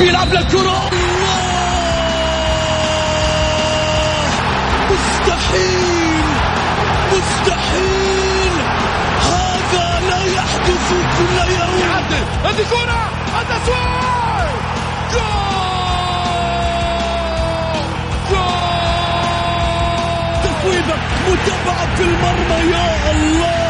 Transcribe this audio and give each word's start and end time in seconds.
بيلعب 0.00 0.32
للكرة 0.34 0.90
مستحيل. 4.90 6.24
مستحيل. 7.12 8.52
هذا 9.22 10.00
لا 10.10 10.24
يحدث 10.24 10.88
كل 11.18 11.36
يوم. 11.52 11.78
يعدل. 11.80 12.24
هذه 12.44 12.64
كرة. 12.70 13.02
التسويق 13.40 14.50
جول. 15.12 15.60
جول. 18.30 18.60
تسويبة 20.42 20.96
متابعة 21.28 21.96
في 21.96 22.02
المرمى 22.02 22.72
يا 22.72 23.10
الله. 23.10 23.69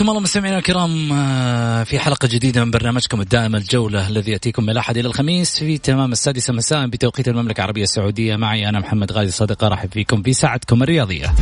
حياكم 0.00 0.10
الله 0.10 0.22
مستمعينا 0.22 0.58
الكرام 0.58 1.12
آه، 1.12 1.84
في 1.84 1.98
حلقة 1.98 2.28
جديدة 2.28 2.64
من 2.64 2.70
برنامجكم 2.70 3.20
الدائم 3.20 3.56
الجولة 3.56 4.08
الذي 4.08 4.32
يأتيكم 4.32 4.62
من 4.62 4.70
الأحد 4.70 4.96
إلى 4.96 5.08
الخميس 5.08 5.58
في 5.58 5.78
تمام 5.78 6.12
السادسة 6.12 6.52
مساء 6.52 6.86
بتوقيت 6.86 7.28
المملكة 7.28 7.58
العربية 7.60 7.82
السعودية. 7.82 8.36
معي 8.36 8.68
أنا 8.68 8.80
محمد 8.80 9.12
غازي 9.12 9.30
صدقة 9.30 9.66
أرحب 9.66 9.92
فيكم 9.92 10.22
في 10.22 10.32
ساعتكم 10.32 10.82
الرياضية. 10.82 11.34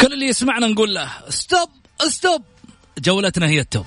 كل 0.00 0.12
اللي 0.12 0.26
يسمعنا 0.26 0.66
نقول 0.66 0.94
له 0.94 1.08
stop 1.28 1.68
stop 2.08 2.42
جولتنا 2.98 3.46
هي 3.46 3.60
ال 3.60 3.65
top. 3.65 3.86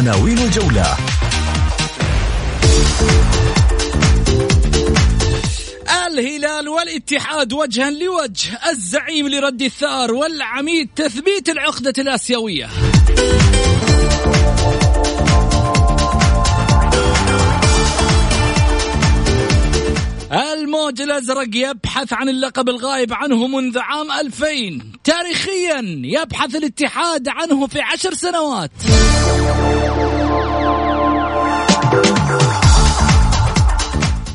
عناوين 0.00 0.38
الجولة. 0.38 0.96
الهلال 6.06 6.68
والاتحاد 6.68 7.52
وجها 7.52 7.90
لوجه 7.90 8.58
الزعيم 8.70 9.28
لرد 9.28 9.62
الثار 9.62 10.14
والعميد 10.14 10.88
تثبيت 10.96 11.48
العقدة 11.48 11.92
الآسيوية. 11.98 12.68
الموج 20.70 21.02
الأزرق 21.02 21.48
يبحث 21.54 22.12
عن 22.12 22.28
اللقب 22.28 22.68
الغائب 22.68 23.12
عنه 23.12 23.46
منذ 23.46 23.78
عام 23.78 24.12
2000 24.12 24.80
تاريخيا 25.04 26.02
يبحث 26.04 26.54
الاتحاد 26.54 27.28
عنه 27.28 27.66
في 27.66 27.80
عشر 27.80 28.14
سنوات. 28.14 28.70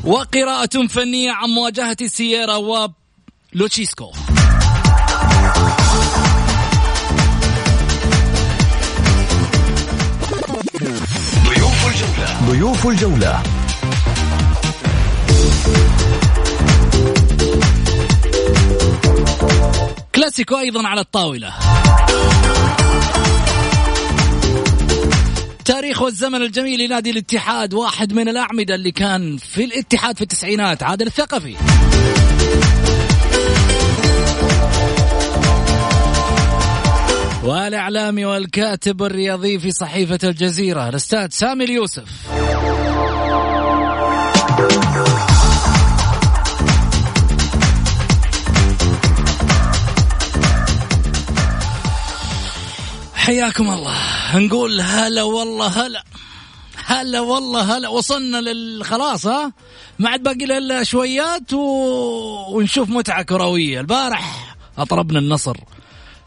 وقراءة 0.04 0.86
فنية 0.86 1.32
عن 1.32 1.48
مواجهة 1.48 2.06
سييرا 2.06 2.56
ولوتشيسكو 3.54 4.12
ضيوف 11.46 11.86
الجولة. 11.86 12.50
ضيوف 12.50 12.86
الجولة. 12.86 13.65
كلاسيكو 20.26 20.58
أيضا 20.58 20.88
على 20.88 21.00
الطاولة. 21.00 21.54
تاريخ 25.64 26.02
والزمن 26.02 26.42
الجميل 26.42 26.86
لنادي 26.86 27.10
الاتحاد 27.10 27.74
واحد 27.74 28.12
من 28.12 28.28
الأعمدة 28.28 28.74
اللي 28.74 28.90
كان 28.90 29.36
في 29.36 29.64
الاتحاد 29.64 30.16
في 30.16 30.22
التسعينات 30.22 30.82
عادل 30.82 31.06
الثقفي. 31.06 31.56
والإعلامي 37.44 38.24
والكاتب 38.24 39.02
الرياضي 39.02 39.58
في 39.58 39.70
صحيفة 39.70 40.18
الجزيرة 40.24 40.88
الأستاذ 40.88 41.28
سامي 41.30 41.64
اليوسف. 41.64 42.04
حياكم 53.26 53.70
الله. 53.70 53.96
نقول 54.38 54.80
هلا 54.80 55.22
والله 55.22 55.66
هلا. 55.66 56.04
هلا 56.84 57.20
والله 57.20 57.76
هلا. 57.76 57.88
وصلنا 57.88 58.40
لل 58.40 58.84
خلاص 58.84 59.26
ها؟ 59.26 59.52
ما 59.98 60.10
عاد 60.10 60.22
باقي 60.22 60.44
إلا 60.58 60.84
شويات 60.84 61.52
و... 61.52 61.60
ونشوف 62.50 62.90
متعة 62.90 63.22
كروية. 63.22 63.80
البارح 63.80 64.56
أطربنا 64.78 65.18
النصر. 65.18 65.56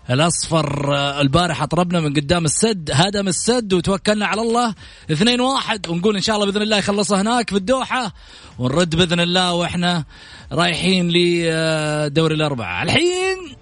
الأصفر 0.10 0.96
آه، 0.96 1.22
البارح 1.22 1.62
أطربنا 1.62 2.00
من 2.00 2.14
قدام 2.14 2.46
السد 2.46 2.90
هدم 2.94 3.28
السد 3.28 3.74
وتوكلنا 3.74 4.26
على 4.26 4.42
الله. 4.42 4.76
اثنين 5.12 5.42
واحد 5.42 5.90
ونقول 5.90 6.16
إن 6.16 6.22
شاء 6.22 6.36
الله 6.36 6.46
بإذن 6.52 6.62
الله 6.62 6.78
يخلصها 6.78 7.22
هناك 7.22 7.50
في 7.50 7.56
الدوحة. 7.56 8.14
ونرد 8.60 8.96
بإذن 8.96 9.20
الله 9.20 9.54
وإحنا 9.54 10.04
رايحين 10.52 11.10
لدوري 11.12 12.36
الأربعة. 12.36 12.84
الحين 12.84 13.56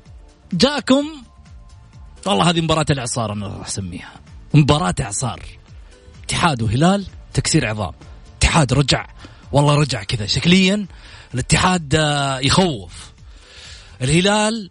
جاكم 0.53 1.26
والله 2.27 2.49
هذه 2.49 2.61
مباراة 2.61 2.85
الإعصار 2.89 3.33
أنا 3.33 3.47
راح 3.47 3.67
أسميها. 3.67 4.11
مباراة 4.53 4.95
إعصار. 5.01 5.39
اتحاد 6.23 6.61
وهلال 6.61 7.05
تكسير 7.33 7.67
عظام. 7.67 7.93
اتحاد 8.37 8.73
رجع. 8.73 9.07
والله 9.51 9.75
رجع 9.75 10.03
كذا. 10.03 10.25
شكليا 10.25 10.85
الاتحاد 11.33 11.95
آه، 11.95 12.39
يخوف. 12.39 13.11
الهلال 14.01 14.69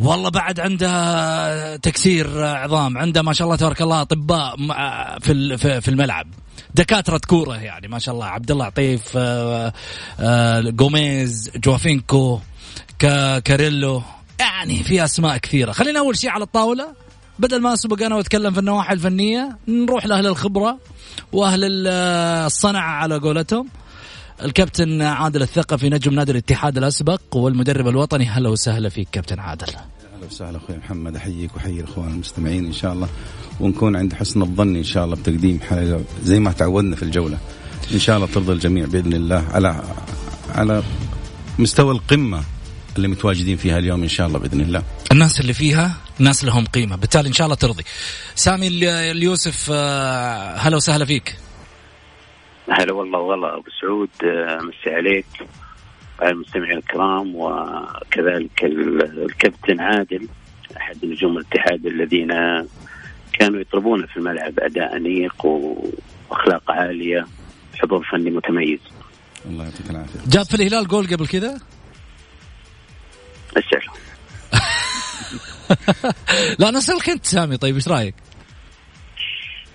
والله 0.00 0.28
بعد 0.30 0.60
عنده 0.60 1.76
تكسير 1.76 2.44
عظام 2.44 2.98
عنده 2.98 3.22
ما 3.22 3.32
شاء 3.32 3.44
الله 3.46 3.56
تبارك 3.56 3.82
الله 3.82 4.00
أطباء 4.00 4.56
في 5.18 5.56
في 5.80 5.88
الملعب. 5.88 6.26
دكاترة 6.74 7.20
كوره 7.26 7.56
يعني 7.56 7.88
ما 7.88 7.98
شاء 7.98 8.14
الله. 8.14 8.26
عبد 8.26 8.50
الله 8.50 8.64
عطيف 8.64 9.02
آه، 9.16 9.72
آه، 10.20 10.60
جوميز 10.60 11.50
جوافينكو 11.56 12.40
كا- 12.98 13.38
كاريلو. 13.38 14.02
يعني 14.40 14.82
في 14.82 15.04
أسماء 15.04 15.36
كثيرة. 15.36 15.72
خلينا 15.72 15.98
أول 15.98 16.18
شيء 16.18 16.30
على 16.30 16.44
الطاولة. 16.44 16.88
بدل 17.38 17.60
ما 17.60 17.72
أسبق 17.72 18.02
أنا 18.02 18.16
وأتكلم 18.16 18.52
في 18.52 18.60
النواحي 18.60 18.94
الفنية 18.94 19.58
نروح 19.68 20.06
لأهل 20.06 20.26
الخبرة 20.26 20.78
وأهل 21.32 21.64
ال- 21.64 21.86
الصنعه 22.46 22.90
على 22.90 23.18
قولتهم. 23.18 23.68
الكابتن 24.44 25.02
عادل 25.02 25.42
الثقفي 25.42 25.88
نجم 25.88 26.14
نادي 26.14 26.32
الاتحاد 26.32 26.78
الأسبق 26.78 27.20
والمدرب 27.34 27.88
الوطني 27.88 28.26
هلا 28.26 28.48
وسهلا 28.48 28.88
فيك 28.88 29.08
كابتن 29.12 29.38
عادل. 29.38 29.66
أهلا 29.66 30.26
وسهلا 30.30 30.56
أخوي 30.56 30.76
محمد. 30.76 31.16
أحييك 31.16 31.54
وأحيي 31.54 31.80
الأخوان 31.80 32.08
المستمعين 32.10 32.66
إن 32.66 32.72
شاء 32.72 32.92
الله 32.92 33.08
ونكون 33.60 33.96
عند 33.96 34.14
حسن 34.14 34.42
الظن 34.42 34.76
إن 34.76 34.84
شاء 34.84 35.04
الله 35.04 35.16
بتقديم 35.16 35.60
حلقه 35.60 36.00
زي 36.24 36.38
ما 36.40 36.52
تعودنا 36.52 36.96
في 36.96 37.02
الجولة. 37.02 37.38
إن 37.94 37.98
شاء 37.98 38.16
الله 38.16 38.28
ترضى 38.28 38.52
الجميع 38.52 38.86
بإذن 38.86 39.12
الله 39.12 39.44
على 39.52 39.82
على 40.54 40.82
مستوى 41.58 41.92
القمة. 41.92 42.42
اللي 42.98 43.08
متواجدين 43.08 43.56
فيها 43.56 43.78
اليوم 43.78 44.02
إن 44.02 44.08
شاء 44.08 44.26
الله 44.26 44.38
بإذن 44.38 44.60
الله. 44.60 44.82
الناس 45.12 45.40
اللي 45.40 45.52
فيها 45.52 45.96
ناس 46.18 46.44
لهم 46.44 46.66
قيمة. 46.66 46.96
بالتالي 46.96 47.28
إن 47.28 47.32
شاء 47.32 47.44
الله 47.44 47.56
ترضي. 47.56 47.84
سامي 48.34 48.68
ال- 48.68 48.84
اليوسف 48.84 49.68
آه، 49.72 50.56
هلا 50.56 50.76
وسهلا 50.76 51.04
فيك. 51.04 51.36
هلا 52.70 52.92
والله 52.92 53.18
والله 53.18 53.54
أبو 53.54 53.64
سعود 53.80 54.08
آه، 54.24 54.58
مسي 54.62 54.94
عليك 54.94 55.26
وعلى 56.20 56.32
المستمعين 56.32 56.78
الكرام 56.78 57.36
وكذلك 57.36 58.64
ال- 58.64 59.24
الكابتن 59.24 59.80
عادل 59.80 60.28
أحد 60.76 61.04
نجوم 61.04 61.38
الاتحاد 61.38 61.86
الذين 61.86 62.28
كانوا 63.32 63.60
يطلبون 63.60 64.06
في 64.06 64.16
الملعب 64.16 64.52
أداء 64.60 64.96
أنيق 64.96 65.46
وأخلاق 65.46 66.70
عالية 66.70 67.26
حضور 67.82 68.06
فني 68.12 68.30
متميز. 68.30 68.78
الله 69.46 69.64
يعطيك 69.64 69.90
العافية. 69.90 70.20
جاب 70.30 70.44
في 70.46 70.54
الهلال 70.54 70.88
جول 70.88 71.06
قبل 71.06 71.26
كذا؟ 71.26 71.58
اسال 73.58 73.88
لا 76.58 76.70
نسألك 76.70 77.10
أنت 77.10 77.26
سامي 77.26 77.56
طيب 77.56 77.74
إيش 77.74 77.88
رأيك؟ 77.88 78.14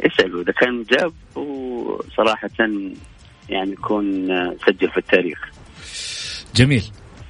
اسالوا 0.05 0.41
اذا 0.41 0.51
كان 0.51 0.83
جاب 0.83 1.13
وصراحة 1.37 2.49
يعني 3.49 3.71
يكون 3.71 4.27
سجل 4.67 4.91
في 4.91 4.97
التاريخ. 4.97 5.39
جميل. 6.55 6.83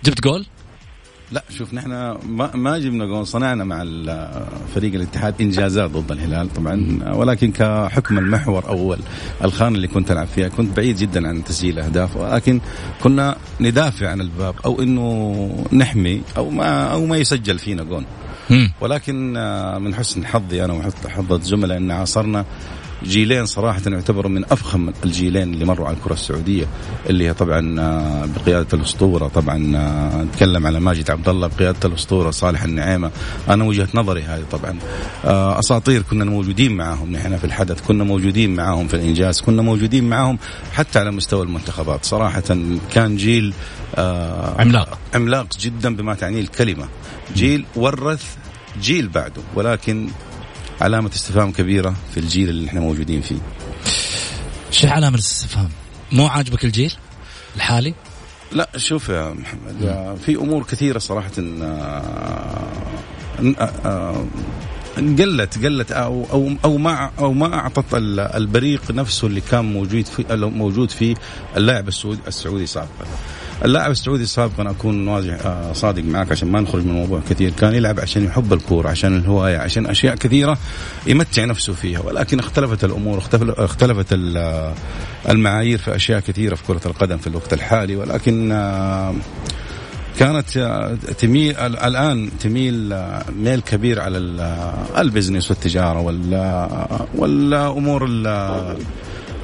جبت 0.03 0.21
جول؟ 0.21 0.45
لا 1.31 1.43
شوف 1.49 1.73
نحن 1.73 1.89
ما, 2.25 2.55
ما 2.55 2.79
جبنا 2.79 3.05
جول 3.05 3.27
صنعنا 3.27 3.63
مع 3.63 3.83
فريق 4.75 4.93
الاتحاد 4.93 5.41
إنجازات 5.41 5.91
ضد 5.91 6.11
الهلال 6.11 6.53
طبعا 6.53 6.99
ولكن 7.13 7.51
كحكم 7.51 8.17
المحور 8.17 8.67
أو 8.67 8.95
الخانة 9.43 9.75
اللي 9.75 9.87
كنت 9.87 10.11
ألعب 10.11 10.27
فيها 10.27 10.47
كنت 10.47 10.77
بعيد 10.77 10.97
جدا 10.97 11.27
عن 11.27 11.43
تسجيل 11.43 11.79
أهداف 11.79 12.17
ولكن 12.17 12.59
كنا 13.03 13.35
ندافع 13.61 14.09
عن 14.09 14.21
الباب 14.21 14.55
أو 14.65 14.81
إنه 14.81 15.65
نحمي 15.73 16.21
أو 16.37 16.49
ما 16.49 16.83
أو 16.83 17.05
ما 17.05 17.17
يسجل 17.17 17.59
فينا 17.59 17.83
مم. 18.49 18.71
ولكن 18.81 19.37
آه، 19.37 19.77
من 19.77 19.95
حسن 19.95 20.25
حظي 20.25 20.65
أنا 20.65 20.73
وحظ 20.73 20.93
حظ 21.07 21.33
الزملاء 21.33 21.77
إن 21.77 21.91
عاصرنا 21.91 22.45
جيلين 23.03 23.45
صراحة 23.45 23.81
يعتبروا 23.87 24.31
من 24.31 24.45
أفخم 24.45 24.93
الجيلين 25.03 25.53
اللي 25.53 25.65
مروا 25.65 25.87
على 25.87 25.97
الكرة 25.97 26.13
السعودية 26.13 26.65
اللي 27.09 27.27
هي 27.27 27.33
طبعا 27.33 27.79
آه، 27.79 28.25
بقيادة 28.25 28.67
الأسطورة. 28.73 29.27
طبعا 29.27 29.75
آه، 29.75 30.23
نتكلم 30.23 30.67
على 30.67 30.79
ماجد 30.79 31.11
عبد 31.11 31.29
الله 31.29 31.47
بقيادة 31.47 31.77
الأسطورة 31.85 32.31
صالح 32.31 32.63
النعيمة. 32.63 33.11
أنا 33.49 33.63
وجهة 33.63 33.87
نظري 33.93 34.21
هذه 34.21 34.43
طبعا. 34.51 34.79
آه، 35.25 35.59
أساطير 35.59 36.01
كنا 36.01 36.25
موجودين 36.25 36.77
معهم 36.77 37.11
نحن 37.11 37.37
في 37.37 37.43
الحدث 37.43 37.81
كنا 37.81 38.03
موجودين 38.03 38.55
معهم 38.55 38.87
في 38.87 38.93
الإنجاز 38.93 39.41
كنا 39.41 39.61
موجودين 39.61 40.09
معهم 40.09 40.39
حتى 40.73 40.99
على 40.99 41.11
مستوى 41.11 41.43
المنتخبات. 41.43 42.05
صراحة 42.05 42.43
كان 42.91 43.15
جيل 43.15 43.53
عملاق. 44.57 44.97
عملاق 45.15 45.47
جدا 45.59 45.95
بما 45.95 46.13
تعنيه 46.13 46.41
الكلمة. 46.41 46.87
جيل 47.35 47.65
ورث 47.75 48.35
جيل 48.81 49.07
بعده 49.07 49.41
ولكن 49.55 50.09
علامة 50.81 51.09
استفهام 51.15 51.51
كبيرة 51.51 51.95
في 52.13 52.19
الجيل 52.19 52.49
اللي 52.49 52.67
إحنا 52.67 52.79
موجودين 52.79 53.21
فيه. 53.21 53.37
شو 54.71 54.87
علامة 54.87 55.15
الاستفهام؟ 55.15 55.69
مو 56.11 56.27
عاجبك 56.27 56.65
الجيل 56.65 56.93
الحالي؟ 57.55 57.93
لا 58.51 58.69
شوف 58.77 59.09
يا 59.09 59.33
محمد 59.33 59.83
آه، 59.83 60.15
في 60.25 60.35
أمور 60.35 60.63
كثيرة 60.63 60.99
صراحة 60.99 61.31
آه، 61.39 62.53
آه، 63.85 64.25
قلت 64.97 65.65
قلت 65.65 65.91
أو 65.91 66.25
أو 66.31 66.51
أو 66.65 66.77
ما 66.77 67.11
أو 67.19 67.33
ما 67.33 67.53
أعطت 67.53 67.93
ال- 67.93 68.19
البريق 68.19 68.91
نفسه 68.91 69.27
اللي 69.27 69.41
كان 69.41 69.65
موجود 69.65 70.05
في 70.05 70.25
موجود 70.35 70.91
فيه 70.91 71.15
اللاعب 71.57 71.87
السعودي 71.87 72.19
السعودي 72.27 72.65
سابقا. 72.65 73.05
اللاعب 73.65 73.91
السعودي 73.91 74.25
سابقا 74.25 74.69
أكون 74.71 75.07
واضح 75.07 75.45
آه، 75.45 75.73
صادق 75.73 76.03
معك 76.03 76.31
عشان 76.31 76.51
ما 76.51 76.59
نخرج 76.61 76.83
من 76.85 76.89
الموضوع 76.89 77.21
كثير. 77.29 77.51
كان 77.59 77.73
يلعب 77.75 77.99
عشان 77.99 78.23
يحب 78.25 78.53
الكورة 78.53 78.89
عشان 78.89 79.17
الهواية 79.17 79.57
عشان 79.57 79.85
أشياء 79.85 80.15
كثيرة 80.15 80.57
يمتع 81.07 81.45
نفسه 81.45 81.73
فيها. 81.73 81.99
ولكن 81.99 82.39
اختلفت 82.39 82.83
الأمور 82.83 83.17
اختلف- 83.17 83.59
اختلفت 83.59 84.05
ال- 84.11 84.73
المعايير 85.29 85.77
في 85.77 85.95
أشياء 85.95 86.19
كثيرة 86.19 86.55
في 86.55 86.63
كرة 86.63 86.81
القدم 86.85 87.17
في 87.17 87.27
الوقت 87.27 87.53
الحالي. 87.53 87.95
ولكن 87.95 88.51
آه، 88.51 89.13
كانت 90.19 90.57
آه، 90.57 90.95
تميل 91.17 91.57
ال- 91.57 91.79
الآن 91.79 92.29
تميل 92.39 92.95
ميل 93.39 93.61
كبير 93.61 94.01
على 94.01 94.17
ال- 94.17 94.73
البزنس 94.97 95.49
والتجارة 95.51 95.99
وال 95.99 96.67
والأمور 97.15 98.05
ال- 98.09 98.77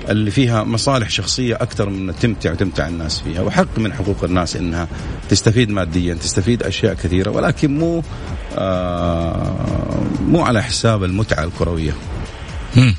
اللي 0.10 0.32
فيها 0.32 0.64
مصالح 0.64 1.10
شخصية 1.10 1.56
أكثر 1.56 1.90
من 1.90 2.16
تمتع 2.16 2.52
وتمتع 2.52 2.88
الناس 2.88 3.22
فيها 3.22 3.42
وحق 3.42 3.80
من 3.80 3.94
حقوق 3.94 4.24
الناس 4.24 4.56
إنها 4.56 4.88
تستفيد 5.30 5.70
ماديا 5.70 6.14
تستفيد 6.14 6.64
أشياء 6.64 6.94
كثيرة 6.94 7.32
ولكن 7.32 7.78
مو 7.80 8.04
آه، 8.58 10.04
مو 10.22 10.42
على 10.42 10.64
حساب 10.64 11.04
المتعة 11.04 11.44
الكروية. 11.44 11.92
مم. 12.78 12.96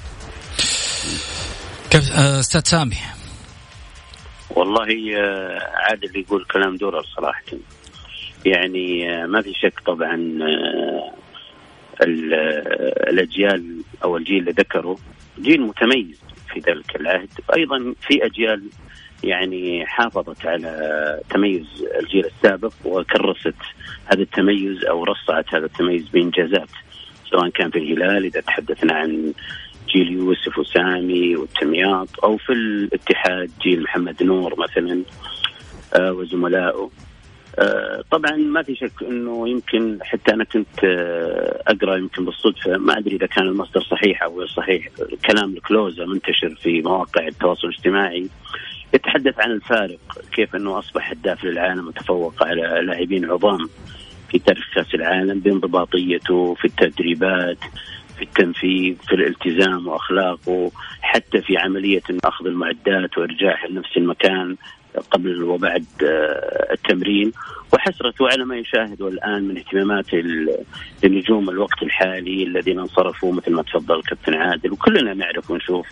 كيف 1.90 2.12
آه، 2.12 2.40
أستاذ 2.40 2.60
سامي. 2.64 2.96
والله 4.50 4.88
آه، 5.18 5.58
عادل 5.88 6.16
يقول 6.16 6.44
كلام 6.52 6.76
درر 6.76 7.02
صراحة. 7.16 7.42
يعني 8.46 9.10
آه، 9.22 9.26
ما 9.26 9.42
في 9.42 9.52
شك 9.54 9.80
طبعا 9.86 10.14
ال- 12.02 12.34
الأجيال 13.10 13.82
أو 14.04 14.16
الجيل 14.16 14.38
اللي 14.38 14.50
ذكره 14.50 14.98
جيل 15.40 15.60
متميز. 15.62 16.16
في 16.52 16.60
ذلك 16.60 16.96
العهد. 16.96 17.28
أيضا 17.56 17.94
في 18.00 18.26
أجيال 18.26 18.62
يعني 19.24 19.86
حافظت 19.86 20.46
على 20.46 21.20
تميز 21.30 21.66
الجيل 22.00 22.26
السابق 22.26 22.72
وكرست 22.84 23.54
هذا 24.06 24.22
التميز 24.22 24.84
أو 24.84 25.04
رصعت 25.04 25.54
هذا 25.54 25.66
التميز 25.66 26.08
بإنجازات 26.08 26.68
سواء 27.30 27.48
كان 27.48 27.70
في 27.70 27.78
الهلال 27.78 28.24
إذا 28.24 28.40
تحدثنا 28.40 28.94
عن 28.94 29.32
جيل 29.88 30.12
يوسف 30.12 30.58
وسامي 30.58 31.36
والتمياط 31.36 32.24
أو 32.24 32.36
في 32.36 32.52
الاتحاد 32.52 33.50
جيل 33.62 33.82
محمد 33.82 34.22
نور 34.22 34.54
مثلا 34.60 35.02
آه، 35.94 36.12
وزملائه. 36.12 36.90
طبعا 38.10 38.36
ما 38.36 38.62
في 38.62 38.74
شك 38.74 39.02
إنه 39.02 39.48
يمكن 39.48 39.98
حتى 40.02 40.34
أنا 40.34 40.44
كنت 40.44 40.84
آه، 40.84 41.62
أقرأ 41.66 41.96
يمكن 41.96 42.24
بالصدفة. 42.24 42.76
ما 42.78 42.98
أدري 42.98 43.16
إذا 43.16 43.26
كان 43.26 43.46
المصدر 43.46 43.80
صحيح 43.80 44.22
أو 44.22 44.38
غير 44.38 44.48
صحيح. 44.48 44.88
كلام 45.26 45.52
الكلوزا 45.52 46.04
منتشر 46.04 46.54
في 46.54 46.82
مواقع 46.82 47.26
التواصل 47.26 47.68
الاجتماعي 47.68 48.28
يتحدث 48.94 49.40
عن 49.40 49.50
الفارق 49.50 49.98
كيف 50.32 50.56
إنه 50.56 50.78
أصبح 50.78 51.10
هداف 51.10 51.44
للعالم 51.44 51.88
وتفوق 51.88 52.44
على 52.44 52.62
لاعبين 52.62 53.30
عظام 53.30 53.68
في 54.30 54.38
تاريخ 54.38 54.74
كأس 54.74 54.94
العالم 54.94 55.40
بانضباطيته 55.40 56.54
في 56.54 56.64
التدريبات 56.64 57.58
في 58.16 58.22
التنفيذ 58.22 58.96
في 59.08 59.14
الالتزام 59.14 59.88
وأخلاقه 59.88 60.70
حتى 61.00 61.42
في 61.42 61.56
عملية 61.56 62.02
أخذ 62.24 62.46
المعدات 62.46 63.18
وارجاعها 63.18 63.68
لنفس 63.68 63.96
المكان. 63.96 64.56
قبل 65.10 65.42
وبعد 65.42 65.84
آه، 66.04 66.72
التمرين. 66.72 67.32
وحسرته 67.72 68.28
على 68.28 68.44
ما 68.44 68.56
يشاهده 68.56 69.08
الان 69.08 69.42
من 69.48 69.56
اهتمامات 69.58 70.14
ال- 70.14 70.56
النجوم 71.04 71.50
الوقت 71.50 71.82
الحالي 71.82 72.42
الذين 72.42 72.78
انصرفوا 72.78 73.32
مثل 73.32 73.52
ما 73.52 73.62
تفضل 73.62 73.94
الكابتن 73.98 74.34
عادل. 74.34 74.72
وكلنا 74.72 75.14
نعرف 75.14 75.50
ونشوف 75.50 75.86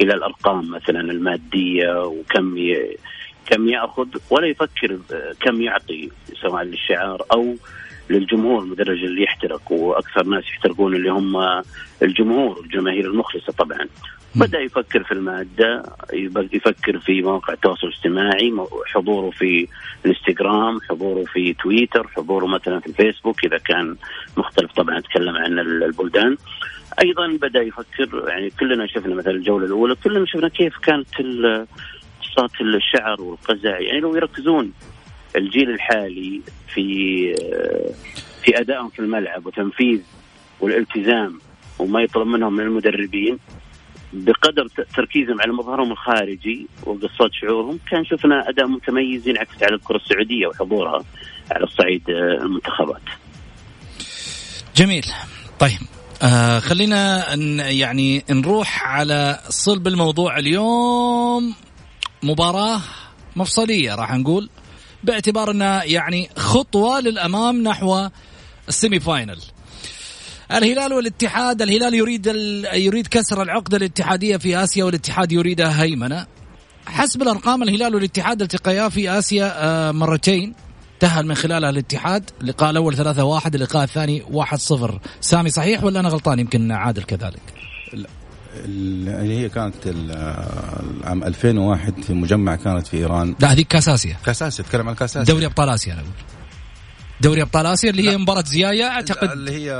إلى 0.00 0.14
الأرقام 0.14 0.70
مثلا 0.70 1.00
المادية 1.00 2.04
وكم 2.06 2.56
كم 3.46 3.68
يأخذ 3.68 4.06
ولا 4.30 4.46
يفكر 4.46 4.98
كم 5.40 5.62
يعطي 5.62 6.10
سواء 6.42 6.62
للشعار 6.62 7.22
أو 7.32 7.56
للجمهور 8.10 8.62
المدرج 8.62 9.04
اللي 9.04 9.22
يحترق 9.22 9.72
وأكثر 9.72 10.22
ناس 10.26 10.44
يحترقون 10.44 10.94
اللي 10.96 11.10
هم 11.10 11.62
الجمهور 12.02 12.60
الجماهير 12.60 13.06
المخلصة 13.06 13.52
طبعا. 13.52 13.86
بدأ 14.36 14.58
يفكر 14.60 15.04
في 15.04 15.12
المادة 15.12 15.82
يفكر 16.52 16.98
في 16.98 17.22
مواقع 17.22 17.52
التواصل 17.52 17.86
الاجتماعي 17.86 18.52
حضوره 18.86 19.30
في 19.30 19.68
الانستغرام 20.04 20.80
حضوره 20.88 21.24
في 21.24 21.52
تويتر 21.54 22.08
حضوره 22.08 22.46
مثلا 22.46 22.80
في 22.80 22.86
الفيسبوك 22.86 23.44
إذا 23.44 23.58
كان 23.58 23.96
مختلف 24.36 24.72
طبعا 24.72 24.98
أتكلم 24.98 25.36
عن 25.36 25.58
ال- 25.58 25.82
البلدان. 25.84 26.36
أيضا 27.02 27.26
بدأ 27.42 27.62
يفكر 27.62 28.24
يعني 28.28 28.50
كلنا 28.50 28.86
شفنا 28.86 29.14
مثلا 29.14 29.32
الجولة 29.32 29.66
الأولى 29.66 29.94
كلنا 29.94 30.26
شفنا 30.26 30.48
كيف 30.48 30.78
كانت 30.78 31.06
صوت 32.36 32.60
الشعر 32.60 33.22
والقزع 33.22 33.78
يعني 33.80 34.00
لو 34.00 34.16
يركزون 34.16 34.72
الجيل 35.36 35.70
الحالي 35.70 36.40
في 36.74 36.86
في 38.44 38.60
أدائهم 38.60 38.88
في 38.88 38.98
الملعب 38.98 39.46
وتنفيذ 39.46 40.00
والالتزام 40.60 41.38
وما 41.78 42.00
يطلب 42.02 42.26
منهم 42.26 42.52
من 42.56 42.64
المدربين 42.64 43.38
بقدر 44.24 44.68
تركيزهم 44.96 45.40
على 45.40 45.52
مظهرهم 45.52 45.92
الخارجي 45.92 46.66
وقصات 46.86 47.30
شعورهم 47.40 47.78
كان 47.90 48.04
شفنا 48.04 48.48
أداء 48.48 48.66
متميز 48.66 49.28
ينعكس 49.28 49.62
على 49.62 49.74
الكرة 49.74 49.96
السعودية 49.96 50.46
وحضورها 50.46 51.04
على 51.50 51.64
الصعيد 51.64 52.10
آه، 52.10 52.44
المنتخبات. 52.44 53.02
جميل 54.76 55.06
طيب 55.58 55.78
آه 56.22 56.58
خلينا 56.58 57.34
ن- 57.36 57.60
يعني 57.60 58.24
نروح 58.30 58.86
على 58.86 59.40
صلب 59.48 59.86
الموضوع 59.86 60.38
اليوم 60.38 61.54
مباراة 62.22 62.80
مفصلية 63.36 63.94
راح 63.94 64.14
نقول 64.14 64.48
باعتبار 65.04 65.50
إنها 65.50 65.84
يعني 65.84 66.28
خطوة 66.36 67.00
للأمام 67.00 67.62
نحو 67.62 68.08
السيمي 68.68 69.00
فاينل. 69.00 69.38
الهلال 70.52 70.92
والاتحاد، 70.92 71.62
الهلال 71.62 71.94
يريد 71.94 72.28
ال... 72.28 72.64
يريد 72.74 73.06
كسر 73.06 73.42
العقدة 73.42 73.76
الاتحادية 73.76 74.36
في 74.36 74.64
آسيا 74.64 74.84
والاتحاد 74.84 75.32
يريد 75.32 75.60
هيمنة. 75.60 76.26
حسب 76.86 77.22
الأرقام 77.22 77.62
الهلال 77.62 77.94
والاتحاد 77.94 78.42
التقيا 78.42 78.88
في 78.88 79.10
آسيا 79.18 79.52
آه 79.56 79.90
مرتين. 79.92 80.54
تأهل 81.00 81.26
من 81.26 81.34
خلالها 81.34 81.70
الاتحاد 81.70 82.30
اللقاء 82.40 82.70
الأول 82.70 82.96
3 82.96 83.24
1 83.24 83.54
اللقاء 83.54 83.84
الثاني 83.84 84.22
1 84.30 84.58
0 84.58 85.00
سامي 85.20 85.50
صحيح 85.50 85.84
ولا 85.84 86.00
أنا 86.00 86.08
غلطان؟ 86.08 86.38
يمكن 86.38 86.72
عادل 86.72 87.02
كذلك. 87.02 87.40
اللي 88.64 89.38
هي 89.38 89.48
كانت 89.48 89.74
العام 89.86 91.24
2001 91.24 91.94
في 92.02 92.12
مجمع 92.14 92.56
كانت 92.56 92.86
في 92.86 92.96
إيران. 92.96 93.34
لا 93.40 93.52
هذيك 93.52 93.68
كاس 93.68 93.88
اسيا 93.88 94.16
كاس 94.26 94.42
اسيا 94.42 94.64
اتكلم 94.64 94.88
عن 94.88 94.94
كاس 94.94 95.16
اسيا 95.16 95.34
دوري 95.34 95.46
أبطال 95.46 95.68
آسيا 95.68 95.92
أنا 95.92 96.00
أقول. 96.00 96.12
دوري 97.20 97.42
أبطال 97.42 97.66
آسيا 97.66 97.90
اللي 97.90 98.10
هي 98.10 98.16
مباراة 98.16 98.44
زيايا 98.46 98.86
أعتقد 98.88 99.30
اللي 99.30 99.52
هي 99.52 99.72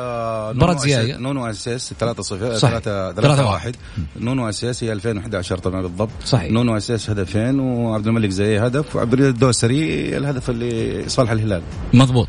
مباراة 0.54 0.76
زيايا. 0.76 1.16
نونو 1.16 1.50
اسيس 1.50 1.94
3 2.00 2.22
0 2.22 2.58
صحيح. 2.58 2.78
3 2.78 3.12
3 3.12 3.22
3 3.22 3.46
1 3.46 3.76
نونو 4.16 4.48
اسيس 4.48 4.84
هي 4.84 4.92
2011 4.92 5.58
طبعا 5.58 5.82
بالضبط. 5.82 6.10
صحيح. 6.24 6.50
نونو 6.50 6.76
اسيس 6.76 7.10
هدفين 7.10 7.60
وعبد 7.60 8.06
الملك 8.06 8.30
زي 8.30 8.58
هدف. 8.58 8.96
وعبد 8.96 9.12
الريد 9.12 9.28
الدوسري 9.28 10.16
الهدف 10.16 10.50
اللي 10.50 11.04
صالح 11.08 11.30
الهلال. 11.30 11.62
مضبوط. 11.94 12.28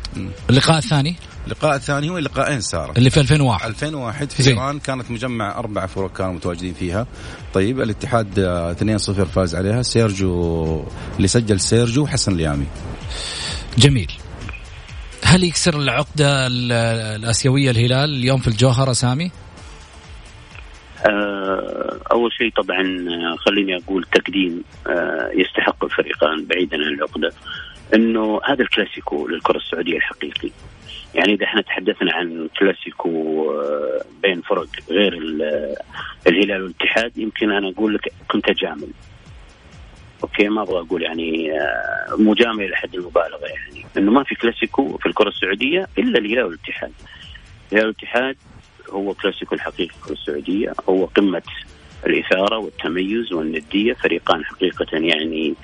اللقاء 0.50 0.78
الثاني؟ 0.78 1.16
اللقاء 1.44 1.76
الثاني 1.76 2.10
هو 2.10 2.18
لقاءين 2.18 2.60
سارة. 2.60 2.92
اللي 2.98 3.10
في 3.10 3.20
2001 3.20 3.68
2001 3.68 4.30
في. 4.30 4.48
إيران 4.48 4.78
كانت 4.78 5.10
مجمع 5.10 5.58
أربع 5.58 5.86
فرق 5.86 6.12
كانوا 6.12 6.32
متواجدين 6.32 6.74
فيها. 6.74 7.06
طيب 7.54 7.80
الاتحاد 7.80 8.38
آه، 8.38 8.72
2-0 8.72 9.24
فاز 9.24 9.54
عليها. 9.54 9.82
سيرجيو 9.82 10.84
اللي 11.16 11.28
سجل 11.28 11.60
سيرجيو 11.60 12.02
والحسن 12.02 12.32
اليامي. 12.32 12.66
جميل. 13.78 14.12
هل 15.30 15.44
يكسر 15.44 15.76
العقدة 15.80 16.46
ال- 16.46 16.72
الآسيوية 17.20 17.70
الهلال 17.70 18.10
اليوم 18.14 18.38
في 18.38 18.48
الجوهرة 18.48 18.92
سامي؟ 18.92 19.30
آه، 21.06 21.98
أول 22.12 22.32
شيء 22.32 22.50
طبعا 22.62 22.80
آه، 22.82 23.36
خليني 23.36 23.76
أقول 23.76 24.04
تقديم 24.04 24.62
آه، 24.86 25.30
يستحق 25.34 25.84
الفريقان 25.84 26.44
بعيدا 26.44 26.76
عن 26.76 26.94
العقدة 26.94 27.30
إنه 27.94 28.40
هذا 28.44 28.62
الكلاسيكو 28.62 29.28
للكرة 29.28 29.56
السعودية 29.56 29.96
الحقيقي 29.96 30.50
يعني 31.14 31.34
إذا 31.34 31.44
إحنا 31.44 31.60
تحدثنا 31.60 32.12
عن 32.14 32.48
كلاسيكو 32.60 33.12
بين 34.22 34.40
فرق 34.40 34.66
غير 34.90 35.12
ال- 35.12 35.74
الهلال 36.26 36.62
والاتحاد 36.62 37.18
يمكن 37.18 37.52
أنا 37.52 37.68
أقول 37.70 37.94
لك 37.94 38.12
كنت 38.30 38.48
اجامل 38.50 38.88
okay 40.22 40.48
ما 40.48 40.62
أبغى 40.62 40.80
أقول 40.80 41.02
يعني 41.02 41.52
آه، 41.52 42.16
مجامله 42.18 42.66
لحد 42.66 42.94
المبالغة 42.94 43.46
يعني. 43.46 43.86
انه 43.96 44.10
ما 44.10 44.24
في 44.24 44.34
كلاسيكو 44.34 44.96
في 44.96 45.06
الكرة 45.06 45.28
السعودية 45.28 45.88
إلا 45.98 46.18
الهلال 46.18 46.44
والاتحاد. 46.44 46.92
الهلال 47.72 47.86
والاتحاد 47.86 48.36
هو 48.90 49.14
كلاسيكو 49.14 49.54
الحقيقي 49.54 49.94
في 50.04 50.10
السعودية. 50.10 50.72
هو 50.88 51.04
قمة 51.04 51.42
الإثارة 52.06 52.58
والتميز 52.58 53.32
والندية. 53.32 53.92
فريقان 53.92 54.44
حقيقة 54.44 54.86
يعني 54.92 55.54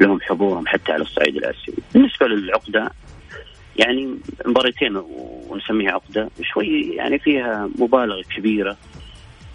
لهم 0.00 0.20
حضورهم 0.20 0.66
حتى 0.66 0.92
على 0.92 1.02
الصعيد 1.02 1.36
الآسيوي. 1.36 1.78
بالنسبة 1.94 2.26
للعقدة 2.26 2.90
يعني 3.76 4.18
مباراتين 4.46 4.96
ونسميها 5.48 5.92
عقدة 5.92 6.30
شوي 6.42 6.94
يعني 6.94 7.18
فيها 7.18 7.70
مبالغة 7.78 8.22
كبيرة. 8.36 8.76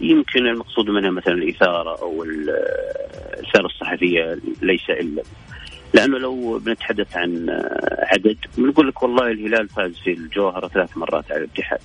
يمكن 0.04 0.48
المقصود 0.48 0.90
منها 0.90 1.12
مثلا 1.12 1.34
الإثارة 1.34 2.02
أو 2.02 2.24
ال- 2.24 2.50
الإثارة 3.40 3.66
الصحفية 3.66 4.38
ليس 4.62 4.90
إلا. 4.90 5.24
لأنه 5.94 6.18
لو 6.18 6.60
بنتحدث 6.60 7.18
عن 7.18 7.50
عدد 8.12 8.38
بنقول 8.58 8.88
لك 8.88 9.04
والله 9.04 9.32
الهلال 9.32 9.70
فاز 9.70 9.98
في 10.04 10.12
الجوهره 10.12 10.68
ثلاث 10.68 10.98
مرات 10.98 11.32
على 11.32 11.44
الاتحاد. 11.44 11.80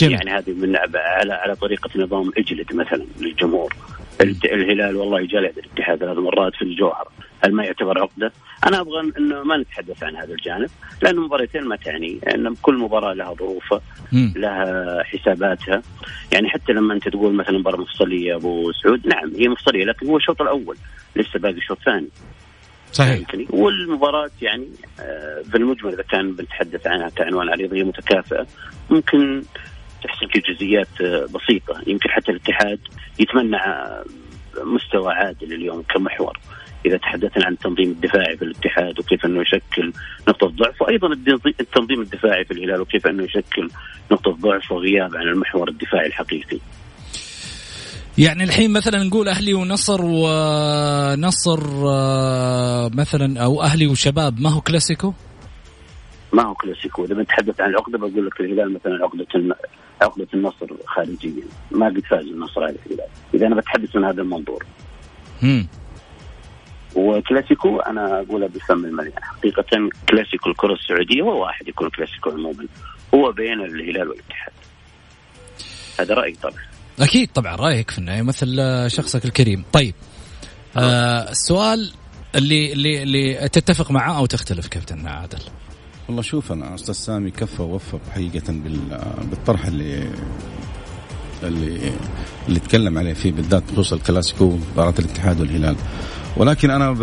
جميل. 0.00 0.12
يعني 0.12 0.30
هذه 0.30 0.52
من 0.52 0.76
على 0.96 1.32
على 1.32 1.54
طريقة 1.56 1.90
نظام 1.96 2.32
إجلد 2.38 2.74
مثلا 2.74 3.04
للجمهور. 3.20 3.74
الهلال 4.20 4.96
والله 4.96 5.20
جلد 5.20 5.58
الاتحاد 5.58 5.98
ثلاث 5.98 6.18
مرات 6.18 6.54
في 6.54 6.62
الجوهر 6.62 7.08
هل 7.44 7.52
ما 7.52 7.64
يعتبر 7.64 7.98
عقدة؟ 7.98 8.32
أنا 8.66 8.80
أبغى 8.80 9.12
إنه 9.18 9.42
ما 9.42 9.56
نتحدث 9.56 10.02
عن 10.02 10.16
هذا 10.16 10.32
الجانب 10.32 10.70
لأن 11.02 11.14
المباراتين 11.14 11.64
ما 11.64 11.76
تعني 11.76 12.20
إن 12.34 12.54
كل 12.62 12.74
مباراة 12.74 13.12
لها 13.12 13.34
ظروفها. 13.34 13.80
لها 14.12 15.02
حساباتها 15.02 15.82
يعني 16.32 16.48
حتى 16.48 16.72
لما 16.72 16.94
أنت 16.94 17.08
تقول 17.08 17.34
مثلا 17.34 17.58
مباراة 17.58 17.80
مفصلية 17.80 18.36
أبو 18.36 18.72
سعود 18.72 19.06
نعم 19.06 19.32
هي 19.36 19.48
مفصلية 19.48 19.84
لكن 19.84 20.06
هو 20.06 20.16
الشوط 20.16 20.42
الأول 20.42 20.76
لسه 21.16 21.38
باقي 21.38 21.54
الشوط 21.54 21.78
الثاني 21.78 22.08
صحيح؟ 22.92 23.26
والمباراة 23.50 24.30
يعني 24.42 24.68
آه، 25.00 25.42
في 25.50 25.56
المجمل 25.56 25.92
إذا 25.92 26.02
كان 26.02 26.32
بنتحدث 26.32 26.86
عنها 26.86 27.08
كعنوان 27.08 27.48
عريض 27.48 27.74
هي 27.74 27.84
متكافئة 27.84 28.46
ممكن 28.90 29.42
تحسن 30.04 30.26
في 30.32 30.52
جزئيات 30.52 31.00
آه، 31.00 31.26
بسيطة. 31.34 31.82
يمكن 31.86 32.10
حتى 32.10 32.32
الاتحاد 32.32 32.78
يتمنى 33.18 33.58
مستوى 34.64 35.12
عادل 35.14 35.52
اليوم 35.52 35.82
كمحور. 35.82 36.38
إذا 36.86 36.96
تحدثنا 36.96 37.46
عن 37.46 37.52
التنظيم 37.52 37.90
الدفاعي 37.90 38.36
في 38.36 38.44
الاتحاد 38.44 38.98
وكيف 38.98 39.24
أنه 39.26 39.40
يشكل 39.40 39.92
نقطة 40.28 40.46
ضعف 40.46 40.82
وأيضا 40.82 41.08
الدنظي- 41.08 41.54
التنظيم 41.60 42.00
الدفاعي 42.00 42.44
في 42.44 42.50
الهلال 42.50 42.80
وكيف 42.80 43.06
أنه 43.06 43.24
يشكل 43.24 43.68
نقطة 44.12 44.30
ضعف 44.30 44.72
وغياب 44.72 45.16
عن 45.16 45.22
المحور 45.28 45.68
الدفاعي 45.68 46.06
الحقيقي. 46.06 46.58
يعني 48.18 48.44
الحين 48.44 48.72
مثلا 48.72 49.02
نقول 49.02 49.28
أهلي 49.28 49.54
ونصر 49.54 50.00
ونصر 50.04 51.60
آه، 51.88 52.90
مثلا 52.94 53.40
أو 53.44 53.62
أهلي 53.62 53.86
وشباب 53.86 54.40
ما 54.40 54.50
هو 54.50 54.60
كلاسيكو؟ 54.60 55.12
ما 56.32 56.42
هو 56.46 56.54
كلاسيكو. 56.54 57.04
إذا 57.04 57.14
بنتحدث 57.14 57.60
عن 57.60 57.70
العقدة 57.70 57.98
بقول 57.98 58.26
لك 58.26 58.40
الهلال 58.40 58.74
مثلا 58.74 58.98
عقدة 59.04 59.26
عقده 60.02 60.28
النصر 60.34 60.66
خارجيا 60.86 61.44
ما 61.70 61.86
قد 61.86 62.02
فاز 62.10 62.24
النصر 62.26 62.64
على 62.64 62.76
الهلال. 62.86 63.08
إذا 63.34 63.46
أنا 63.46 63.56
بتحدث 63.56 63.96
من 63.96 64.04
هذا 64.04 64.22
المنظور. 64.22 64.66
مم. 65.42 65.66
وكلاسيكو 66.96 67.80
أنا 67.80 68.20
اقولها 68.20 68.48
بفم 68.48 68.84
المليان. 68.84 69.22
حقيقة 69.22 69.64
كلاسيكو 70.08 70.50
الكرة 70.50 70.72
السعودية 70.72 71.22
هو 71.22 71.42
واحد 71.42 71.68
يكون 71.68 71.90
كلاسيكو 71.90 72.30
عموما. 72.30 72.66
هو 73.14 73.32
بين 73.32 73.60
الهلال 73.60 74.08
والاتحاد. 74.08 74.52
هذا 76.00 76.14
رأيي 76.14 76.34
طبعا. 76.42 76.62
أكيد 77.00 77.28
طبعا 77.34 77.56
رأيك 77.56 77.90
في 77.90 77.98
النهاية 77.98 78.22
مثل 78.22 78.56
شخصك 78.90 79.24
الكريم. 79.24 79.64
طيب 79.72 79.94
آه 80.76 81.30
السؤال 81.30 81.92
اللي 82.34 82.72
اللي 82.72 83.02
اللي 83.02 83.48
تتفق 83.48 83.90
معه 83.90 84.18
أو 84.18 84.26
تختلف 84.26 84.68
كابتن 84.68 85.06
عادل؟ 85.06 85.38
والله 86.08 86.22
شوف 86.22 86.52
أنا 86.52 86.74
أستاذ 86.74 86.94
سامي 86.94 87.30
كفى 87.30 87.62
ووفق 87.62 88.00
حقيقة 88.14 88.42
بال- 88.52 89.00
بالطرح 89.30 89.66
اللي 89.66 90.10
اللي 91.42 91.92
اللي 92.48 92.60
تكلم 92.60 92.98
عليه 92.98 93.14
فيه 93.14 93.32
بالذات 93.32 93.62
بخصوص 93.68 93.92
الكلاسيكو 93.92 94.58
مباراه 94.72 94.94
الاتحاد 94.98 95.40
والهلال 95.40 95.76
ولكن 96.36 96.70
أنا 96.70 96.92
ب... 96.92 96.98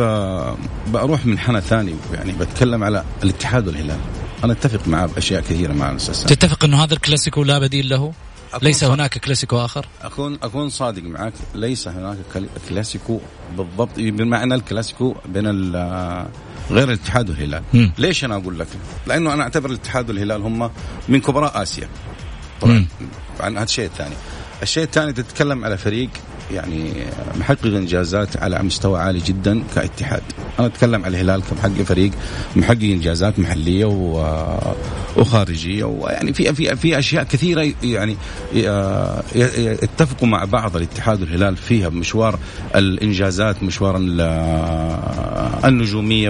بروح 0.94 1.26
منحنى 1.26 1.62
ثاني 1.62 1.96
يعني 2.14 2.32
بتكلم 2.32 2.84
على 2.84 3.04
الاتحاد 3.24 3.68
والهلال 3.68 3.98
أنا 4.44 4.54
أتفق 4.54 4.88
معاه 4.88 5.06
بأشياء 5.06 5.42
كثيرة 5.42 5.74
مع 5.74 5.92
الأستاذ 5.92 6.14
سامي 6.14 6.36
تتفق 6.36 6.64
إنه 6.66 6.84
هذا 6.84 6.94
الكلاسيكو 6.94 7.44
لا 7.44 7.60
بديل 7.60 7.90
له؟ 7.90 8.14
ليس 8.62 8.80
صادق. 8.80 8.94
هناك 8.94 9.18
كلاسيكو 9.18 9.58
آخر؟ 9.66 9.86
اكون 10.02 10.38
أكون 10.44 10.70
صادق 10.70 11.04
معك 11.04 11.34
ليس 11.56 11.88
هناك 11.88 12.18
كل- 12.34 12.48
كلاسيكو 12.70 13.20
بالضبط 13.58 13.90
بمعنى 13.98 14.56
الكلاسيكو 14.56 15.16
بين 15.30 15.44
ال- 15.48 16.28
غير 16.72 16.88
الاتحاد 16.88 17.30
والهلال. 17.30 17.64
مم. 17.74 17.92
ليش 17.98 18.26
أنا 18.26 18.36
أقول 18.36 18.60
لك؟ 18.60 18.68
لأنه 19.08 19.34
أنا 19.34 19.44
أعتبر 19.44 19.70
الاتحاد 19.70 20.10
والهلال 20.10 20.42
هم 20.42 20.72
من 21.10 21.22
كبراء 21.22 21.62
آسيا. 21.62 21.88
طبعا. 22.62 22.86
عن 23.40 23.56
هذا 23.56 23.64
الشيء 23.64 23.86
الثاني 23.86 24.16
الشيء 24.64 24.84
الثاني 24.84 25.14
تتكلم 25.14 25.66
على 25.66 25.78
فريق 25.78 26.10
يعني 26.52 26.92
محقق 27.40 27.66
إنجازات 27.66 28.38
على 28.38 28.64
مستوى 28.64 29.00
عالي 29.00 29.20
جدا 29.20 29.64
كاتحاد 29.76 30.22
أنا 30.60 30.68
أتكلم 30.68 31.06
على 31.06 31.18
الهلال 31.22 31.42
كمحقق 31.50 31.82
فريق 31.84 32.12
محقق 32.56 32.84
إنجازات 32.84 33.40
محلية. 33.40 33.86
وخارجية 35.18 35.84
ويعني 35.84 36.34
في 36.34 36.54
في 36.54 36.76
في 36.76 37.00
أشياء 37.00 37.24
كثيرة 37.24 37.74
يعني 37.84 38.18
ي- 38.54 38.66
يتفقوا 39.84 40.28
مع 40.28 40.44
بعض 40.46 40.76
الاتحاد 40.76 41.22
والهلال 41.22 41.58
فيها 41.58 41.90
مشوار 41.90 42.40
الإنجازات 42.76 43.64
مشوار 43.64 43.98
ال- 43.98 44.22
النجومية 45.66 46.30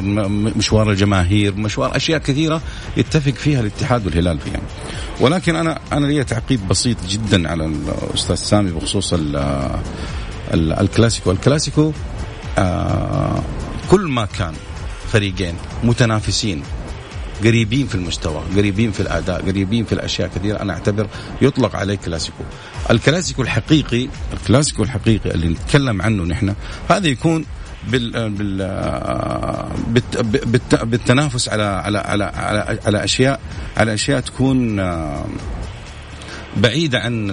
مشوار 0.55 0.91
الجماهير 0.91 1.55
مشوار 1.55 1.95
أشياء 1.95 2.19
كثيرة 2.19 2.61
يتفق 2.97 3.33
فيها 3.33 3.59
الاتحاد 3.59 4.05
والهلال 4.05 4.39
فيها 4.39 4.61
ولكن 5.19 5.55
أنا 5.55 5.79
أنا 5.93 6.05
لي 6.07 6.23
تعقيب 6.23 6.67
بسيط 6.67 6.97
جدا 7.09 7.49
على 7.49 7.65
الاستاذ 8.29 8.49
سامي 8.49 8.71
بخصوص 8.71 9.13
ال 9.13 9.35
ال 10.53 10.73
الكلاسيكو. 10.73 11.31
الكلاسيكو 11.31 11.91
آه 12.57 13.43
كل 13.91 14.01
ما 14.01 14.25
كان 14.25 14.53
فريقين 15.11 15.55
متنافسين 15.83 16.63
قريبين 17.43 17.87
في 17.87 17.95
المستوى 17.95 18.43
قريبين 18.55 18.91
في 18.91 18.99
الأداء 18.99 19.41
قريبين 19.41 19.85
في 19.85 19.93
الأشياء 19.93 20.29
كثيرة 20.35 20.61
أنا 20.61 20.73
أعتبر 20.73 21.07
يطلق 21.41 21.75
عليه 21.75 21.95
كلاسيكو. 21.95 22.43
الكلاسيكو 22.91 23.41
الحقيقي 23.41 24.07
الكلاسيكو 24.33 24.83
الحقيقي 24.83 25.31
اللي 25.31 25.47
نتكلم 25.47 26.01
عنه 26.01 26.23
نحن 26.23 26.55
هذا 26.89 27.07
يكون 27.07 27.45
بال 27.87 28.29
بال 28.29 28.57
بالت 29.87 30.17
بالت 30.17 30.75
بالتنافس 30.75 31.49
على 31.49 31.63
على 31.63 31.97
على 31.97 32.23
على, 32.23 32.79
على 32.85 33.03
أشياء 33.03 33.39
على 33.77 33.93
أشياء 33.93 34.19
تكون 34.19 34.79
آه، 34.79 35.25
بعيده 36.57 36.99
عن 36.99 37.29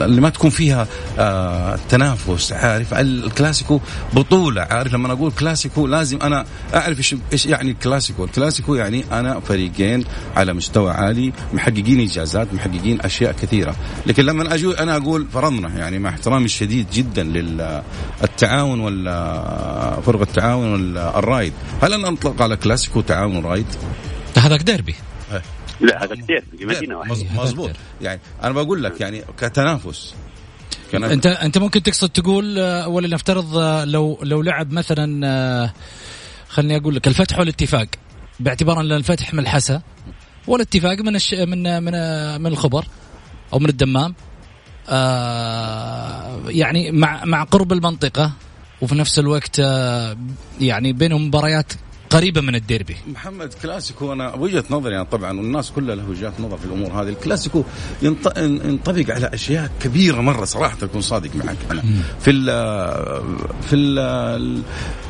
اللي 0.00 0.20
ما 0.20 0.28
تكون 0.28 0.50
فيها 0.50 0.86
آه، 1.18 1.78
تنافس 1.88 2.52
عارف؟ 2.52 2.94
الكلاسيكو 2.94 3.80
بطولة 4.12 4.62
عارف؟ 4.62 4.92
لما 4.92 5.12
أقول 5.12 5.32
كلاسيكو 5.32 5.86
لازم 5.86 6.18
أنا 6.22 6.46
أعرف 6.74 7.14
إيش 7.32 7.46
يعني 7.46 7.70
الكلاسيكو 7.70 8.24
الكلاسيكو 8.24 8.74
يعني 8.74 9.04
أنا 9.12 9.40
فريقين 9.40 10.04
على 10.36 10.52
مستوى 10.52 10.90
عالي 10.90 11.32
محققين 11.52 12.00
إنجازات 12.00 12.54
محققين 12.54 13.00
أشياء 13.00 13.32
كثيرة. 13.32 13.76
لكن 14.06 14.24
لما 14.24 14.54
أجي 14.54 14.78
أنا 14.78 14.96
أقول 14.96 15.26
فرضنا 15.32 15.68
يعني 15.68 15.98
مع 15.98 16.10
احترامي 16.10 16.44
الشديد 16.44 16.86
جدا 16.92 17.22
للتعاون 17.22 18.80
ولا 18.80 20.00
فرق 20.06 20.20
التعاون 20.20 20.72
ولا 20.72 21.18
الرايد 21.18 21.52
هل 21.82 21.92
أنا 21.92 22.08
أطلق 22.08 22.42
على 22.42 22.56
كلاسيكو 22.56 23.00
تعاون 23.00 23.44
رايد 23.44 23.66
هذاك 24.36 24.62
ديربي. 24.62 24.94
لا 25.80 26.04
هذا 26.04 26.14
كثير 26.14 26.44
في 26.58 26.66
مدينة 26.66 26.98
واحدة. 26.98 27.14
مضبوط 27.34 27.70
يعني 28.00 28.20
أنا 28.42 28.52
بقول 28.52 28.84
لك 28.84 29.00
يعني 29.00 29.22
كتنافس. 29.38 30.14
أنت 30.94 31.26
أنت 31.26 31.58
ممكن 31.58 31.82
تقصد 31.82 32.08
تقول 32.08 32.58
آه، 32.58 32.88
ولا 32.88 33.08
نفترض 33.08 33.56
آه، 33.56 33.84
لو 33.84 34.18
لو 34.22 34.42
لعب 34.42 34.72
مثلا 34.72 35.26
آه، 35.26 35.72
خليني 36.48 36.76
أقول 36.76 36.94
لك 36.94 37.06
الفتح 37.06 37.38
والاتفاق. 37.38 37.86
باعتبار 38.40 38.80
أن 38.80 38.92
الفتح 38.92 39.34
من 39.34 39.40
الحسا 39.40 39.82
والاتفاق 40.46 41.00
من 41.00 41.16
الش... 41.16 41.34
من 41.34 41.82
من 41.82 41.92
من 42.40 42.46
الخبر 42.46 42.84
أو 43.52 43.58
من 43.58 43.68
الدمام. 43.68 44.14
آه 44.88 46.40
يعني 46.48 46.90
مع 46.90 47.24
مع 47.24 47.42
قرب 47.42 47.72
المنطقة 47.72 48.32
وفي 48.80 48.94
نفس 48.94 49.18
الوقت 49.18 49.60
آه 49.60 50.16
يعني 50.60 50.92
بينهم 50.92 51.26
مباريات 51.26 51.72
قريبة 52.10 52.40
من 52.40 52.54
الديربي. 52.54 52.96
محمد 53.12 53.54
كلاسيكو 53.62 54.12
أنا 54.12 54.34
وجهة 54.34 54.64
نظري 54.70 54.96
أنا 54.96 55.04
طبعا 55.04 55.38
والناس 55.38 55.70
كلها 55.70 55.94
له 55.94 56.08
وجهات 56.10 56.40
نظر 56.40 56.56
في 56.56 56.64
الأمور 56.64 57.02
هذه. 57.02 57.08
الكلاسيكو 57.08 57.64
ينطبق 58.02 59.14
على 59.14 59.30
أشياء 59.34 59.70
كبيرة 59.80 60.20
مرة 60.20 60.44
صراحة 60.44 60.78
أكون 60.82 61.00
صادق 61.00 61.36
معك 61.36 61.56
أنا. 61.70 61.82
في 62.20 62.30
ال 62.30 62.46
في 63.62 63.76
ال 63.76 64.62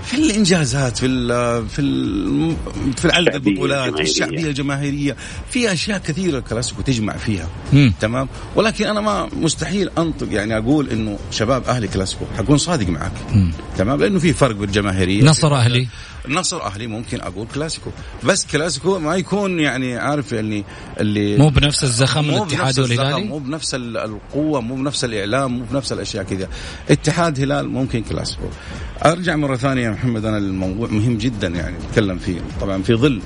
في 0.04 0.14
الإنجازات 0.14 0.98
في 0.98 1.06
ال 1.06 1.68
في 1.68 1.78
ال 1.78 2.56
في 2.96 3.08
عدد 3.12 3.34
البطولات 3.34 3.94
في 3.94 4.02
الشعبية 4.02 4.46
الجماهيرية. 4.46 5.16
في 5.50 5.72
أشياء 5.72 5.98
كثيرة 5.98 6.38
الكلاسيكو 6.38 6.82
تجمع 6.82 7.16
فيها 7.16 7.48
مم. 7.72 7.92
تمام؟ 8.00 8.28
ولكن 8.56 8.86
أنا 8.86 9.00
ما 9.00 9.28
مستحيل 9.32 9.90
أنطق 9.98 10.32
يعني 10.32 10.58
أقول 10.58 10.90
إنه 10.90 11.18
شباب 11.30 11.64
أهلي 11.64 11.88
كلاسيكو 11.88 12.24
حكون 12.38 12.58
صادق 12.58 12.88
معك 12.88 13.12
مم. 13.32 13.52
تمام؟ 13.78 14.00
لأنه 14.00 14.18
في 14.18 14.32
فرق 14.32 14.56
بالجماهيرية. 14.56 15.24
نصر 15.24 15.54
أهلي. 15.54 15.88
نصر 16.28 16.62
أهلي 16.62 16.86
ممكن 16.86 17.20
أقول 17.20 17.46
كلاسيكو 17.54 17.90
بس 18.24 18.46
كلاسيكو 18.46 18.98
ما 18.98 19.16
يكون 19.16 19.60
يعني 19.60 19.96
عارف 19.96 20.32
يعني 20.32 20.64
اللي 21.00 21.36
مو 21.36 21.48
بنفس 21.48 21.84
الزخم 21.84 22.30
الاتحاد 22.30 22.80
والهلالي 22.80 23.24
مو 23.24 23.38
بنفس 23.38 23.74
القوة 23.74 24.60
مو 24.60 24.74
بنفس 24.74 25.04
الإعلام 25.04 25.58
مو 25.58 25.64
بنفس 25.70 25.92
الأشياء 25.92 26.24
كذا. 26.24 26.48
اتحاد 26.90 27.40
هلال 27.40 27.68
ممكن 27.68 28.02
كلاسيكو. 28.02 28.42
أرجع 29.04 29.36
مرة 29.36 29.56
ثانية 29.56 29.89
يا 29.90 29.94
محمد 29.94 30.24
أنا 30.24 30.38
الموضوع 30.38 30.88
مهم 30.88 31.18
جدا 31.18 31.48
يعني 31.48 31.76
نتكلم 31.88 32.18
فيه 32.18 32.40
طبعا 32.60 32.82
في 32.82 32.94
ظل 32.94 33.20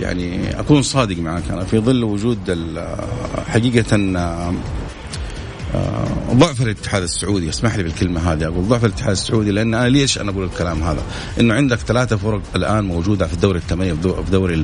يعني 0.00 0.60
أكون 0.60 0.82
صادق 0.82 1.18
معك 1.18 1.50
أنا 1.50 1.64
في 1.64 1.78
ظل 1.78 2.04
وجود 2.04 2.38
حقيقة 3.48 3.96
آه، 5.74 6.06
ضعف 6.32 6.62
الاتحاد 6.62 7.02
السعودي 7.02 7.48
اسمح 7.48 7.76
لي 7.76 7.82
بالكلمة 7.82 8.32
هذه 8.32 8.44
أقول 8.44 8.68
ضعف 8.68 8.84
الاتحاد 8.84 9.10
السعودي 9.10 9.50
لأن 9.50 9.74
أنا 9.74 9.88
ليش 9.88 10.18
أنا 10.18 10.30
أقول 10.30 10.44
الكلام 10.44 10.82
هذا؟ 10.82 11.02
إنه 11.40 11.54
عندك 11.54 11.78
ثلاثة 11.78 12.16
فرق 12.16 12.42
الآن 12.56 12.84
موجودة 12.84 13.26
في 13.26 13.34
الدوري 13.34 13.58
الثمانية 13.58 13.92
في 13.92 14.30
دوري 14.30 14.56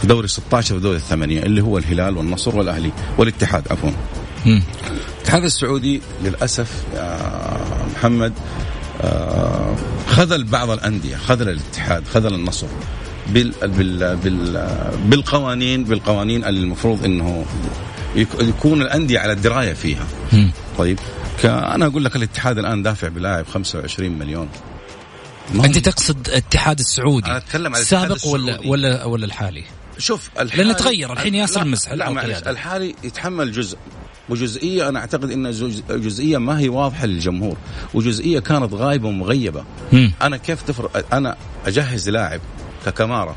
في 0.00 0.06
دوري 0.06 0.28
16 0.28 0.74
في 0.74 0.80
دوري 0.80 0.96
الثمانية 0.96 1.42
اللي 1.42 1.62
هو 1.62 1.78
الهلال 1.78 2.16
والنصر 2.16 2.56
والأهلي 2.56 2.92
والاتحاد 3.18 3.62
عفوا. 3.70 3.90
الاتحاد 5.16 5.44
السعودي 5.44 6.02
للأسف 6.24 6.84
يا 6.94 7.18
محمد 7.96 8.32
آه، 8.32 8.65
خذل 10.08 10.44
بعض 10.44 10.70
الأندية 10.70 11.16
خذل 11.16 11.48
الاتحاد 11.48 12.04
خذل 12.14 12.34
النصر 12.34 12.66
بال 13.26 13.52
بال 13.62 14.16
بال 14.16 14.68
بالقوانين 15.04 15.84
بالقوانين 15.84 16.44
اللي 16.44 16.60
المفروض 16.60 17.04
إنه 17.04 17.44
يكون 18.40 18.82
الأندية 18.82 19.18
على 19.18 19.34
درايه 19.34 19.72
فيها. 19.72 20.06
طيب 20.78 20.98
أنا 21.44 21.86
أقول 21.86 22.04
لك 22.04 22.16
الاتحاد 22.16 22.58
الآن 22.58 22.82
دافع 22.82 23.08
بلاعب 23.08 23.46
25 23.46 24.10
مليون. 24.10 24.48
أنت 25.64 25.78
تقصد 25.78 26.28
الاتحاد 26.28 26.78
السعودي؟ 26.78 27.26
أنا 27.26 27.36
اتكلم 27.36 27.74
عن 27.74 27.80
السابق 27.80 28.26
ولا 28.26 28.60
ولا 28.66 29.04
ولا 29.04 29.24
الحالي؟ 29.24 29.64
شوف 29.98 30.30
الحالي 30.40 30.62
لأنه 30.62 30.74
تغير 30.74 31.12
الحين 31.12 31.34
ياسر 31.34 31.62
المسحل 31.62 31.98
لا 31.98 32.10
معلش 32.10 32.38
الحالي 32.46 32.94
يتحمل 33.04 33.52
جزء. 33.52 33.78
وجزئية 34.28 34.88
أنا 34.88 34.98
أعتقد 34.98 35.30
إن 35.30 35.50
جزئية 35.90 36.38
ما 36.38 36.58
هي 36.58 36.68
واضحة 36.68 37.06
للجمهور 37.06 37.56
وجزئية 37.94 38.38
كانت 38.38 38.74
غايبة 38.74 39.08
ومغيبة. 39.08 39.64
م. 39.92 40.08
أنا 40.22 40.36
كيف 40.36 40.62
تفرق؟ 40.62 41.14
أنا 41.14 41.36
أجهز 41.66 42.08
لاعب 42.08 42.40
ككمارة 42.86 43.36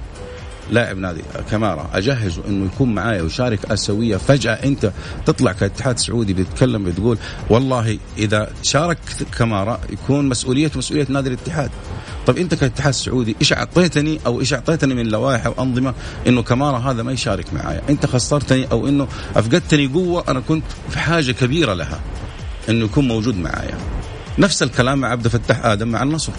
لاعب 0.71 0.97
نادي 0.97 1.21
كمارا 1.51 1.89
أجهزه 1.93 2.41
إنه 2.47 2.65
يكون 2.65 2.95
معايا 2.95 3.21
ويشارك 3.21 3.71
اسيويه 3.71 4.17
فجأة 4.17 4.53
أنت 4.53 4.91
تطلع 5.25 5.51
كاتحاد 5.51 5.99
سعودي 5.99 6.33
بتتكلم 6.33 6.83
بتقول 6.83 7.17
والله 7.49 7.97
إذا 8.17 8.51
شارك 8.63 8.97
كمارا 9.37 9.79
يكون 9.89 10.29
مسؤوليته 10.29 10.77
مسؤولية 10.77 11.05
نادي 11.09 11.29
الاتحاد. 11.29 11.71
طب 12.27 12.37
أنت 12.37 12.53
كاتحاد 12.55 12.93
سعودي 12.93 13.35
إيش 13.41 13.53
أعطيتني 13.53 14.19
أو 14.25 14.39
إيش 14.39 14.53
أعطيتني 14.53 14.93
من 14.93 15.07
لوائح 15.07 15.45
أو 15.45 15.53
أنظمة 15.59 15.93
إنه 16.27 16.43
كمارا 16.43 16.77
هذا 16.77 17.03
ما 17.03 17.11
يشارك 17.11 17.53
معايا؟ 17.53 17.81
أنت 17.89 18.05
خسرتني 18.05 18.67
أو 18.71 18.87
إنه 18.87 19.07
أفقدتني 19.35 19.87
قوة 19.87 20.23
أنا 20.27 20.39
كنت 20.39 20.63
في 20.89 20.99
حاجة 20.99 21.31
كبيرة 21.31 21.73
لها 21.73 21.99
إنه 22.69 22.85
يكون 22.85 23.07
موجود 23.07 23.35
معايا. 23.37 23.77
نفس 24.37 24.63
الكلام 24.63 24.97
مع 24.97 25.09
عبد 25.11 25.25
الفتاح 25.25 25.65
آدم 25.65 25.87
مع 25.87 26.03
النصر. 26.03 26.33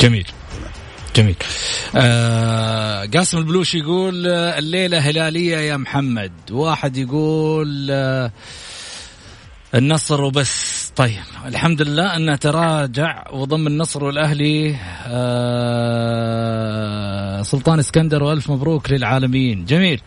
جميل. 0.00 0.26
جميل. 1.16 1.36
آه 1.96 3.06
قاسم 3.06 3.38
البلوش 3.38 3.74
يقول 3.74 4.26
آه، 4.26 4.58
الليلة 4.58 4.98
هلالية 4.98 5.56
يا 5.56 5.76
محمد. 5.76 6.32
واحد 6.50 6.96
يقول 6.96 7.88
آه 7.90 8.32
النصر 9.74 10.22
وبس. 10.22 10.81
طيب 10.96 11.18
الحمد 11.46 11.82
لله 11.82 12.16
أنه 12.16 12.36
تراجع 12.36 13.24
وضم 13.32 13.66
النصر 13.66 14.04
والأهلي 14.04 14.76
آه 15.06 15.92
سلطان 17.42 17.78
اسكندر 17.78 18.22
وألف 18.22 18.50
مبروك 18.50 18.90
للعالمين. 18.90 19.64
جميل. 19.64 20.00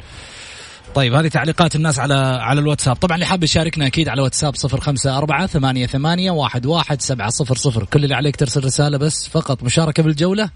طيب 0.95 1.13
هذه 1.13 1.27
تعليقات 1.27 1.75
الناس 1.75 1.99
على 1.99 2.13
على 2.39 2.59
الواتساب. 2.59 2.95
طبعا 2.95 3.15
اللي 3.15 3.25
حاب 3.25 3.43
يشاركنا 3.43 3.87
أكيد 3.87 4.09
على 4.09 4.21
واتساب 4.21 4.55
صفر 4.55 4.79
خمسة 4.81 5.17
أربعة 5.17 5.47
ثمانية 5.47 5.85
ثمانية 5.85 6.31
واحد 6.31 6.65
واحد 6.65 7.01
سبعة 7.01 7.29
صفر 7.29 7.55
صفر. 7.55 7.85
كل 7.85 8.03
اللي 8.03 8.15
عليك 8.15 8.35
ترسل 8.35 8.63
رسالة 8.63 8.97
بس 8.97 9.27
فقط 9.27 9.63
مشاركة 9.63 10.03
بالجولة 10.03 10.49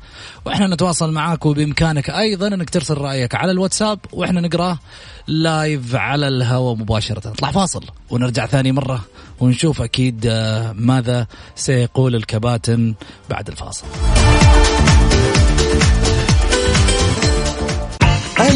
وإحنا 0.45 0.67
نتواصل 0.67 1.12
معاك 1.12 1.45
وبإمكانك 1.45 2.10
أيضا 2.10 2.47
أنك 2.47 2.69
ترسل 2.69 2.97
رأيك 2.97 3.36
على 3.36 3.52
الواتساب 3.52 3.99
وإحنا 4.13 4.41
نقرأه 4.41 4.80
live 5.28 5.96
على 5.95 6.28
الهواء 6.28 6.75
مباشرة. 6.75 7.30
نطلع 7.30 7.52
فاصل 7.52 7.84
ونرجع 8.10 8.45
ثاني 8.45 8.71
مرة 8.71 9.06
ونشوف 9.39 9.82
أكيد 9.82 10.25
آه، 10.25 10.71
ماذا 10.71 11.28
سيقول 11.56 12.15
الكباتن 12.15 12.93
بعد 13.30 13.47
الفاصل. 13.47 13.86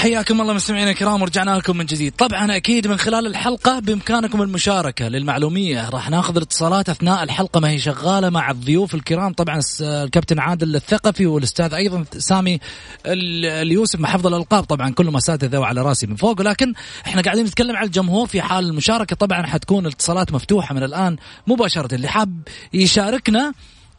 حياكم 0.00 0.40
الله 0.40 0.54
مستمعينا 0.54 0.90
الكرام 0.90 1.22
ورجعنا 1.22 1.50
لكم 1.50 1.76
من 1.76 1.86
جديد. 1.86 2.12
طبعا 2.18 2.56
أكيد 2.56 2.86
من 2.86 2.96
خلال 2.96 3.26
الحلقة 3.26 3.78
بإمكانكم 3.78 4.42
المشاركة 4.42 5.08
للمعلومية. 5.08 5.88
راح 5.88 6.10
ناخذ 6.10 6.36
الاتصالات 6.36 6.88
أثناء 6.88 7.22
الحلقة 7.22 7.60
ما 7.60 7.70
هي 7.70 7.78
شغالة 7.78 8.30
مع 8.30 8.50
الضيوف 8.50 8.94
الكرام. 8.94 9.32
طبعا 9.32 9.60
الكابتن 9.80 10.38
عادل 10.38 10.76
الثقفي 10.76 11.26
والأستاذ 11.26 11.74
أيضا 11.74 12.04
سامي 12.18 12.58
اليوسف 13.06 14.00
محفظ 14.00 14.26
الألقاب. 14.26 14.64
طبعا 14.64 14.90
كلهم 14.90 15.16
أساتذة 15.16 15.58
وعلى 15.58 15.82
راسي 15.82 16.06
من 16.06 16.16
فوق. 16.16 16.40
ولكن 16.40 16.72
إحنا 17.06 17.22
قاعدين 17.22 17.44
نتكلم 17.44 17.76
على 17.76 17.86
الجمهور 17.86 18.26
في 18.26 18.42
حال 18.42 18.64
المشاركة. 18.64 19.16
طبعا 19.16 19.46
حتكون 19.46 19.86
الاتصالات 19.86 20.32
مفتوحة 20.32 20.74
من 20.74 20.82
الآن 20.82 21.16
مباشرة. 21.46 21.94
اللي 21.94 22.08
حاب 22.08 22.42
يشاركنا 22.72 23.52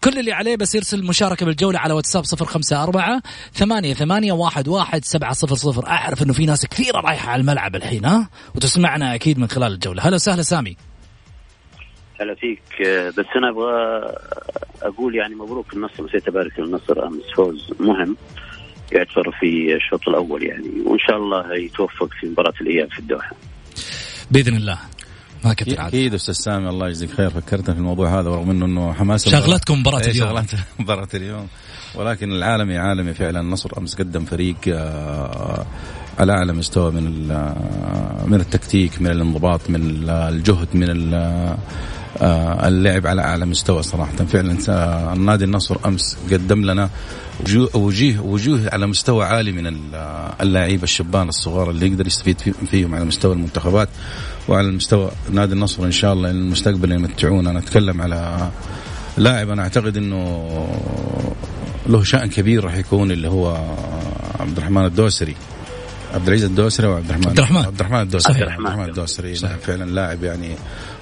كل 0.04 0.20
اللي 0.20 0.32
عليه 0.32 0.56
بس 0.56 0.76
يرسل 0.76 1.06
مشاركة 1.06 1.46
بالجولة 1.46 1.80
على 1.80 1.94
واتساب 1.94 2.24
صفر 2.24 2.46
خمسة 2.46 2.84
أربعة 2.84 3.22
ثمانية 3.54 3.94
ثمانية 3.94 4.32
واحد 4.32 4.68
واحد 4.68 5.06
سبعة 5.06 5.34
صفر 5.34 5.56
صفر. 5.56 5.88
أعرف 5.88 6.24
أنه 6.24 6.34
في 6.34 6.46
ناس 6.46 6.66
كثيرة 6.66 7.00
رايحة 7.00 7.30
على 7.32 7.40
الملعب 7.42 7.76
الحين 7.76 8.06
ها؟ 8.06 8.30
وتسمعنا 8.56 9.16
أكيد 9.16 9.40
من 9.40 9.48
خلال 9.48 9.74
الجولة. 9.74 10.08
هلا 10.08 10.16
وسهلا 10.16 10.42
سامي. 10.42 10.78
هلا 12.22 12.36
فيك. 12.36 12.62
بس 13.18 13.26
أنا 13.36 13.50
أبغى 13.50 13.72
أقول 14.82 15.16
يعني 15.16 15.36
مبروك 15.36 15.74
النصر 15.74 16.06
نسيت 16.06 16.28
أبارك 16.28 16.60
للنصر 16.60 17.08
أمس 17.08 17.24
فوز 17.36 17.70
مهم. 17.80 18.18
يعتبر 18.92 19.32
في 19.40 19.76
الشوط 19.76 20.08
الأول 20.08 20.44
يعني 20.44 20.82
وإن 20.86 21.00
شاء 21.00 21.18
الله 21.18 21.56
يتوفق 21.56 22.10
في 22.20 22.28
مباراة 22.28 22.54
الأياب 22.62 22.92
في 22.92 23.00
الدوحة. 23.00 23.36
بإذن 24.32 24.56
الله. 24.56 24.78
ما 25.46 25.54
كنت 25.54 25.74
أكيد 25.74 26.14
أستاذ 26.14 26.34
سامي 26.34 26.70
الله 26.70 26.88
يجزيك 26.88 27.12
خير 27.12 27.30
فكرتنا 27.30 27.74
في 27.74 27.80
الموضوع 27.80 28.20
هذا 28.20 28.30
رغم 28.30 28.50
إنه 28.50 28.66
إنه 28.66 28.94
حماس. 28.94 29.30
شغلتكم 29.30 29.80
مباراة 29.80 30.00
إيه، 30.00 30.12
اليوم. 30.12 30.28
شغلات 30.28 30.52
مباراة 30.80 31.08
اليوم. 31.14 31.48
ولكن 31.96 32.32
العالمي 32.32 32.78
عالمي 32.78 33.14
فعلا 33.14 33.40
النصر 33.42 33.70
أمس 33.78 33.96
قدم 33.96 34.26
فريق 34.26 34.56
آه، 34.68 35.66
على 36.20 36.32
أعلى 36.32 36.54
مستوى 36.54 36.92
من 36.92 37.32
آه، 37.32 38.26
من 38.26 38.40
التكتيك 38.40 39.02
من 39.02 39.08
الانضباط 39.08 39.70
من 39.70 40.10
الجهد 40.10 40.68
من 40.74 41.14
آه، 41.14 41.58
اللعب 42.68 43.08
على 43.08 43.22
أعلى 43.22 43.46
مستوى 43.46 43.84
صراحة. 43.84 44.12
فعلا 44.12 44.58
النادي 45.14 45.46
النصر 45.46 45.78
أمس 45.86 46.18
قدم 46.32 46.66
لنا 46.66 46.90
وجيه 47.74 48.20
وجوه 48.20 48.70
على 48.74 48.88
مستوى 48.88 49.26
عالي 49.26 49.52
من 49.52 49.68
اللاعبين 50.42 50.84
الشبان 50.84 51.30
الصغار 51.30 51.70
اللي 51.70 51.88
يقدر 51.88 52.08
يستفيد 52.08 52.42
فيهم 52.72 52.96
على 52.96 53.06
مستوى 53.06 53.34
المنتخبات. 53.34 53.90
وعلى 54.48 54.72
مستوى 54.72 55.12
نادي 55.32 55.54
النصر 55.54 55.84
إن 55.86 55.92
شاء 55.92 56.14
الله 56.14 56.32
المستقبل 56.32 56.92
يمتعونا 56.92 57.52
نتكلم 57.52 58.02
على 58.02 58.50
لاعب 59.18 59.50
أنا 59.50 59.62
أعتقد 59.62 59.98
إنه 59.98 60.48
له 61.88 62.04
شأن 62.04 62.30
كبير 62.30 62.64
راح 62.64 62.76
يكون 62.76 63.12
اللي 63.12 63.28
هو 63.28 63.58
عبد 64.40 64.58
الرحمن 64.58 64.86
الدوسري. 64.86 65.36
عبد 66.14 66.28
العزيز 66.28 66.46
الدوسري 66.46 66.88
وعبد 66.88 67.10
الرحمن 67.10 67.28
عبد 67.28 67.40
الرحمن. 67.40 67.66
عبد 67.66 67.80
الرحمن 67.80 68.02
الدوسري. 68.02 68.44
عبد 68.44 68.60
الرحمن. 68.60 68.90
الدوسري 68.90 69.36
فعلا 69.36 69.92
لاعب 69.92 70.24
يعني 70.24 70.56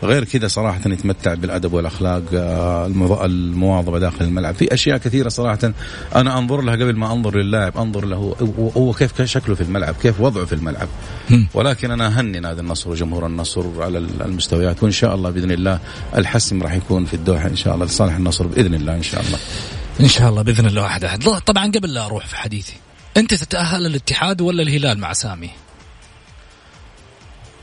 غير 0.04 0.24
كذا 0.24 0.48
صراحة 0.48 0.82
يتمتع 0.86 1.34
بالأدب 1.34 1.74
والأخلاق 1.74 2.24
آه، 2.34 2.86
المواظبة 3.26 4.00
داخل 4.00 4.26
الملعب. 4.26 4.56
في 4.56 4.74
أشياء 4.74 4.98
كثيرة 4.98 5.30
صراحة 5.30 5.74
أنا 6.16 6.38
أنظر 6.38 6.62
لها 6.62 6.74
قبل 6.74 6.96
ما 6.96 7.14
أنظر 7.14 7.38
للاعب 7.38 7.78
أنظر 7.78 8.06
له 8.06 8.36
هو 8.78 8.94
كيف 8.94 9.22
شكله 9.22 9.56
في 9.56 9.62
الملعب 9.62 9.96
كيف 10.02 10.22
وضعه 10.22 10.46
في 10.46 10.54
الملعب. 10.54 10.88
ولكن 11.54 11.92
أنا 11.92 12.08
أهني 12.08 12.40
نادي 12.40 12.62
النصر 12.62 12.90
وجمهور 12.90 13.26
النصر 13.26 13.84
على 13.84 13.98
المستويات 13.98 14.84
وإن 14.84 14.92
شاء 14.92 15.16
الله 15.16 15.30
بإذن 15.30 15.52
الله 15.52 15.80
الحسم 16.18 16.64
راح 16.64 16.74
يكون 16.74 17.06
في 17.06 17.14
الدوحة 17.14 17.48
إن 17.48 17.56
شاء 17.56 17.74
الله 17.76 17.86
لصالح 17.86 18.16
النصر 18.16 18.48
بإذن 18.48 18.74
الله 18.74 18.96
إن 18.96 19.04
شاء 19.04 19.22
الله. 19.22 19.38
إن 20.00 20.08
شاء 20.08 20.30
الله 20.30 20.42
بإذن 20.42 20.66
الله 20.66 20.82
واحد 20.82 21.04
احد 21.04 21.24
طبعا 21.46 21.72
قبل 21.72 21.94
لا 21.94 22.06
أروح 22.06 22.28
في 22.28 22.36
حديثي. 22.38 22.74
أنت 23.18 23.34
تتأهل 23.34 23.86
الاتحاد 23.86 24.42
ولا 24.42 24.64
الهلال 24.64 25.00
مع 25.00 25.14
سامي؟ 25.14 25.50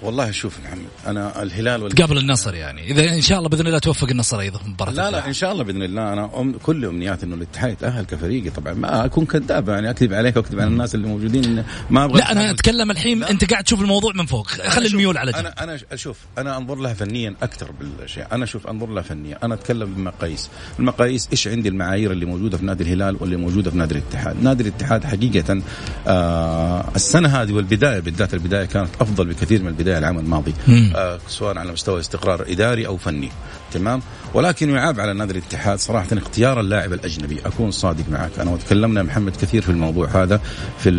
والله 0.02 0.30
شوف 0.30 0.60
محمد 0.64 0.86
أنا 1.06 1.42
الهلال 1.42 1.82
وال... 1.82 1.92
قبل 1.92 2.18
النصر 2.18 2.54
يعني. 2.54 2.90
إذا 2.90 3.14
إن 3.14 3.20
شاء 3.20 3.38
الله 3.38 3.48
بإذن 3.48 3.66
الله 3.66 3.78
توفق 3.78 4.08
النصر 4.10 4.40
أيضا 4.40 4.60
مباراة 4.66 4.92
لا 4.92 5.10
لا 5.10 5.26
إن 5.26 5.32
شاء 5.32 5.52
الله 5.52 5.64
بإذن 5.64 5.82
الله. 5.82 6.12
أنا 6.12 6.40
أم 6.40 6.52
كل 6.52 6.84
أمنياتي 6.84 7.26
إنه 7.26 7.34
الاتحاد 7.34 7.72
يتاهل 7.72 8.04
كفريقي 8.04 8.50
طبعا. 8.50 8.74
ما 8.74 9.04
أكون 9.04 9.26
كذاب 9.26 9.68
يعني 9.68 9.90
أكذب 9.90 10.14
عليك 10.14 10.36
واكذب 10.36 10.60
على 10.60 10.70
الناس 10.70 10.94
اللي 10.94 11.06
موجودين. 11.06 11.64
ما 11.90 12.04
أبغى 12.04 12.18
لا 12.18 12.32
أنا 12.32 12.50
أتكلم 12.50 12.90
الحين 12.90 13.20
لا. 13.20 13.30
أنت 13.30 13.50
قاعد 13.50 13.64
تشوف 13.64 13.80
الموضوع 13.80 14.12
من 14.12 14.26
فوق. 14.26 14.46
خلي 14.48 14.86
الميول 14.86 15.18
على 15.18 15.32
جنب. 15.32 15.40
أنا 15.40 15.62
أنا 15.62 15.78
أشوف 15.92 16.18
أنا 16.38 16.56
أنظر 16.56 16.74
لها 16.74 16.94
فنيا 16.94 17.34
أكثر 17.42 17.70
بالأشياء. 17.72 18.34
أنا 18.34 18.44
أشوف 18.44 18.66
أنظر 18.66 18.86
لها 18.86 19.02
فنيا. 19.02 19.38
أنا 19.42 19.54
أتكلم 19.54 19.94
بمقاييس 19.94 20.50
المقاييس 20.78 21.28
إيش 21.32 21.48
عندي 21.48 21.68
المعايير 21.68 22.12
اللي 22.12 22.26
موجودة 22.26 22.58
في 22.58 22.64
نادي 22.64 22.84
الهلال 22.84 23.16
واللي 23.20 23.36
موجودة 23.36 23.70
في 23.70 23.76
نادي 23.76 23.94
الاتحاد؟ 23.94 24.42
نادي 24.42 24.62
الاتحاد 24.62 25.04
حقيقة 25.04 25.62
آه 26.06 26.88
السنة 26.96 27.28
هذه 27.28 27.52
والبداية 27.52 28.00
بالذات 28.00 28.34
البداية 28.34 28.64
كانت 28.64 28.90
أفضل 29.00 29.26
بكثير 29.26 29.62
من 29.62 29.68
البداية. 29.68 29.95
العام 29.98 30.18
الماضي 30.18 30.54
آه 30.96 31.18
سواء 31.28 31.58
على 31.58 31.72
مستوى 31.72 32.00
استقرار 32.00 32.44
إداري 32.48 32.86
أو 32.86 32.96
فني 32.96 33.30
تمام؟ 33.72 34.02
ولكن 34.34 34.70
يعاب 34.70 35.00
على 35.00 35.12
نادي 35.12 35.32
الاتحاد 35.32 35.78
صراحة 35.78 36.08
اختيار 36.12 36.60
اللاعب 36.60 36.92
الأجنبي 36.92 37.40
أكون 37.46 37.70
صادق 37.70 38.04
معك. 38.10 38.30
أنا 38.38 38.50
وتكلمنا 38.50 39.02
محمد 39.02 39.36
كثير 39.36 39.62
في 39.62 39.68
الموضوع 39.68 40.08
هذا 40.22 40.40
في 40.78 40.90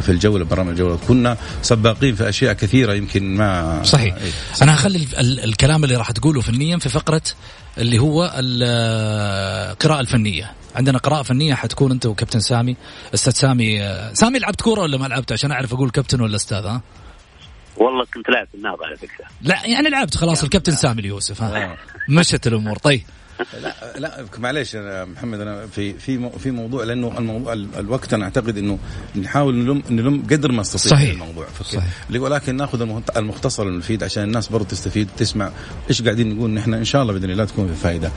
في 0.00 0.08
الجولة 0.08 0.44
برامج 0.44 0.70
الجولة. 0.70 0.98
كنا 1.08 1.36
سباقين 1.62 2.14
في 2.14 2.28
أشياء 2.28 2.52
كثيرة 2.52 2.94
يمكن 2.94 3.34
ما 3.34 3.82
صحيح, 3.82 4.14
إيه 4.14 4.30
صحيح. 4.52 4.62
أنا 4.62 4.74
هخلي 4.74 5.06
الكلام 5.20 5.84
اللي 5.84 5.96
راح 5.96 6.10
تقوله 6.10 6.40
فنيا 6.40 6.78
في 6.78 6.88
فقرة 6.88 7.22
اللي 7.78 7.98
هو 7.98 8.32
القراءه 8.36 10.00
الفنية. 10.00 10.52
عندنا 10.74 10.98
قراءة 10.98 11.22
فنية 11.22 11.54
حتكون 11.54 11.92
أنت 11.92 12.06
وكابتن 12.06 12.40
سامي. 12.40 12.76
أستاذ 13.14 13.32
سامي 13.32 13.80
سامي 14.14 14.38
لعبت 14.38 14.60
كورة 14.60 14.80
ولا 14.80 14.98
ما 14.98 15.06
لعبت؟ 15.06 15.32
عشان 15.32 15.52
أعرف 15.52 15.72
أقول 15.74 15.90
كابتن 15.90 16.20
ولا 16.20 16.36
أستاذ 16.36 16.64
ها؟ 16.66 16.80
والله 17.76 18.04
كنت 18.14 18.28
لاعب 18.30 18.46
في 18.46 18.54
النهضة 18.54 18.86
على 18.86 18.96
فكرة. 18.96 19.24
لا 19.42 19.66
يعني 19.66 19.88
لعبت 19.88 20.16
خلاص 20.16 20.42
الكابتن 20.42 20.72
سامي 20.72 21.00
اليوسف 21.00 21.42
ها. 21.42 21.64
آه. 21.64 21.76
مشت 22.08 22.46
الأمور. 22.46 22.76
طيب. 22.76 23.02
لا 23.62 23.74
لا 23.98 24.24
معليش 24.38 24.76
أنا 24.76 25.04
محمد 25.04 25.40
أنا 25.40 25.66
في 25.66 25.92
في 25.92 26.30
في 26.38 26.50
موضوع 26.50 26.84
لأنه 26.84 27.18
الموضوع 27.18 27.52
الوقت 27.52 28.14
أنا 28.14 28.24
أعتقد 28.24 28.58
إنه 28.58 28.78
نحاول 29.16 29.54
نلم 29.54 29.82
نلم 29.90 30.22
قدر 30.30 30.52
ما 30.52 30.60
نستطيع 30.60 30.90
صحيح 30.90 31.10
الموضوع. 31.10 31.46
صحيح. 31.64 31.84
ولكن 32.10 32.56
ناخذ 32.56 33.00
المختصر 33.16 33.62
المفيد 33.62 34.02
عشان 34.02 34.22
الناس 34.22 34.48
برضه 34.48 34.64
تستفيد 34.64 35.08
تسمع 35.16 35.50
إيش 35.88 36.02
قاعدين 36.02 36.34
نقول. 36.34 36.50
نحن 36.50 36.74
إن 36.74 36.84
شاء 36.84 37.02
الله 37.02 37.12
بإذن 37.12 37.30
الله 37.30 37.44
تكون 37.44 37.68
في 37.68 37.74
فائده. 37.74 38.10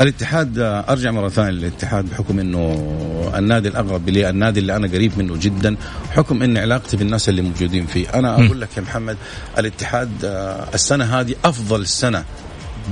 الاتحاد 0.00 0.58
أرجع 0.58 1.10
مرة 1.10 1.28
ثانية 1.28 1.50
للاتحاد 1.50 2.10
بحكم 2.10 2.38
إنه 2.38 3.32
النادي 3.36 3.68
الاقرب 3.68 4.08
لي 4.08 4.30
النادي 4.30 4.60
اللي 4.60 4.76
أنا 4.76 4.88
قريب 4.88 5.18
منه 5.18 5.36
جدا 5.40 5.76
حكم 6.10 6.42
إن 6.42 6.56
علاقتي 6.58 6.96
بالناس 6.96 7.28
اللي 7.28 7.42
موجودين 7.42 7.86
فيه. 7.86 8.08
أنا 8.14 8.34
أقول 8.34 8.60
لك 8.60 8.76
يا 8.76 8.82
محمد 8.82 9.16
الاتحاد 9.58 10.24
آه، 10.24 10.68
السنة 10.74 11.04
هذه 11.04 11.34
أفضل 11.44 11.86
سنة 11.86 12.24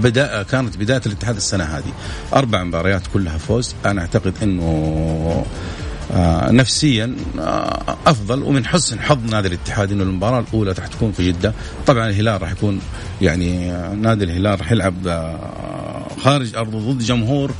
بدأ 0.02 0.42
كانت 0.42 0.76
بداية 0.76 1.00
الاتحاد 1.06 1.36
السنة 1.36 1.64
هذه. 1.64 1.92
أربع 2.34 2.64
مباريات 2.64 3.02
كلها 3.12 3.38
فوز. 3.38 3.74
أنا 3.86 4.00
أعتقد 4.00 4.34
إنه 4.42 5.44
آه 6.14 6.50
نفسيا 6.50 7.16
آه 7.38 7.96
أفضل. 8.06 8.42
ومن 8.42 8.66
حسن 8.66 9.00
حظ 9.00 9.30
نادي 9.30 9.48
الاتحاد 9.48 9.92
إنه 9.92 10.02
المباراة 10.02 10.40
الأولى 10.40 10.72
راح 10.72 10.86
تكون 10.86 11.12
في 11.12 11.32
جدة. 11.32 11.52
طبعا 11.86 12.08
الهلال 12.08 12.42
راح 12.42 12.52
يكون 12.52 12.80
يعني 13.22 13.72
آه 13.72 13.94
نادي 13.94 14.24
الهلال 14.24 14.60
راح 14.60 14.72
يلعب 14.72 15.06
آه 15.06 16.06
خارج 16.20 16.56
ارضه 16.56 16.92
ضد 16.92 16.98
جمهور 16.98 17.50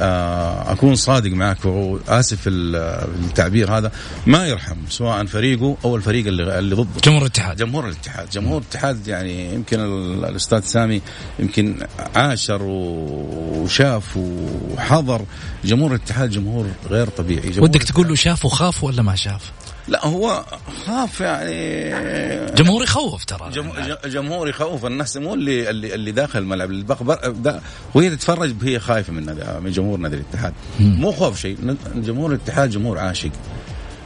أكون 0.00 0.94
صادق 0.94 1.30
معك 1.30 1.64
وآسف 1.64 2.40
التعبير 2.46 3.78
هذا. 3.78 3.92
ما 4.26 4.46
يرحم 4.46 4.76
سواء 4.88 5.26
فريقه 5.26 5.76
أو 5.84 5.96
الفريق 5.96 6.26
اللي 6.26 6.58
اللي 6.58 6.74
ضده. 6.74 7.00
جمهور 7.04 7.22
الاتحاد. 7.22 7.56
جمهور 7.56 7.84
الاتحاد. 7.84 8.30
جمهور 8.30 8.62
الاتحاد 8.62 9.08
يعني 9.08 9.54
يمكن 9.54 9.80
الأستاذ 9.80 10.60
سامي 10.60 11.00
يمكن 11.38 11.86
عاشر 12.16 12.62
وشاف 12.62 14.16
وحضر. 14.16 15.24
جمهور 15.64 15.90
الاتحاد 15.90 16.30
جمهور 16.30 16.66
غير 16.90 17.08
طبيعي. 17.08 17.50
جمهور 17.50 17.64
ودك 17.64 17.82
تقول 17.82 18.08
له 18.08 18.14
شاف 18.14 18.44
وخاف 18.44 18.84
ولا 18.84 19.02
ما 19.02 19.14
شاف؟ 19.16 19.52
لا 19.88 20.06
هو 20.06 20.44
خاف 20.86 21.20
يعني. 21.20 22.54
جمهور 22.54 22.82
يخوف 22.82 23.24
ترى. 23.24 23.50
جم... 23.50 23.70
جمهور 24.04 24.48
يخوف 24.48 24.86
الناس 24.86 25.16
مو 25.16 25.34
اللي 25.34 25.70
اللي, 25.70 25.94
اللي 25.94 26.12
داخل 26.12 26.38
الملعب 26.38 26.70
اللي 26.70 26.84
بق... 26.84 27.60
وهي 27.94 28.10
تتفرج 28.10 28.54
هي 28.62 28.78
خايفة 28.78 29.12
من 29.12 29.26
من 29.64 29.70
جمهور 29.70 29.98
نادي 29.98 30.16
الاتحاد. 30.16 30.52
مو 30.80 31.12
خوف 31.12 31.40
شيء. 31.40 31.76
جمهور 31.94 32.30
الاتحاد 32.30 32.70
جمهور 32.70 32.98
عاشق. 32.98 33.30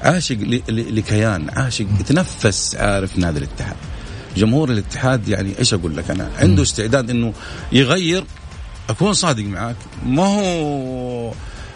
عاشق 0.02 0.36
ل... 0.36 0.62
ل... 0.68 0.96
لكيان. 0.96 1.50
عاشق. 1.50 1.86
يتنفس 2.00 2.76
عارف 2.76 3.18
نادي 3.18 3.38
الاتحاد. 3.38 3.76
جمهور 4.36 4.70
الاتحاد 4.70 5.28
يعني 5.28 5.58
إيش 5.58 5.74
أقول 5.74 5.96
لك 5.96 6.10
أنا؟ 6.10 6.30
عنده 6.38 6.62
استعداد 6.62 7.10
إنه 7.10 7.32
يغير. 7.72 8.24
أكون 8.90 9.12
صادق 9.12 9.44
معاك. 9.44 9.76
ما 10.06 10.26
هو 10.26 11.32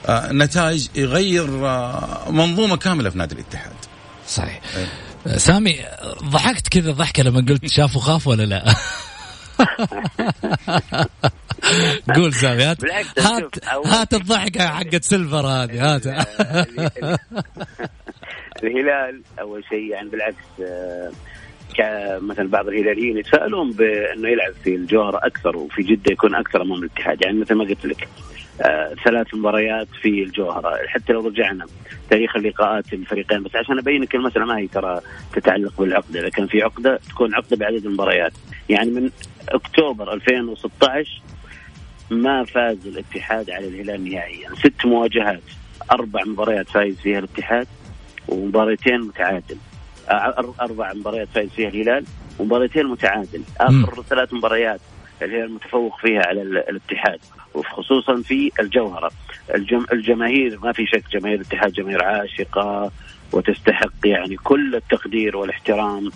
آه 0.06 0.32
نتائج 0.32 0.88
يغير 0.94 1.66
آه 1.68 2.30
منظومة 2.30 2.76
كاملة 2.76 3.10
في 3.10 3.18
نادي 3.18 3.34
الاتحاد. 3.34 3.72
صحيح 4.32 4.60
أيه. 4.76 5.36
سامي 5.36 5.76
ضحكت 6.24 6.68
كذا 6.68 6.92
ضحكة 6.92 7.22
لما 7.22 7.46
قلت 7.48 7.66
شاف 7.66 7.96
وخاف 7.96 8.26
ولا 8.26 8.42
لا؟ 8.42 8.64
قول 12.16 12.34
سامي 12.34 12.62
هات 12.62 12.84
هات, 13.18 13.68
هات 13.68 14.14
الضحكة 14.14 14.66
حقت 14.66 15.04
سيلفر 15.04 15.46
هذه 15.46 15.94
هات 15.94 16.06
الهلال 18.62 19.22
أول 19.40 19.64
شيء 19.64 19.90
يعني 19.90 20.08
بالعكس 20.08 20.44
آه، 20.60 21.12
مثلا 22.18 22.48
بعض 22.48 22.68
الهلاليين 22.68 23.18
يتساءلون 23.18 23.72
بأنه 23.72 24.28
يلعب 24.28 24.52
في 24.64 24.74
الجوهرة 24.74 25.26
أكثر 25.26 25.56
وفي 25.56 25.82
جدة 25.82 26.12
يكون 26.12 26.34
أكثر 26.34 26.62
أمام 26.62 26.78
الاتحاد 26.78 27.22
يعني 27.24 27.40
مثل 27.40 27.54
ما 27.54 27.64
قلت 27.64 27.86
لك 27.86 28.02
آه 28.02 28.31
ثلاث 29.04 29.34
مباريات 29.34 29.88
في 30.02 30.22
الجوهرة. 30.22 30.86
حتى 30.86 31.12
لو 31.12 31.28
رجعنا 31.28 31.66
تاريخ 32.10 32.36
اللقاءات 32.36 32.92
الفريقين 32.92 33.42
بس 33.42 33.56
عشان 33.56 33.78
ابينك 33.78 34.14
المساله 34.14 34.44
ما 34.44 34.58
هي 34.58 34.66
ترى 34.66 35.00
تتعلق 35.32 35.80
بالعقدة. 35.80 36.20
إذا 36.20 36.28
كان 36.28 36.46
في 36.46 36.62
عقدة 36.62 37.00
تكون 37.08 37.34
عقدة 37.34 37.56
بعدد 37.56 37.86
المباريات. 37.86 38.32
يعني 38.68 38.90
من 38.90 39.10
أكتوبر 39.48 40.12
2016 40.12 41.22
ما 42.10 42.44
فاز 42.44 42.86
الاتحاد 42.86 43.50
على 43.50 43.68
الهلال 43.68 44.10
نهائيا. 44.10 44.54
ست 44.54 44.86
مواجهات 44.86 45.42
أربع 45.92 46.24
مباريات 46.24 46.68
فايز 46.68 47.00
فيها 47.00 47.18
الاتحاد 47.18 47.66
ومباريتين 48.28 49.00
متعادل. 49.00 49.56
أربع 50.60 50.92
مباريات 50.92 51.28
فايز 51.34 51.50
فيها 51.50 51.68
الهلال 51.68 52.04
ومباريتين 52.38 52.86
متعادل. 52.86 53.42
آخر 53.60 54.02
ثلاث 54.02 54.34
مباريات 54.34 54.80
الهلال 55.24 55.52
متفوق 55.52 55.98
فيها 56.00 56.26
على 56.26 56.42
الاتحاد 56.42 57.18
وخصوصا 57.54 58.22
في 58.22 58.52
الجوهرة. 58.60 59.10
الجم... 59.54 59.84
الجماهير 59.92 60.58
ما 60.62 60.72
في 60.72 60.86
شك 60.86 61.04
جماهير 61.12 61.36
الاتحاد 61.36 61.72
جماهير 61.72 62.04
عاشقة 62.04 62.90
وتستحق 63.32 63.92
يعني 64.04 64.36
كل 64.36 64.74
التقدير 64.74 65.36
والاحترام. 65.36 66.10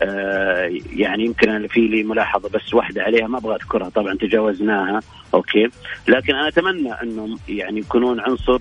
آه، 0.00 0.70
يعني 0.92 1.24
يمكن 1.24 1.50
أنا 1.50 1.68
في 1.68 1.80
لي 1.80 2.02
ملاحظة 2.02 2.48
بس 2.48 2.74
واحدة 2.74 3.02
عليها 3.02 3.26
ما 3.26 3.38
أبغى 3.38 3.54
أذكرها 3.54 3.88
طبعا 3.88 4.14
تجاوزناها 4.14 5.00
okay. 5.34 5.68
لكن 6.08 6.34
أنا 6.34 6.48
أتمنى 6.48 6.92
أنهم 6.92 7.38
يعني 7.48 7.80
يكونون 7.80 8.20
عنصر 8.20 8.58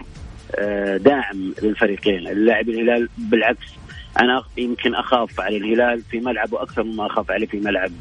آه، 0.55 0.97
داعم 0.97 1.53
للفريقين 1.63 2.27
اللاعب 2.27 2.69
الهلال 2.69 3.09
بالعكس 3.17 3.73
أنا 4.19 4.43
يمكن 4.57 4.95
أخاف 4.95 5.39
على 5.39 5.57
الهلال 5.57 6.01
في 6.01 6.19
ملعبه 6.19 6.61
أكثر 6.61 6.83
مما 6.83 7.05
أخاف 7.05 7.31
عليه 7.31 7.47
في 7.47 7.59
ملعب 7.59 7.91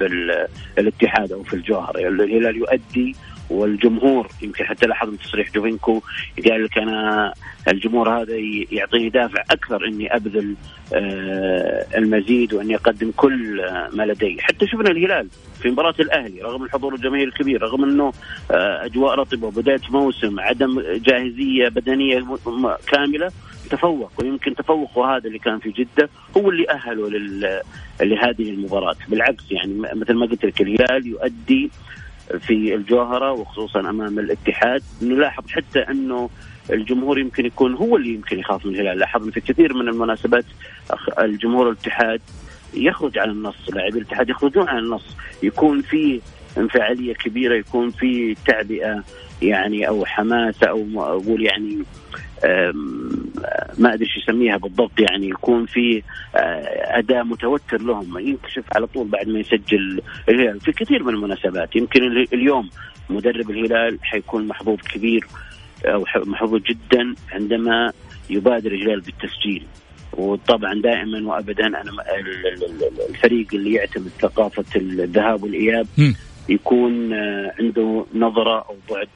الاتحاد 0.78 1.32
أو 1.32 1.42
في 1.42 1.54
الجوهر. 1.54 1.98
يعني 1.98 2.14
الهلال 2.14 2.56
يؤدي 2.56 3.16
والجمهور 3.50 4.28
يمكن 4.42 4.64
حتى 4.64 4.86
لاحظنا 4.86 5.16
تصريح 5.16 5.52
جوفينكو 5.52 6.00
قال 6.48 6.64
لك 6.64 6.78
أنا 6.78 7.32
الجمهور 7.68 8.20
هذا 8.20 8.34
يعطيني 8.70 9.08
دافع 9.08 9.42
أكثر 9.50 9.86
إني 9.86 10.16
أبذل 10.16 10.54
آه، 10.94 11.86
المزيد 11.96 12.54
وإني 12.54 12.74
أقدم 12.74 13.12
كل 13.16 13.62
ما 13.92 14.02
لدي، 14.02 14.36
حتى 14.40 14.66
شفنا 14.66 14.90
الهلال 14.90 15.28
في 15.62 15.70
مباراة 15.70 15.94
الأهلي 16.00 16.42
رغم 16.42 16.62
الحضور 16.64 16.94
الجماهيري 16.94 17.28
الكبير 17.28 17.62
رغم 17.62 17.84
إنه 17.84 18.12
آه، 18.50 18.84
أجواء 18.84 19.14
رطبة 19.14 19.46
وبدايه 19.46 19.80
موسم 19.90 20.40
عدم 20.40 20.80
جاهزية 20.80 21.68
بدنية 21.68 22.24
كاملة 22.86 23.30
تفوق 23.68 24.12
ويمكن 24.18 24.54
تفوقه 24.54 25.16
هذا 25.16 25.26
اللي 25.26 25.38
كان 25.38 25.58
في 25.58 25.70
جدة 25.70 26.08
هو 26.36 26.50
اللي 26.50 26.70
أهله 26.70 27.08
لهذه 28.00 28.50
المباراة. 28.50 28.96
بالعكس 29.08 29.44
يعني 29.50 29.74
مثل 29.74 30.14
ما 30.14 30.26
قلت 30.26 30.44
لك 30.44 30.60
الهلال 30.60 31.06
يؤدي 31.06 31.70
في 32.40 32.74
الجوهرة 32.74 33.32
وخصوصا 33.32 33.80
أمام 33.80 34.18
الاتحاد. 34.18 34.82
نلاحظ 35.02 35.48
حتى 35.48 35.78
أنه 35.78 36.30
الجمهور 36.70 37.18
يمكن 37.18 37.46
يكون 37.46 37.74
هو 37.74 37.96
اللي 37.96 38.14
يمكن 38.14 38.38
يخاف 38.38 38.66
من 38.66 38.74
الهلال. 38.74 38.98
لاحظنا 38.98 39.30
في 39.30 39.40
كثير 39.40 39.74
من 39.74 39.88
المناسبات 39.88 40.44
الجمهور 41.18 41.70
الاتحاد 41.70 42.20
يخرج 42.74 43.18
عن 43.18 43.30
النص 43.30 43.68
لاعبي 43.72 43.98
الاتحاد 43.98 44.28
يخرجون 44.28 44.68
عن 44.68 44.78
النص. 44.78 45.16
يكون 45.42 45.82
في 45.82 46.20
انفعالية 46.58 47.14
كبيرة 47.14 47.54
يكون 47.54 47.90
في 47.90 48.36
تعبئة 48.46 49.04
يعني 49.42 49.88
أو 49.88 50.04
حماسه 50.04 50.66
أو 50.66 50.86
أقول 50.96 51.46
يعني 51.46 51.84
ما 53.78 53.94
أدري 53.94 54.06
إيش 54.06 54.16
يسميها 54.16 54.56
بالضبط 54.56 55.00
يعني 55.10 55.28
يكون 55.28 55.66
في 55.66 56.02
آه، 56.36 56.98
اداء 56.98 57.24
متوتر 57.24 57.82
لهم. 57.82 58.18
ينكشف 58.18 58.64
على 58.72 58.86
طول 58.86 59.08
بعد 59.08 59.28
ما 59.28 59.38
يسجل 59.38 60.00
الهلال. 60.28 60.60
في 60.60 60.72
كثير 60.72 61.02
من 61.02 61.14
المناسبات. 61.14 61.76
يمكن 61.76 62.02
اليوم 62.32 62.70
مدرب 63.10 63.50
الهلال 63.50 63.98
حيكون 64.02 64.46
محظوظ 64.46 64.78
كبير 64.78 65.26
أو 65.84 66.04
محظوظ 66.16 66.60
جدا 66.62 67.14
عندما 67.32 67.92
يبادر 68.30 68.72
الهلال 68.72 69.00
بالتسجيل. 69.00 69.66
وطبعا 70.12 70.74
دائما 70.74 71.28
وابدا 71.28 71.66
أنا 71.66 71.82
الفريق 73.10 73.46
اللي 73.54 73.72
يعتمد 73.74 74.10
ثقافة 74.20 74.64
الذهاب 74.76 75.42
والإياب 75.42 75.86
يكون 76.48 77.12
آه، 77.12 77.52
عنده 77.60 78.06
نظرة 78.14 78.58
أو 78.58 78.76
بعد 78.90 79.08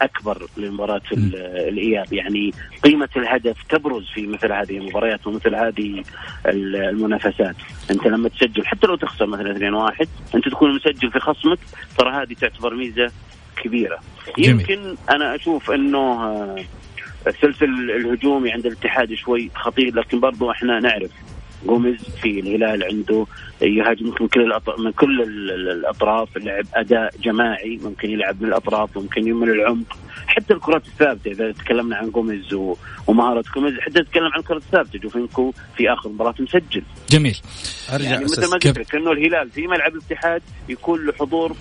أكبر 0.00 0.46
لمباراة 0.56 1.02
الإياب. 1.12 2.12
يعني 2.12 2.52
قيمة 2.82 3.08
الهدف 3.16 3.56
تبرز 3.68 4.06
في 4.14 4.26
مثل 4.26 4.52
هذه 4.52 4.78
المباريات 4.78 5.26
ومثل 5.26 5.54
هذه 5.54 6.02
المنافسات. 6.46 7.56
أنت 7.90 8.06
لما 8.06 8.28
تسجل 8.28 8.66
حتى 8.66 8.86
لو 8.86 8.96
تخسر 8.96 9.26
مثلا 9.26 9.90
2-1 9.94 10.06
أنت 10.34 10.48
تكون 10.48 10.74
مسجل 10.74 11.10
في 11.10 11.20
خصمك 11.20 11.58
ترى 11.98 12.10
هذه 12.10 12.34
تعتبر 12.34 12.74
ميزة 12.74 13.10
كبيرة. 13.62 13.98
جميل. 14.38 14.50
يمكن 14.50 14.96
أنا 15.10 15.34
أشوف 15.34 15.70
أنه 15.70 15.98
آه، 15.98 16.64
السلسل 17.26 17.64
الهجومي 17.90 18.52
عند 18.52 18.66
الاتحاد 18.66 19.14
شوي 19.14 19.50
خطير 19.54 19.94
لكن 19.94 20.20
برضو 20.20 20.50
إحنا 20.50 20.80
نعرف 20.80 21.10
جوميز 21.66 22.00
في 22.22 22.40
الهلال 22.40 22.84
عنده. 22.84 23.26
يهاجم 23.62 24.06
من 24.06 24.28
كل 24.28 24.52
من 24.78 24.92
كل 24.92 25.22
الأطراف 25.70 26.36
لعب 26.36 26.64
أداء 26.74 27.14
جماعي 27.22 27.78
ممكن 27.82 28.10
يلعب 28.10 28.42
من 28.42 28.48
الاطراف 28.48 28.98
ممكن 28.98 29.32
من 29.32 29.50
العمق. 29.50 29.98
حتى 30.26 30.54
الكرات 30.54 30.86
الثابتة 30.86 31.30
إذا 31.30 31.52
تكلمنا 31.52 31.96
عن 31.96 32.10
جوميز 32.10 32.54
ومهارة 33.06 33.44
جوميز 33.54 33.74
حتى 33.80 34.00
نتكلم 34.00 34.24
عن 34.24 34.40
الكرات 34.40 34.62
الثابتة. 34.62 34.98
جوفينكو 34.98 35.52
في 35.76 35.92
آخر 35.92 36.08
مباراة 36.08 36.34
مسجل. 36.40 36.82
جميل. 37.10 37.38
أرجع 37.92 38.10
يعني 38.10 38.24
مثل 38.24 38.50
ما 38.50 38.52
قلت 38.52 38.78
لك 38.78 38.94
انه 38.94 39.12
الهلال 39.12 39.50
في 39.50 39.66
ملعب 39.66 39.92
الاتحاد 39.92 40.42
يكون 40.68 41.06
له 41.06 41.12
حضور 41.12 41.56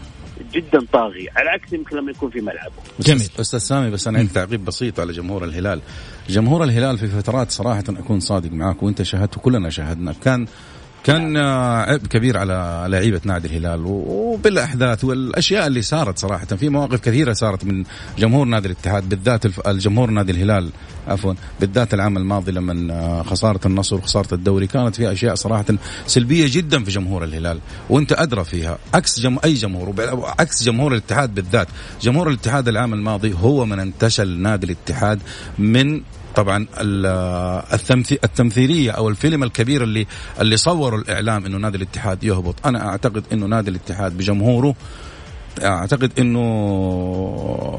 جدا 0.53 0.85
طاغي. 0.93 1.29
على 1.35 1.49
عكس 1.49 1.73
يمكن 1.73 1.97
لما 1.97 2.11
يكون 2.11 2.29
في 2.29 2.41
ملعبه. 2.41 2.73
جميل. 2.99 3.29
أستاذ 3.39 3.59
سامي 3.59 3.91
بس 3.91 4.07
أنا 4.07 4.19
عندي 4.19 4.33
تعقيب 4.33 4.65
بسيط 4.65 4.99
على 4.99 5.13
جمهور 5.13 5.43
الهلال. 5.43 5.81
جمهور 6.31 6.63
الهلال 6.63 6.97
في 6.97 7.07
فترات 7.07 7.51
صراحة 7.51 7.83
أكون 7.89 8.19
صادق 8.19 8.51
معاك 8.51 8.83
وأنت 8.83 9.01
شاهدت 9.01 9.37
وكلنا 9.37 9.69
شاهدنا 9.69 10.13
كان 10.23 10.47
كان 11.03 11.37
عبء 11.37 12.07
كبير 12.07 12.37
على 12.37 12.85
لعيبة 12.87 13.21
نادي 13.23 13.47
الهلال 13.47 13.81
وبالأحداث 13.85 15.03
والأشياء 15.03 15.67
اللي 15.67 15.81
صارت 15.81 16.17
صراحة. 16.17 16.45
في 16.45 16.69
مواقف 16.69 16.99
كثيرة 16.99 17.33
صارت 17.33 17.65
من 17.65 17.83
جمهور 18.19 18.45
نادي 18.45 18.67
الاتحاد 18.67 19.09
بالذات 19.09 19.67
الجمهور 19.67 20.09
نادي 20.09 20.31
الهلال 20.31 20.69
عفوا 21.07 21.33
بالذات 21.59 21.93
العام 21.93 22.17
الماضي 22.17 22.51
لما 22.51 23.23
خسارة 23.23 23.59
النصر 23.65 23.95
وخسارة 23.95 24.33
الدوري 24.33 24.67
كانت 24.67 24.95
في 24.95 25.11
أشياء 25.11 25.35
صراحة 25.35 25.65
سلبية 26.07 26.45
جدا 26.49 26.83
في 26.83 26.91
جمهور 26.91 27.23
الهلال 27.23 27.59
وأنت 27.89 28.11
أدرى 28.13 28.43
فيها. 28.43 28.77
عكس 28.93 29.19
جم... 29.19 29.37
أي 29.43 29.53
جمهور 29.53 29.93
عكس 30.39 30.63
جمهور 30.63 30.91
الاتحاد 30.91 31.35
بالذات. 31.35 31.67
جمهور 32.01 32.29
الاتحاد 32.29 32.67
العام 32.67 32.93
الماضي 32.93 33.33
هو 33.33 33.65
من 33.65 33.79
انتشل 33.79 34.39
نادي 34.39 34.65
الاتحاد 34.65 35.19
من 35.59 36.01
طبعا 36.35 36.67
التمثيلية 38.23 38.91
أو 38.91 39.09
الفيلم 39.09 39.43
الكبير 39.43 39.83
اللي 39.83 40.07
اللي 40.41 40.57
صوروا 40.57 40.99
الإعلام 40.99 41.45
إنه 41.45 41.57
نادي 41.57 41.77
الاتحاد 41.77 42.23
يهبط. 42.23 42.55
أنا 42.65 42.87
أعتقد 42.87 43.23
إنه 43.33 43.45
نادي 43.45 43.69
الاتحاد 43.69 44.17
بجمهوره 44.17 44.75
أعتقد 45.59 46.11
إنه 46.19 46.41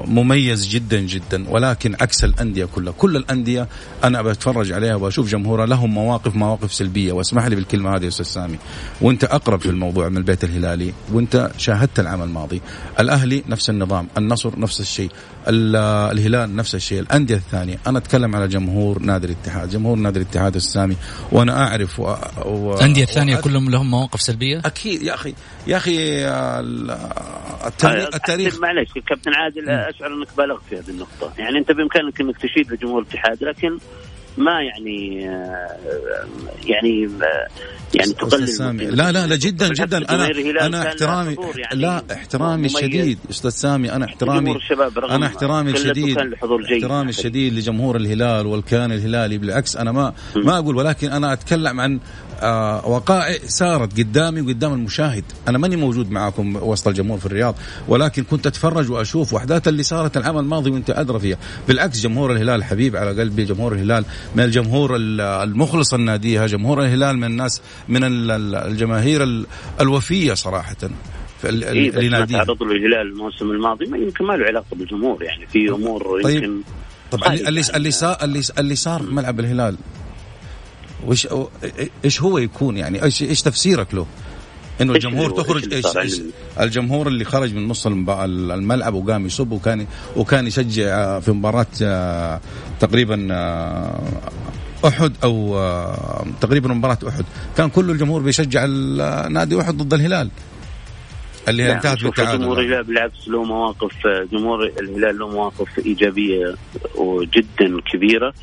مميز 0.06 0.68
جدا 0.68 1.00
جدا 1.00 1.48
ولكن 1.50 1.96
عكس 2.00 2.24
الأندية 2.24 2.64
كلها. 2.64 2.92
كل 2.98 3.16
الأندية 3.16 3.68
أنا 4.04 4.22
بتفرج 4.22 4.72
عليها 4.72 4.94
وأشوف 4.94 5.30
جمهورها 5.30 5.66
لهم 5.66 5.90
مواقف 5.94 6.35
مواقف 6.35 6.72
سلبية. 6.74 7.12
واسمح 7.12 7.46
لي 7.46 7.54
بالكلمة 7.56 7.96
هذه 7.96 8.02
يا 8.02 8.08
أستاذ 8.08 8.26
سامي. 8.26 8.58
وأنت 9.00 9.24
أقرب 9.24 9.61
في 9.61 9.68
الموضوع 9.68 10.08
من 10.08 10.16
البيت 10.16 10.44
الهلالي 10.44 10.92
وأنت 11.12 11.50
شاهدت 11.58 12.00
العام 12.00 12.22
الماضي. 12.22 12.61
الأهلي 13.00 13.42
نفس 13.48 13.70
النظام 13.70 14.08
النصر 14.18 14.58
نفس 14.58 14.80
الشيء 14.80 15.11
الهلال 15.48 16.56
نفس 16.56 16.74
الشيء. 16.74 17.00
الأندية 17.00 17.35
الثانية 17.35 17.78
أنا 17.87 17.98
أتكلم 17.98 18.37
على 18.37 18.48
جمهور 18.48 19.02
نادي 19.02 19.26
الاتحاد. 19.26 19.70
جمهور 19.70 19.98
نادي 19.98 20.18
الاتحاد 20.18 20.54
السامي 20.56 20.96
وأنا 21.32 21.66
أعرف 21.66 22.00
و... 22.00 22.14
و... 22.44 22.74
الأندية 22.74 23.04
الثانية 23.04 23.37
كلهم 23.37 23.70
لهم 23.70 23.90
مواقف 23.90 24.20
سلبية؟ 24.20 24.62
أكيد 24.64 25.02
يا 25.02 25.14
أخي 25.14 25.35
يا 25.66 25.76
أخي 25.76 26.26
التاريخ, 27.72 28.14
التاريخ. 28.14 28.61
معلش 28.61 28.92
كابتن 29.08 29.35
عادل 29.35 29.68
أشعر 29.68 30.14
إنك 30.14 30.28
بالغت 30.37 30.62
في 30.68 30.76
هذه 30.78 30.88
النقطة. 30.90 31.32
يعني 31.38 31.58
أنت 31.58 31.72
بإمكانك 31.72 32.20
إنك 32.20 32.37
تشيد 32.38 32.72
لجمهور 32.72 33.02
الاتحاد 33.02 33.44
لكن 33.44 33.78
ما 34.37 34.62
يعني 34.62 35.22
يعني 36.66 37.11
يعني 37.94 38.12
تقلل 38.12 38.96
لا 38.96 39.12
لا 39.12 39.26
لا 39.26 39.37
جدا 39.37 39.68
جدا. 39.68 39.98
أنا 39.98 40.30
أنا 40.66 40.88
احترامي 40.88 41.37
يعني 41.56 41.80
لا 41.80 42.04
احترامي 42.12 42.66
الشديد 42.66 43.18
أستاذ 43.30 43.50
سامي 43.50 43.92
أنا 43.92 44.04
احترامي 44.04 44.58
أنا 45.11 45.26
احترامي 45.26 45.70
الشديد 45.70 46.18
احترامي 46.18 47.11
الشديد 47.11 47.54
لجمهور 47.54 47.96
الهلال 47.96 48.46
والكيان 48.46 48.92
الهلالي. 48.92 49.38
بالعكس 49.38 49.76
أنا 49.76 49.92
ما 49.92 50.14
ما 50.37 50.58
أقول 50.58 50.76
ولكن 50.76 51.12
أنا 51.12 51.32
أتكلم 51.32 51.80
عن 51.80 52.00
آه، 52.42 52.88
وقائع 52.88 53.38
صارت 53.46 53.98
قدامي 53.98 54.40
وقدام 54.40 54.72
المشاهد. 54.72 55.24
أنا 55.48 55.59
ماني 55.59 55.76
موجود 55.76 56.11
معاكم 56.11 56.57
وسط 56.57 56.88
الجمهور 56.88 57.18
في 57.18 57.26
الرياض 57.26 57.55
ولكن 57.88 58.24
كنت 58.24 58.46
أتفرج 58.46 58.90
وأشوف 58.90 59.33
واحداث 59.33 59.68
اللي 59.68 59.83
صارت 59.83 60.16
العام 60.16 60.38
الماضي 60.38 60.70
وأنت 60.70 60.90
أدرى 60.90 61.20
فيها. 61.20 61.38
بالعكس 61.68 62.00
جمهور 62.00 62.33
الهلال 62.33 62.64
حبيب 62.64 62.96
على 62.96 63.20
قلبي 63.20 63.44
جمهور 63.44 63.72
الهلال 63.72 64.05
من 64.35 64.44
الجمهور 64.44 64.96
المخلص 64.96 65.94
الناديها 65.94 66.46
جمهور 66.46 66.83
الهلال 66.83 67.16
من 67.16 67.24
الناس 67.24 67.62
من 67.88 68.00
الجماهير 68.05 69.44
الوفية 69.81 70.35
صراحة. 70.35 70.76
اللي 71.44 71.68
إيه 71.68 72.24
تعرض 72.24 72.62
له 72.62 72.72
الهلال 72.72 73.07
الموسم 73.12 73.50
الماضي 73.50 73.87
ما 73.87 73.98
يمكن 73.98 74.24
ما 74.24 74.33
له 74.33 74.46
علاقة 74.46 74.76
بالجمهور 74.76 75.22
يعني. 75.22 75.46
في 75.46 75.68
أمور 75.68 76.22
طيب 76.22 76.42
يمكن 76.42 76.62
طب 77.11 77.24
اللي 77.24 77.48
اللي 77.48 77.62
اللي 77.74 77.90
صار 77.90 78.16
اللي 78.59 78.74
صار 78.74 79.02
ملعب 79.02 79.40
الهلال؟ 79.40 79.76
وش 81.06 81.28
إيش 82.04 82.22
هو 82.22 82.38
يكون 82.38 82.76
يعني؟ 82.76 83.02
إيش 83.02 83.22
إيش 83.22 83.42
تفسيرك 83.42 83.94
له؟ 83.94 84.06
إنه 84.80 84.92
الجمهور 84.92 85.30
تخرج 85.30 85.72
إيش, 85.72 85.96
إيش 85.96 86.22
الجمهور 86.60 87.08
اللي 87.08 87.24
خرج 87.24 87.54
من 87.54 87.68
نص 87.68 87.86
الملعب 87.86 88.94
وقام 88.94 89.26
يصب 89.26 89.52
وكان 89.52 89.86
وكان 90.16 90.46
يشجع 90.46 91.20
في 91.20 91.32
مباراة 91.32 91.66
آه، 91.82 92.40
تقريبا 92.80 93.28
آه، 93.30 94.00
أحد 94.84 95.12
أو 95.24 95.58
آه، 95.58 96.26
تقريبا 96.40 96.74
مباراة 96.74 96.98
أحد. 97.08 97.24
كان 97.56 97.70
كل 97.70 97.90
الجمهور 97.90 98.22
بيشجع 98.22 98.66
نادي 99.30 99.60
أحد 99.60 99.76
ضد 99.76 99.94
الهلال. 99.94 100.30
اللي 101.48 101.62
نعم 101.62 101.72
انتهت 101.72 102.02
بالتعادل 102.04 102.38
جمهور 102.38 102.60
الهلال 102.60 102.84
بالعكس 102.84 103.28
له 103.28 103.44
مواقف 103.44 103.92
جمهور 104.32 104.66
الهلال 104.80 105.18
له 105.18 105.28
مواقف 105.28 105.78
إيجابية 105.78 106.54
وجدا 106.94 107.80
كبيرة. 107.92 108.34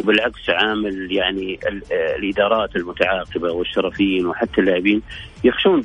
وبالعكس 0.00 0.50
عامل 0.50 1.12
يعني 1.12 1.58
الإدارات 2.16 2.76
المتعاقبة 2.76 3.52
والشرفيين 3.52 4.26
وحتى 4.26 4.60
اللاعبين 4.60 5.02
يخشون 5.44 5.82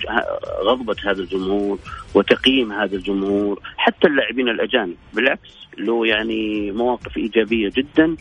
غضبة 0.63 0.95
هذا 1.06 1.21
الجمهور 1.21 1.80
وتقييم 2.13 2.71
هذا 2.71 2.95
الجمهور 2.95 3.60
حتى 3.78 4.08
اللاعبين 4.08 4.50
الأجانب. 4.50 4.95
بالعكس 5.13 5.50
له 5.78 6.08
يعني 6.08 6.71
مواقف 6.71 7.17
إيجابية 7.17 7.71
جدا 7.76 8.15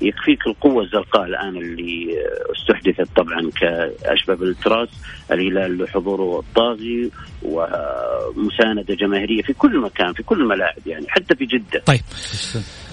يكفيك 0.00 0.46
القوة 0.46 0.82
الزرقاء 0.82 1.24
الآن 1.24 1.56
اللي 1.56 2.16
استحدثت 2.56 3.16
طبعا 3.16 3.50
كأشبه 3.60 4.34
بالتراس 4.34 4.88
الهلال 5.30 5.78
له 5.78 5.86
حضوره 5.86 6.38
الطاغي 6.40 7.10
ومساندة 7.42 8.94
جماهيرية 8.94 9.42
في 9.42 9.52
كل 9.52 9.78
مكان 9.78 10.12
في 10.12 10.22
كل 10.22 10.40
الملاعب 10.40 10.86
يعني 10.86 11.06
حتى 11.08 11.36
في 11.36 11.44
جدة. 11.44 11.82
طيب. 11.86 12.00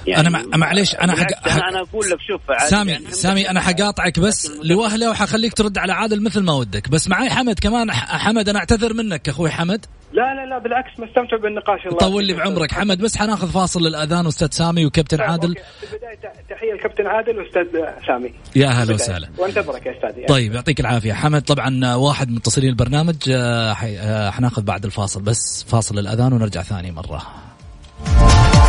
يعني 0.07 0.27
أنا 0.27 0.57
معليش 0.57 0.95
أنا 0.95 1.15
حق... 1.15 1.47
أنا 1.47 1.69
أنا 1.69 1.79
أقول 1.79 2.09
لك 2.09 2.17
شوف 2.27 2.69
سامي 2.69 2.91
يعني 2.91 3.11
سامي 3.11 3.49
أنا 3.49 3.61
حقاطعك 3.61 4.19
بس 4.19 4.51
لوهلة 4.63 5.09
وحخليك 5.09 5.53
ترد 5.53 5.77
على 5.77 5.93
عادل 5.93 6.23
مثل 6.23 6.43
ما 6.43 6.53
ودك. 6.53 6.89
بس 6.89 7.07
معي 7.07 7.29
حمد 7.29 7.59
كمان 7.59 7.91
حمد 7.91 8.49
أنا 8.49 8.59
أعتذر 8.59 8.93
منك 8.93 9.29
أخوي 9.29 9.49
حمد. 9.49 9.85
لا 10.13 10.21
لا 10.21 10.45
لا 10.49 10.59
بالعكس 10.59 10.99
مستمتع 10.99 11.37
بالنقاش. 11.37 11.85
الله 11.85 11.97
طول 11.97 12.25
لي 12.25 12.33
بعمرك. 12.33 12.71
حمد 12.71 12.97
بس 12.97 13.17
حناخذ 13.17 13.51
فاصل 13.51 13.81
للأذان 13.87 14.27
أستاذ 14.27 14.47
سامي 14.51 14.85
وكابتن 14.85 15.17
طيب، 15.17 15.29
عادل. 15.29 15.55
في 15.79 15.93
البداية 15.93 16.33
تحية 16.49 16.73
لكابتن 16.73 17.07
عادل 17.07 17.39
وأستاذ 17.39 17.63
سامي. 18.07 18.33
يا 18.55 18.67
هلا 18.67 18.93
وسهلا. 18.93 19.29
وانتظرك 19.37 19.85
يا 19.85 19.91
أستاذ 19.91 20.09
يعني. 20.09 20.27
طيب 20.27 20.53
يعطيك 20.53 20.79
العافية. 20.79 21.13
حمد 21.13 21.41
طبعا 21.41 21.95
واحد 21.95 22.29
من 22.29 22.35
متصلين 22.35 22.69
البرنامج. 22.69 23.15
آه، 23.29 23.71
آه، 23.71 24.29
حناخذ 24.29 24.61
بعد 24.61 24.85
الفاصل 24.85 25.21
بس 25.21 25.65
فاصل 25.67 25.99
الاذان 25.99 26.33
ونرجع 26.33 26.61
ثاني 26.61 26.91
مرة. 26.91 27.52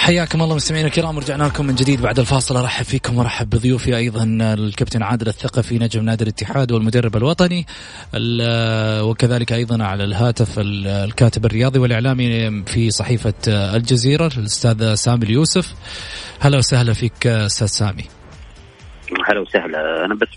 حياكم 0.00 0.42
الله 0.42 0.54
مستمعينا 0.56 0.88
الكرام 0.88 1.16
ورجعنا 1.16 1.44
لكم 1.44 1.66
من 1.66 1.74
جديد 1.74 2.02
بعد 2.02 2.18
الفاصل. 2.18 2.56
أرحب 2.56 2.84
فيكم 2.84 3.18
وأرحب 3.18 3.50
بضيوفي 3.50 3.96
أيضا 3.96 4.24
الكابتن 4.40 5.02
عادل 5.02 5.28
الثقفي 5.28 5.78
نجم 5.78 6.04
نادي 6.04 6.24
الاتحاد 6.24 6.72
والمدرب 6.72 7.16
الوطني 7.16 7.66
وكذلك 9.02 9.52
أيضا 9.52 9.84
على 9.84 10.04
الهاتف 10.04 10.54
الكاتب 10.58 11.46
الرياضي 11.46 11.78
والإعلامي 11.78 12.62
في 12.64 12.90
صحيفة 12.90 13.34
الجزيرة 13.48 14.30
الأستاذ 14.38 14.94
سامي 14.94 15.24
اليوسف. 15.24 15.74
هلا 16.40 16.58
وسهلا 16.58 16.92
فيك 16.92 17.26
أستاذ 17.26 17.66
سامي. 17.66 18.04
هلا 19.28 19.40
وسهلا. 19.40 20.04
أنا 20.04 20.14
بس 20.14 20.28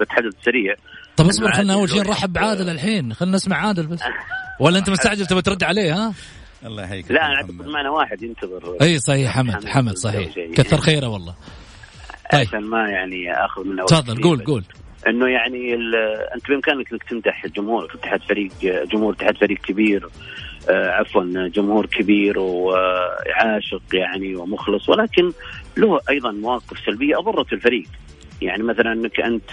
بتحدث 0.00 0.32
سريع. 0.44 0.74
طب 1.16 1.26
اصبر 1.26 1.52
خلينا 1.52 1.74
أول 1.74 1.90
شيء 1.90 2.02
نرحب 2.02 2.32
بعادل 2.32 2.70
الحين. 2.70 3.14
خلينا 3.14 3.36
نسمع 3.36 3.56
عادل 3.56 3.86
بس. 3.86 4.00
ولا 4.60 4.78
أنت 4.78 4.90
مستعجل 4.90 5.26
تبغى 5.26 5.42
ترد 5.42 5.64
عليه 5.64 5.94
ها؟ 5.94 6.14
الله 6.66 6.82
يحييك 6.82 7.10
لا 7.10 7.26
أنا 7.26 7.34
اعتقد 7.34 7.66
معنا 7.66 7.90
واحد 7.90 8.22
ينتظر. 8.22 8.76
أي 8.82 8.98
صحيح 8.98 9.30
حمد 9.36 9.64
حمد 9.68 9.96
صحيح. 9.96 10.34
كثر 10.54 10.76
خيره 10.76 11.08
والله. 11.08 11.34
طيب. 12.32 12.40
عشان 12.48 12.64
ما 12.64 12.88
يعني 12.90 13.32
آخذ 13.44 13.64
منه 13.64 13.84
تفضل 13.84 14.22
قول 14.22 14.44
قول. 14.44 14.64
إنه 15.08 15.28
يعني 15.28 15.74
أنت 16.34 16.48
بإمكانك 16.48 16.92
إنك 16.92 17.02
تمدح 17.02 17.46
جمهور 17.46 17.92
اتحاد 17.94 18.20
فريق 18.22 18.52
جمهور 18.92 19.12
اتحاد 19.14 19.36
فريق 19.36 19.58
كبير 19.58 20.08
آه 20.70 20.88
عفوا 20.90 21.48
جمهور 21.48 21.86
كبير 21.86 22.38
وعاشق 22.38 23.82
يعني 23.94 24.36
ومخلص 24.36 24.88
ولكن 24.88 25.32
له 25.76 26.00
أيضا 26.10 26.32
مواقف 26.32 26.78
سلبية 26.86 27.18
أضرت 27.18 27.52
الفريق. 27.52 27.88
يعني 28.42 28.62
مثلا 28.62 28.92
إنك 28.92 29.20
أنت 29.20 29.50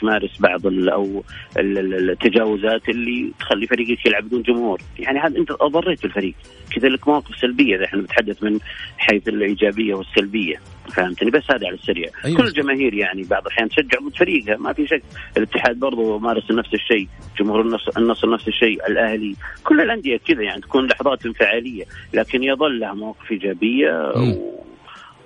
تمارس 0.00 0.40
بعض 0.40 0.66
أو 0.66 1.24
التجاوزات 1.56 2.88
اللي 2.88 3.32
تخلي 3.40 3.66
فريقك 3.66 4.06
يلعب 4.06 4.24
بدون 4.24 4.42
جمهور، 4.42 4.80
يعني 4.98 5.18
هذا 5.18 5.38
أنت 5.38 5.50
أضريت 5.50 6.04
الفريق، 6.04 6.34
كذا 6.76 6.88
لك 6.88 7.08
مواقف 7.08 7.36
سلبية 7.36 7.76
إذا 7.76 7.84
إحنا 7.84 8.00
نتحدث 8.00 8.42
من 8.42 8.58
حيث 8.98 9.28
الإيجابية 9.28 9.94
والسلبية، 9.94 10.56
فهمتني؟ 10.96 11.30
بس 11.30 11.42
هذا 11.50 11.66
على 11.66 11.76
السريع، 11.76 12.08
أيوة. 12.24 12.36
كل 12.36 12.44
الجماهير 12.44 12.94
يعني 12.94 13.22
بعض 13.22 13.42
الأحيان 13.42 13.68
تشجع 13.68 13.98
فريقها 14.18 14.56
ما 14.56 14.72
في 14.72 14.86
شك، 14.86 15.02
الاتحاد 15.36 15.78
برضه 15.78 16.18
مارس 16.18 16.50
نفس 16.50 16.74
الشيء، 16.74 17.08
جمهور 17.38 17.60
النصر, 17.60 17.92
النصر 17.96 18.30
نفس 18.30 18.48
الشيء، 18.48 18.86
الأهلي، 18.86 19.34
كل 19.64 19.80
الأندية 19.80 20.16
كذا 20.16 20.42
يعني 20.42 20.60
تكون 20.60 20.86
لحظات 20.86 21.26
انفعالية، 21.26 21.84
لكن 22.14 22.42
يظل 22.42 22.80
لها 22.80 22.92
مواقف 22.92 23.32
إيجابية 23.32 24.12
و... 24.16 24.60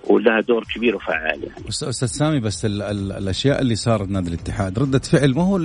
ولها 0.06 0.40
دور 0.40 0.64
كبير 0.74 0.96
وفعال 0.96 1.42
يعني. 1.42 1.68
أستاذ 1.68 2.08
سامي 2.08 2.40
بس 2.40 2.64
ال 2.64 2.82
ال 2.82 3.12
الأشياء 3.12 3.60
اللي 3.60 3.74
صارت 3.74 4.08
نادي 4.08 4.28
الاتحاد 4.28 4.78
ردة 4.78 4.98
فعل 4.98 5.34
ما 5.34 5.42
هو 5.42 5.56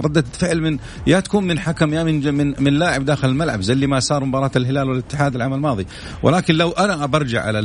ردة 0.00 0.24
فعل 0.32 0.60
من 0.60 0.78
يا 1.06 1.20
تكون 1.20 1.44
من 1.44 1.58
حكم 1.58 1.94
يا 1.94 2.02
من 2.02 2.34
من 2.34 2.54
من 2.58 2.78
لاعب 2.78 3.04
داخل 3.04 3.28
الملعب 3.28 3.60
زي 3.60 3.72
اللي 3.72 3.86
ما 3.86 4.00
صار 4.00 4.24
مباراة 4.24 4.50
الهلال 4.56 4.88
والاتحاد 4.88 5.34
العام 5.34 5.54
الماضي 5.54 5.86
ولكن 6.22 6.54
لو 6.54 6.70
أنا 6.70 7.06
برجع 7.06 7.42
على 7.42 7.58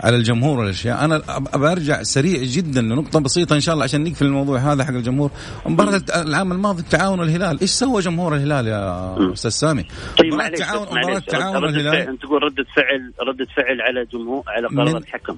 على 0.00 0.16
الجمهور 0.16 0.58
والأشياء. 0.58 1.04
أنا 1.04 1.22
برجع 1.54 2.02
سريع 2.02 2.42
جدا 2.42 2.82
لنقطة 2.82 3.20
بسيطة 3.20 3.54
إن 3.54 3.60
شاء 3.60 3.72
الله 3.74 3.84
عشان 3.84 4.04
نقفل 4.04 4.26
الموضوع 4.26 4.58
هذا 4.58 4.84
حق 4.84 4.94
الجمهور. 4.94 5.30
مباراة 5.66 6.02
العام 6.16 6.52
الماضي 6.52 6.82
التعاون 6.82 7.20
الهلال 7.20 7.60
إيش 7.60 7.70
سوى 7.70 8.02
جمهور 8.02 8.34
الهلال 8.34 8.66
يا 8.66 9.32
أستاذ 9.32 9.50
سامي؟ 9.50 9.84
طيب 10.18 10.34
مباراة 10.34 10.48
التعاون 10.48 10.86
مباراة 10.86 11.16
التعاون 11.16 11.64
الهلال 11.64 12.08
أنت 12.08 12.22
تقول 12.22 12.42
رده 12.42 12.64
فعل 12.76 13.12
رده 13.28 13.46
فعل 13.56 13.80
على 13.80 14.04
جمهور 14.12 14.42
على 14.46 14.66
قرارات 14.66 15.06
حكم 15.06 15.36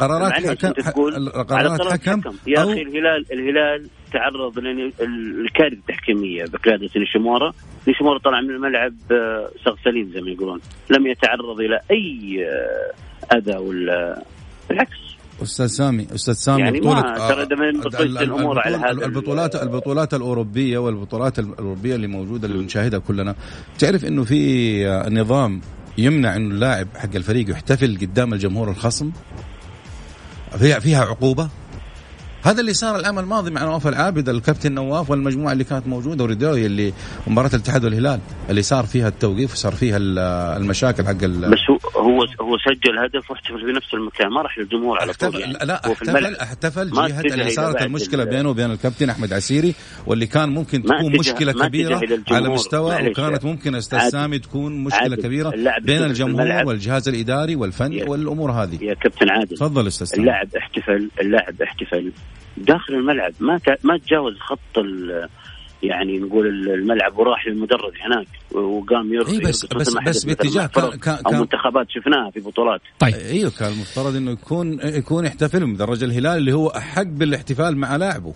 قرارات 0.00 0.32
حكم 0.32 1.28
قرارات 1.28 1.92
حكم 1.92 2.20
يا 2.46 2.62
أخي 2.62 2.82
الهلال 2.82 3.24
الهلال 3.32 3.88
تعرض 4.12 4.58
للكارثه 4.58 5.76
التحكيمية 5.76 6.44
بقيادة 6.44 6.88
نيشيمورا. 6.96 7.52
نيشيمورا 7.88 8.18
طلع 8.18 8.40
من 8.40 8.50
الملعب 8.50 8.94
آه، 9.12 9.50
سغ 9.64 9.74
سليم 9.84 10.10
زي 10.14 10.20
ما 10.20 10.30
يقولون. 10.30 10.60
لم 10.90 11.06
يتعرض 11.06 11.60
إلى 11.60 11.80
أي 11.90 12.44
آه، 12.46 13.36
أذى 13.36 13.56
ولا 13.56 14.22
بالعكس. 14.68 14.96
أستاذ 15.42 15.66
سامي 15.66 16.06
أستاذ 16.14 16.34
سامي 16.34 16.62
يعني 16.62 16.80
بطولة 16.80 17.02
ما 17.02 17.28
ترى 17.90 18.02
الأمور 18.04 18.60
على 18.60 18.76
هذا 18.76 19.06
البطولات 19.06 19.56
البطولات 19.56 20.14
الأوروبية 20.14 20.78
والبطولات 20.78 21.38
الأوروبية 21.38 21.94
اللي 21.94 22.06
موجودة 22.06 22.48
اللي 22.48 22.58
بنشاهدها 22.58 22.98
كلنا. 22.98 23.34
تعرف 23.78 24.04
إنه 24.04 24.24
في 24.24 25.04
نظام 25.10 25.60
يمنع 25.98 26.36
إنه 26.36 26.54
اللاعب 26.54 26.88
حق 26.96 27.14
الفريق 27.14 27.50
يحتفل 27.50 27.98
قدام 28.00 28.32
الجمهور 28.32 28.70
الخصم؟ 28.70 29.10
فيها 30.58 30.78
فيها 30.78 31.04
عقوبة؟ 31.04 31.48
هذا 32.46 32.60
اللي 32.60 32.74
صار 32.74 32.96
العام 32.96 33.18
الماضي 33.18 33.50
مع 33.50 33.64
نواف 33.64 33.86
العابد 33.86 34.28
الكابتن 34.28 34.72
نواف 34.72 35.10
والمجموعة 35.10 35.52
اللي 35.52 35.64
كانت 35.64 35.86
موجودة 35.86 36.24
وريدوي 36.24 36.66
اللي 36.66 36.92
مباراة 37.26 37.48
الاتحاد 37.48 37.84
والهلال 37.84 38.20
اللي 38.50 38.62
صار 38.62 38.84
فيها 38.84 39.08
التوقيف 39.08 39.52
وصار 39.52 39.72
فيها 39.72 39.96
المشاكل 40.56 41.06
حق 41.06 41.12
بس 41.12 41.58
هو 41.70 41.78
هو 41.96 42.26
هو 42.40 42.58
سجل 42.58 42.98
هدف 42.98 43.30
واحتفل 43.30 43.60
في 43.60 43.72
نفس 43.72 43.94
المكان 43.94 44.28
ما 44.28 44.42
راح 44.42 44.58
للجمهور 44.58 44.98
على 45.00 45.12
طول 45.12 45.40
يعني. 45.40 45.52
لا 45.52 45.92
احتفل 45.92 46.36
احتفل 46.36 46.90
جهة 46.90 47.20
اللي 47.20 47.50
صارت 47.50 47.82
المشكلة 47.82 48.24
بينه 48.24 48.48
وبين 48.48 48.70
الكابتن 48.70 49.10
أحمد 49.10 49.32
عسيري 49.32 49.74
واللي 50.06 50.26
كان 50.26 50.48
ممكن 50.48 50.82
تكون 50.82 51.18
مشكلة 51.18 51.52
كبيرة 51.52 52.00
على 52.30 52.48
مستوى 52.48 53.08
وكانت 53.08 53.44
ممكن 53.44 53.74
أستاذ 53.74 54.08
سامي 54.08 54.38
تكون 54.38 54.84
مشكلة 54.84 55.16
كبيرة 55.16 55.52
بين 55.80 56.02
الجمهور 56.02 56.66
والجهاز 56.66 57.08
الإداري 57.08 57.56
والفني 57.56 58.02
والأمور 58.04 58.50
هذه. 58.50 58.84
يا 58.84 58.94
كابتن 58.94 59.30
عادل. 59.30 59.56
تفضل 59.56 59.86
أستاذ 59.86 60.18
اللاعب 60.18 60.48
احتفل 60.56 61.10
اللاعب 61.20 61.62
احتفل 61.62 62.12
داخل 62.56 62.94
الملعب 62.94 63.32
ما 63.40 63.60
ما 63.84 63.98
تجاوز 63.98 64.38
خط 64.38 64.58
يعني 65.82 66.18
نقول 66.18 66.46
الملعب 66.46 67.18
وراح 67.18 67.46
للمدرج 67.46 67.92
هناك 68.00 68.26
وقام 68.52 69.12
يرقص 69.12 69.32
إيه 69.32 69.40
بس 69.40 69.66
بس 69.66 69.94
بس 70.06 70.24
باتجاه 70.24 70.66
كان, 70.66 70.90
كان 70.90 71.18
أو 71.26 71.32
منتخبات 71.32 71.86
شفناها 71.90 72.30
في 72.30 72.40
بطولات. 72.40 72.80
طيب. 72.98 73.14
إيوه 73.14 73.50
كان 73.58 73.72
المفترض 73.72 74.16
إنه 74.16 74.30
يكون 74.30 74.80
يكون 74.84 75.24
يحتفل 75.24 75.66
مدرج 75.66 76.04
الهلال 76.04 76.36
اللي 76.36 76.52
هو 76.52 76.68
أحق 76.68 77.02
بالاحتفال 77.02 77.76
مع 77.76 77.96
لاعبه. 77.96 78.34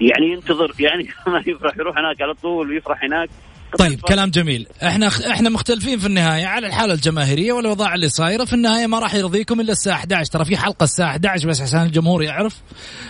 يعني 0.00 0.32
ينتظر 0.32 0.72
يعني 0.80 1.08
ما 1.26 1.38
يفرح 1.46 1.76
يروح 1.76 1.98
هناك 1.98 2.22
على 2.22 2.34
طول 2.34 2.70
ويفرح 2.70 3.04
هناك. 3.04 3.28
طيب 3.78 4.00
كلام 4.00 4.30
جميل. 4.30 4.66
إحنا 4.82 5.08
إحنا 5.08 5.50
مختلفين 5.50 5.98
في 5.98 6.06
النهاية. 6.06 6.46
على 6.46 6.66
الحالة 6.66 6.94
الجماهيرية 6.94 7.52
والاوضاع 7.52 7.94
اللي 7.94 8.08
صايره 8.08 8.44
في 8.44 8.52
النهاية 8.52 8.86
ما 8.86 8.98
راح 8.98 9.14
يرضيكم 9.14 9.60
إلا 9.60 9.72
الساعة 9.72 9.94
11 9.94 10.32
ترى 10.32 10.44
في 10.44 10.56
حلقة 10.56 10.84
الساعة 10.84 11.10
11 11.10 11.48
بس 11.48 11.60
عشان 11.60 11.82
الجمهور 11.82 12.22
يعرف. 12.22 12.56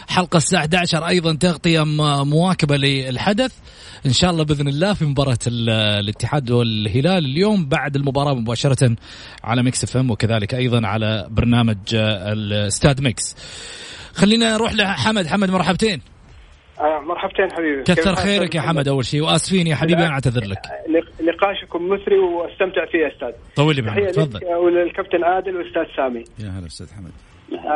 حلقة 0.08 0.36
الساعة 0.36 0.60
11 0.60 1.08
أيضا 1.08 1.34
تغطية 1.34 1.84
مواكبة 2.24 2.76
للحدث. 2.76 3.52
إن 4.06 4.12
شاء 4.12 4.30
الله 4.30 4.44
بإذن 4.44 4.68
الله 4.68 4.94
في 4.94 5.04
مباراة 5.04 5.38
الاتحاد 5.46 6.50
والهلال 6.50 7.24
اليوم 7.24 7.66
بعد 7.66 7.96
المباراة 7.96 8.34
مباشرة 8.34 8.96
على 9.44 9.62
Mix 9.62 9.84
FM 9.84 10.10
وكذلك 10.10 10.54
أيضا 10.54 10.86
على 10.86 11.26
برنامج 11.30 11.76
الاستاد 11.94 13.00
Mix. 13.00 13.36
خلينا 14.14 14.52
نروح 14.52 14.72
لحمد. 14.72 15.26
حمد 15.26 15.50
مرحبتين. 15.50 16.00
آه 16.82 17.00
مرحبتين 17.00 17.52
حبيبي. 17.52 17.82
كثر 17.82 18.14
خيرك 18.14 18.54
يا 18.54 18.60
حمد 18.60 18.88
أول 18.88 19.04
شيء. 19.04 19.22
وآسفين 19.22 19.66
يا 19.66 19.76
حبيبي 19.76 20.02
أنا 20.02 20.10
أعتذر 20.10 20.44
لك. 20.44 20.58
نقاشكم 21.22 21.88
مثري 21.88 22.18
واستمتع 22.18 22.84
فيه 22.86 22.98
يا 22.98 23.08
أستاذ. 23.14 23.32
طول 23.56 23.76
لي 23.76 23.82
بعمرك 23.82 24.10
تفضل. 24.10 24.54
وللكابتن 24.54 25.24
عادل 25.24 25.56
والأستاذ 25.56 25.84
سامي. 25.96 26.24
يا 26.38 26.48
هلا 26.48 26.66
أستاذ 26.66 26.86
حمد. 26.94 27.12
آه، 27.66 27.68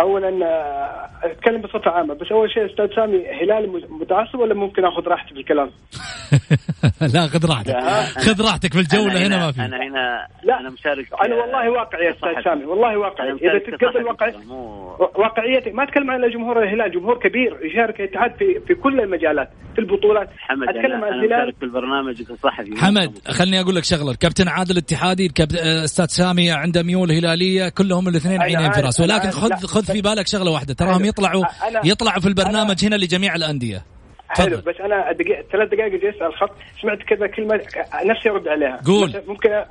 اولا 0.00 0.28
آه، 0.46 1.26
أتكلم 1.26 1.60
بصفة 1.60 1.90
عامة. 1.90 2.14
بس 2.14 2.26
أول 2.32 2.50
شيء 2.50 2.66
أستاذ 2.66 2.94
سامي 2.96 3.26
هلال 3.42 3.82
متعصب 4.00 4.38
ولا 4.38 4.54
ممكن 4.54 4.84
آخذ 4.84 5.02
راحتي 5.02 5.34
في 5.34 5.40
الكلام؟ 5.40 5.70
لا 7.14 7.26
خذ 7.26 7.46
راحتك. 7.46 7.76
خذ 8.18 8.42
راحتك 8.46 8.72
في 8.72 8.80
الجولة 8.80 9.26
هنا, 9.26 9.36
ما 9.46 9.52
في. 9.52 9.60
أنا 9.60 9.76
هنا 9.76 10.26
لا. 10.44 10.60
أنا 10.60 10.70
مشارك 10.70 11.06
أنا 11.24 11.34
والله 11.34 11.70
واقعي 11.70 12.04
يا 12.04 12.10
أستاذ 12.10 12.44
سامي 12.44 12.64
والله 12.64 12.98
واقعي. 12.98 13.32
إذا 13.32 13.58
تتقبل 13.58 14.04
واقعي 14.04 14.34
واقعيتي 14.98 15.70
ما 15.70 15.82
أتكلم 15.82 16.10
عن 16.10 16.30
جمهور 16.30 16.62
الهلال 16.62 16.92
جمهور 16.92 17.18
كبير 17.18 17.58
يشارك 17.62 18.00
الاتحاد 18.00 18.30
في 18.38 18.60
في 18.66 18.74
كل 18.74 19.00
المجالات 19.00 19.50
في 19.74 19.80
البطولات. 19.80 20.28
حمد 20.38 20.68
أتكلم 20.68 21.04
عن 21.04 21.12
الهلال. 21.12 21.52
في 21.58 21.64
البرنامج 21.64 22.22
الصحفي 22.30 22.76
حمد 22.76 23.18
خليني 23.28 23.60
أقول 23.60 23.74
لك 23.76 23.84
شغلة. 23.84 24.10
الكابتن 24.10 24.48
عادل 24.48 24.76
اتحادي 24.76 25.32
أستاذ 25.84 26.06
سامي 26.06 26.50
عنده 26.50 26.82
ميول 26.82 27.12
هلالية 27.12 27.68
كلهم 27.68 28.08
الاثنين 28.08 28.42
عينين 28.42 28.72
في 28.72 28.80
راس 28.80 29.00
ولكن 29.00 29.30
خذ 29.30 29.66
خذ 29.66 29.84
في 29.84 30.02
بالك 30.02 30.26
شغلة 30.26 30.50
واحدة. 30.50 30.74
تراهم 30.74 31.04
يطلعوا 31.04 31.44
يطلعوا 31.84 32.20
في 32.20 32.28
البرنامج 32.28 32.84
هنا 32.84 32.96
لجميع 32.96 33.34
الأندية. 33.34 33.97
حلو 34.28 34.56
بس 34.66 34.80
أنا 34.80 35.12
دقيقة 35.12 35.44
ثلاث 35.52 35.68
دقائق 35.68 35.92
جلست 35.92 36.22
على 36.22 36.32
الخط 36.32 36.56
سمعت 36.82 36.98
كذا 36.98 37.26
كلمة 37.26 37.60
نفسي 38.04 38.30
أرد 38.30 38.48
عليها. 38.48 38.80
قول. 38.86 39.22
ممكن 39.28 39.52
أ... 39.52 39.66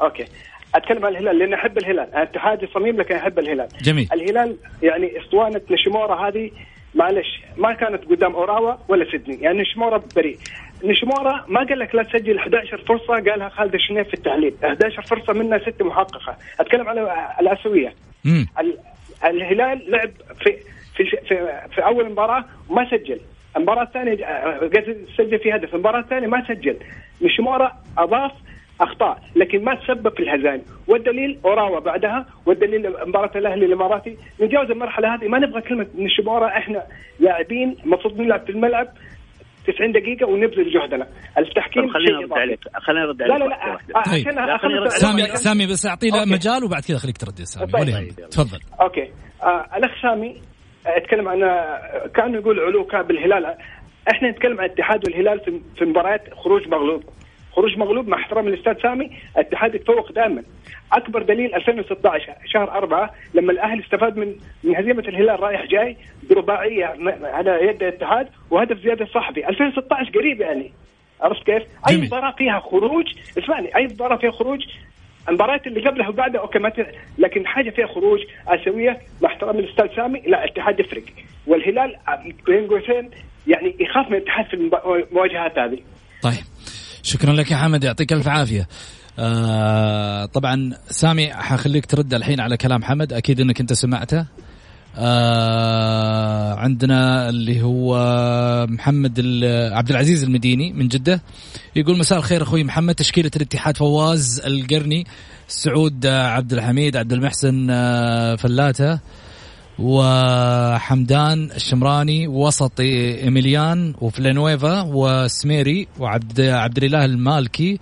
okay. 0.00 0.24
أتكلم 0.74 1.06
عن 1.06 1.12
الهلال 1.12 1.38
لأن 1.38 1.54
أحب 1.54 1.78
الهلال. 1.78 2.14
أنا 2.14 2.22
اتحادي 2.22 2.66
صميم 2.66 2.96
لكن 2.96 3.14
أحب 3.14 3.38
الهلال. 3.38 3.68
جميل. 3.82 4.08
الهلال 4.12 4.56
يعني 4.82 5.20
اسطوانة 5.20 5.60
نشيمورا 5.70 6.28
هذه 6.28 6.50
معلش 6.94 7.42
ما 7.56 7.72
كانت 7.72 8.04
قدام 8.04 8.34
أوراوا 8.34 8.74
ولا 8.88 9.10
سيدني. 9.10 9.40
يعني 9.40 9.60
نشيمورا 9.60 10.02
بريء. 10.16 10.38
نشيمورا 10.84 11.44
ما 11.48 11.60
قال 11.60 11.78
لك 11.78 11.94
لا 11.94 12.02
تسجل 12.02 12.38
11 12.38 12.84
فرصة 12.88 13.30
قالها 13.30 13.48
خالد 13.48 13.74
الشنيف 13.74 14.08
في 14.08 14.14
التحليل. 14.14 14.54
11 14.64 15.02
فرصة 15.02 15.32
منها 15.32 15.58
ست 15.58 15.82
محققة. 15.82 16.36
أتكلم 16.60 16.88
على 16.88 17.34
الأسيوية. 17.40 17.94
الهلال 19.24 19.90
لعب 19.90 20.10
في 20.40 20.56
في 20.96 21.04
في, 21.04 21.60
في 21.74 21.84
أول 21.84 22.10
مباراة 22.10 22.44
وما 22.68 22.90
سجل. 22.90 23.20
المباراة 23.56 23.82
الثانية 23.82 24.16
سجل 25.18 25.38
في 25.38 25.54
هدف. 25.54 25.74
المباراة 25.74 26.00
الثانية 26.00 26.26
ما 26.26 26.44
سجل. 26.48 26.76
نشيمورا 27.22 27.72
أضاف 27.98 28.32
أخطاء 28.80 29.18
لكن 29.36 29.64
ما 29.64 29.74
تسبب 29.74 30.12
في 30.16 30.20
الهزائم. 30.22 30.62
والدليل 30.88 31.38
أوراوا 31.44 31.80
بعدها 31.80 32.26
والدليل 32.46 32.92
مباراة 33.06 33.30
الأهلي 33.36 33.66
الاماراتي 33.66 34.16
نتجاوز 34.40 34.70
المرحلة 34.70 35.14
هذه 35.14 35.28
ما 35.28 35.38
نبغى 35.38 35.60
كلمة 35.60 35.86
نشيمورا 35.98 36.48
إحنا 36.48 36.82
لاعبين 37.20 37.76
المفروض 37.84 38.20
نلعب 38.20 38.40
في 38.46 38.50
الملعب 38.52 38.88
90 39.66 39.92
دقيقة 39.92 40.26
ونبذل 40.26 40.72
جهدنا، 40.72 41.06
التحكيم 41.38 41.88
خلينا 41.88 42.20
نرد 42.20 42.32
عليك. 42.32 42.60
خلينا 42.74 43.06
نرد 43.06 43.22
عليك 43.22 43.34
لا 43.34 43.44
لا 43.44 43.48
لا 43.48 44.02
طيب. 44.02 44.28
عشان 44.28 44.88
سامي 44.88 45.22
سامي 45.22 45.66
بس 45.66 45.86
أعطي 45.86 46.08
له 46.08 46.24
مجال 46.24 46.64
وبعد 46.64 46.82
كذا 46.82 46.98
خليك 46.98 47.16
ترد. 47.16 47.40
يا 47.40 47.44
سامي 47.44 47.66
طيب. 47.72 48.28
تفضل. 48.30 48.60
okay. 48.80 49.10
آه 49.42 49.76
الأخ 49.76 50.02
سامي 50.02 50.42
أتكلم 50.86 51.28
عن 51.28 51.40
كانه 52.14 52.38
يقول 52.38 52.60
علو 52.60 52.84
كعب 52.84 53.10
الهلال 53.10 53.54
إحنا 54.10 54.30
نتكلم 54.30 54.60
عن 54.60 54.66
الاتحاد 54.66 55.04
والهلال 55.08 55.60
في 55.78 55.84
مباريات 55.84 56.34
خروج 56.34 56.68
مغلوب. 56.68 57.02
خروج 57.52 57.78
مغلوب 57.78 58.08
مع 58.08 58.16
احترام 58.16 58.48
الاستاذ 58.48 58.82
سامي 58.82 59.10
الاتحاد 59.36 59.74
يتفوق 59.74 60.12
دائما. 60.12 60.42
أكبر 60.92 61.22
دليل 61.22 61.54
2016 61.54 62.34
شهر 62.46 62.70
أربعة 62.70 63.10
لما 63.34 63.52
الأهلي 63.52 63.82
استفاد 63.82 64.16
من 64.16 64.34
من 64.64 64.76
هزيمة 64.76 65.02
الهلال 65.08 65.40
رايح 65.40 65.66
جاي 65.66 65.96
برباعية 66.30 66.84
على 67.22 67.66
يد 67.68 67.82
الاتحاد 67.82 68.28
وهدف 68.50 68.78
زيادة 68.78 69.06
صاحبي 69.06 69.48
2016 69.48 70.10
قريب 70.18 70.40
يعني. 70.40 70.72
عرفت 71.20 71.42
كيف؟ 71.42 71.62
أي 71.88 71.96
مباراة 71.96 72.30
فيها 72.38 72.60
خروج 72.60 73.04
اسمعني 73.38 73.76
أي 73.76 73.84
مباراة 73.86 74.16
فيها 74.16 74.30
خروج 74.30 74.60
المباريات 75.28 75.66
اللي 75.66 75.80
قبلها 75.80 76.08
وبعدها 76.08 76.40
أوكي 76.40 76.58
ما 76.58 76.72
لكن 77.18 77.46
حاجة 77.46 77.70
فيها 77.70 77.86
خروج 77.86 78.20
آسيوية 78.48 79.00
مع 79.22 79.28
احترام 79.28 79.58
الاستاذ 79.58 79.96
سامي 79.96 80.20
لا 80.20 80.44
الاتحاد 80.44 80.80
يفرق 80.80 81.04
والهلال 81.46 81.96
بين 82.46 82.66
قوسين 82.66 83.10
يعني 83.46 83.76
يخاف 83.80 84.10
من 84.10 84.16
الاتحاد 84.16 84.46
في 84.46 84.54
المواجهات 84.54 85.58
هذه. 85.58 85.78
طيب 86.22 86.44
شكرا 87.02 87.32
لك 87.32 87.50
يا 87.50 87.56
حمد 87.56 87.84
يعطيك 87.84 88.12
ألف 88.12 88.28
عافية. 88.28 88.66
آه 89.18 90.26
طبعا 90.26 90.70
سامي 90.86 91.32
حخليك 91.32 91.86
ترد 91.86 92.14
الحين 92.14 92.40
على 92.40 92.56
كلام 92.56 92.84
حمد 92.84 93.12
أكيد 93.12 93.40
إنك 93.40 93.60
أنت 93.60 93.72
سمعته 93.72 94.26
آه 94.98 96.54
عندنا 96.54 97.28
اللي 97.28 97.62
هو 97.62 97.96
محمد 98.68 99.20
عبد 99.72 99.90
العزيز 99.90 100.24
المديني 100.24 100.72
من 100.72 100.88
جدة. 100.88 101.22
يقول 101.76 101.98
مساء 101.98 102.18
الخير 102.18 102.42
أخوي 102.42 102.64
محمد. 102.64 102.94
تشكيلة 102.94 103.30
الاتحاد 103.36 103.76
فواز 103.76 104.42
القرني 104.46 105.06
سعود 105.48 106.06
عبد 106.06 106.52
الحميد 106.52 106.96
عبد 106.96 107.12
المحسن 107.12 107.66
آه، 107.70 108.36
فلاته 108.36 108.98
وحمدان 109.78 111.50
الشمراني 111.50 112.28
وسط 112.28 112.80
إيميليان 112.80 113.94
وفلانويفا 114.00 114.82
وسميري 114.82 115.88
وعبد 115.98 116.40
عبد 116.40 116.78
الاله 116.78 117.04
المالكي 117.04 117.78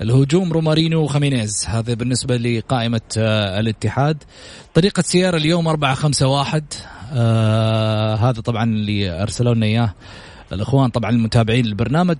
الهجوم 0.00 0.52
رومارينو 0.52 1.00
وخامينيز. 1.00 1.66
هذا 1.68 1.94
بالنسبة 1.94 2.36
لقائمة 2.36 3.00
آه، 3.18 3.60
الاتحاد. 3.60 4.22
طريقة 4.74 5.02
سيارة 5.02 5.36
اليوم 5.36 5.68
أربعة 5.68 5.94
خمسة 5.94 6.26
واحد. 6.26 6.64
آه 7.12 8.14
هذا 8.14 8.40
طبعا 8.40 8.64
اللي 8.64 9.22
أرسلوا 9.22 9.54
لنا 9.54 9.66
إياه. 9.66 9.94
الإخوان 10.52 10.90
طبعا 10.90 11.10
المتابعين 11.10 11.66
للبرنامج. 11.66 12.16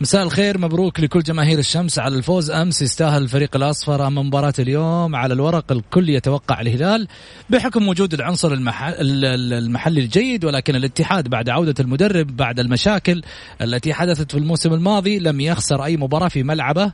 مساء 0.00 0.22
الخير 0.22 0.58
مبروك 0.58 1.00
لكل 1.00 1.22
جماهير 1.22 1.58
الشمس 1.58 1.98
على 1.98 2.16
الفوز. 2.16 2.50
أمس 2.50 2.82
يستاهل 2.82 3.22
الفريق 3.22 3.56
الأصفر 3.56 4.06
اما 4.06 4.22
مباراة 4.22 4.52
اليوم. 4.58 5.16
على 5.16 5.34
الورق 5.34 5.72
الكل 5.72 6.08
يتوقع 6.08 6.60
الهلال 6.60 7.08
بحكم 7.50 7.88
وجود 7.88 8.14
العنصر 8.14 8.52
المحل 8.52 9.24
المحلي 9.52 10.00
الجيد 10.00 10.44
ولكن 10.44 10.76
الاتحاد 10.76 11.28
بعد 11.28 11.48
عودة 11.48 11.74
المدرب 11.80 12.36
بعد 12.36 12.60
المشاكل 12.60 13.22
التي 13.62 13.94
حدثت 13.94 14.32
في 14.32 14.38
الموسم 14.38 14.72
الماضي 14.72 15.18
لم 15.18 15.40
يخسر 15.40 15.84
أي 15.84 15.96
مباراة 15.96 16.28
في 16.28 16.42
ملعبه. 16.42 16.92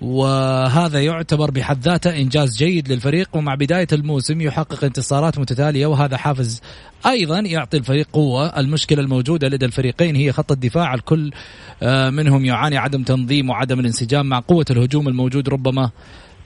وهذا 0.00 1.02
يعتبر 1.02 1.50
بحد 1.50 1.78
ذاته 1.80 2.16
إنجاز 2.16 2.56
جيد 2.56 2.92
للفريق 2.92 3.28
ومع 3.32 3.54
بداية 3.54 3.86
الموسم 3.92 4.40
يحقق 4.40 4.84
انتصارات 4.84 5.38
متتالية 5.38 5.86
وهذا 5.86 6.16
حافز 6.16 6.62
أيضا 7.06 7.38
يعطي 7.38 7.76
الفريق 7.76 8.06
قوة، 8.12 8.60
المشكلة 8.60 9.00
الموجودة 9.00 9.48
لدى 9.48 9.66
الفريقين 9.66 10.16
هي 10.16 10.32
خط 10.32 10.52
الدفاع 10.52 10.94
الكل 10.94 11.30
آه، 11.82 12.10
منهم 12.10 12.44
يعاني 12.44 12.78
عدم 12.78 13.02
تنظيم 13.02 13.50
وعدم 13.50 13.80
الانسجام 13.80 14.26
مع 14.26 14.40
قوة 14.40 14.64
الهجوم 14.70 15.08
الموجود 15.08 15.48
ربما 15.48 15.90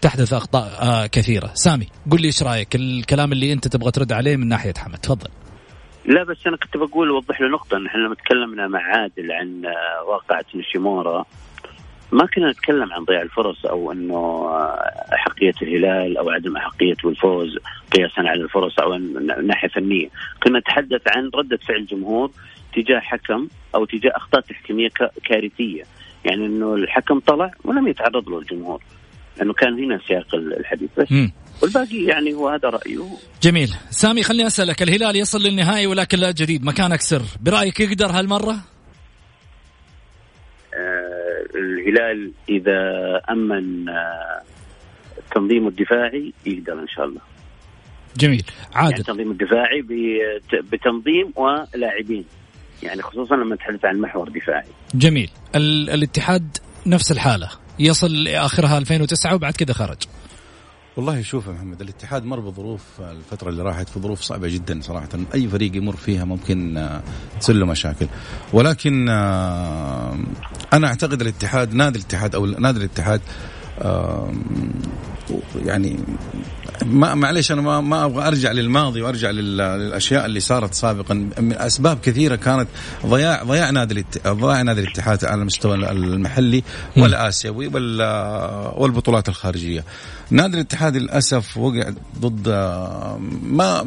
تحدث 0.01 0.33
أخطاء 0.33 0.83
آه، 0.83 1.07
كثيرة. 1.07 1.51
سامي 1.55 1.87
قل 2.11 2.21
لي 2.21 2.27
إيش 2.27 2.43
رأيك 2.43 2.77
الكلام 2.77 3.33
اللي 3.33 3.53
أنت 3.53 3.69
تبغى 3.69 3.91
ترد 3.91 4.13
عليه 4.13 4.37
من 4.37 4.49
ناحية 4.49 4.75
حمد 4.79 4.99
تفضل. 4.99 5.29
لا 6.05 6.25
بس 6.25 6.47
أنا 6.47 6.57
كنت 6.57 6.77
بقول 6.77 7.09
اوضح 7.09 7.41
له 7.41 7.49
نقطة 7.49 7.77
ان 7.77 7.87
إحنا 7.87 8.01
لما 8.01 8.15
تكلمنا 8.15 8.69
مع 8.69 8.81
عادل 8.81 9.33
عن 9.33 9.63
آه، 9.67 10.11
واقعة 10.11 10.45
نشيمورا 10.55 11.25
ما 12.13 12.27
كنا 12.27 12.51
نتكلم 12.51 12.93
عن 12.93 13.05
ضياع 13.05 13.23
الفرص 13.23 13.67
أو 13.67 13.93
إنه 13.93 14.49
أحقية 15.15 15.55
الهلال 15.63 16.17
أو 16.17 16.31
عدم 16.31 16.57
احقيته 16.57 17.09
الفوز 17.09 17.59
قياسا 17.93 18.21
على 18.21 18.43
الفرص 18.43 18.79
أو 18.79 18.95
ناحية 19.43 19.69
فنية، 19.69 20.09
كنا 20.43 20.59
نتحدث 20.59 21.03
عن 21.17 21.31
ردة 21.35 21.59
فعل 21.69 21.77
الجمهور 21.77 22.31
تجاه 22.75 23.01
حكم 23.01 23.49
أو 23.75 23.85
تجاه 23.85 24.13
أخطاء 24.17 24.41
تحكيمية 24.41 24.89
كارثية، 25.25 25.83
يعني 26.25 26.47
إنه 26.47 26.75
الحكم 26.75 27.21
طلع 27.21 27.51
ولم 27.65 27.89
يتعرض 27.89 28.29
له 28.29 28.39
الجمهور. 28.39 28.83
لأنه 29.37 29.53
كان 29.53 29.85
هنا 29.85 30.01
سياق 30.09 30.35
الحديث 30.35 30.91
بس. 30.99 31.13
م. 31.13 31.31
والباقي 31.63 32.05
يعني 32.05 32.33
هو 32.35 32.49
هذا 32.49 32.69
رأيه. 32.69 33.05
جميل. 33.43 33.69
سامي 33.91 34.23
خليني 34.23 34.47
أسألك 34.47 34.83
الهلال 34.83 35.17
يصل 35.17 35.43
للنهائي 35.43 35.87
ولكن 35.87 36.19
لا 36.19 36.31
جديد 36.31 36.65
مكانك 36.65 37.01
سر. 37.01 37.23
برأيك 37.41 37.81
يقدر 37.81 38.07
هالمرة؟ 38.07 38.57
الهلال 41.61 42.33
إذا 42.49 42.81
أمن 43.31 43.89
آه، 43.89 44.43
تنظيمه 45.35 45.69
الدفاعي 45.69 46.33
يقدر 46.47 46.73
إن 46.73 46.89
شاء 46.89 47.05
الله. 47.05 47.21
جميل. 48.17 48.45
عادل. 48.75 48.91
يعني 48.91 49.01
التنظيم 49.01 49.31
الدفاعي 49.31 49.83
بتنظيم 50.73 51.33
ولاعبين. 51.37 52.25
يعني 52.83 53.03
خصوصا 53.03 53.37
لما 53.37 53.55
نتحدث 53.55 53.85
عن 53.85 54.01
محور 54.01 54.29
دفاعي. 54.29 54.69
جميل. 54.95 55.31
الاتحاد 55.95 56.57
نفس 56.87 57.13
الحالة. 57.13 57.49
يصل 57.79 58.25
لآخرها 58.25 58.79
2009 58.79 59.35
وبعد 59.35 59.53
كذا 59.53 59.73
خرج. 59.73 59.99
والله 61.01 61.23
شوف 61.23 61.47
يا 61.47 61.53
محمد 61.53 61.81
الاتحاد 61.81 62.25
مر 62.25 62.41
بظروف 62.41 62.83
الفترة 63.01 63.49
اللي 63.49 63.63
راحت 63.63 63.89
في 63.89 64.01
ظروف 64.01 64.21
صعبة 64.21 64.49
جدا 64.49 64.81
صراحة. 64.83 65.09
أي 65.35 65.49
فريق 65.49 65.77
يمر 65.77 65.97
فيها 65.97 66.25
ممكن 66.25 66.77
آه، 66.77 67.03
تصير 67.41 67.57
له 67.57 67.67
مشاكل. 67.67 68.07
ولكن 68.53 69.09
آه، 69.09 70.19
أنا 70.73 70.87
أعتقد 70.87 71.21
الاتحاد 71.21 71.75
نادي 71.75 71.99
الاتحاد 71.99 72.35
أو 72.35 72.47
نادي 72.47 72.79
الاتحاد 72.79 73.21
يعني 75.65 75.97
ما 76.87 77.15
معليش 77.15 77.53
أنا 77.53 77.61
ما, 77.61 77.81
ما 77.81 78.05
أبغى 78.05 78.27
أرجع 78.27 78.53
للماضي 78.53 79.03
وأرجع 79.03 79.31
للأشياء 79.31 80.27
اللي 80.27 80.41
صارت 80.41 80.75
سابقا. 80.75 81.15
من 81.15 81.53
أسباب 81.53 82.01
كثيرة 82.01 82.37
كانت 82.37 82.69
ضياع 83.07 83.43
ضياع 83.43 83.71
نادي 83.71 84.05
ضياع 84.27 84.63
نادي 84.63 84.81
الاتحاد 84.81 85.25
على 85.25 85.41
المستوى 85.41 85.75
المحلي 85.75 86.63
والآسيوي 86.97 87.67
والبطولات 88.77 89.29
الخارجية. 89.29 89.85
نادي 90.31 90.55
الاتحاد 90.55 90.97
للأسف 90.97 91.57
وقع 91.57 91.91
ضد 92.19 92.49
ما 93.43 93.87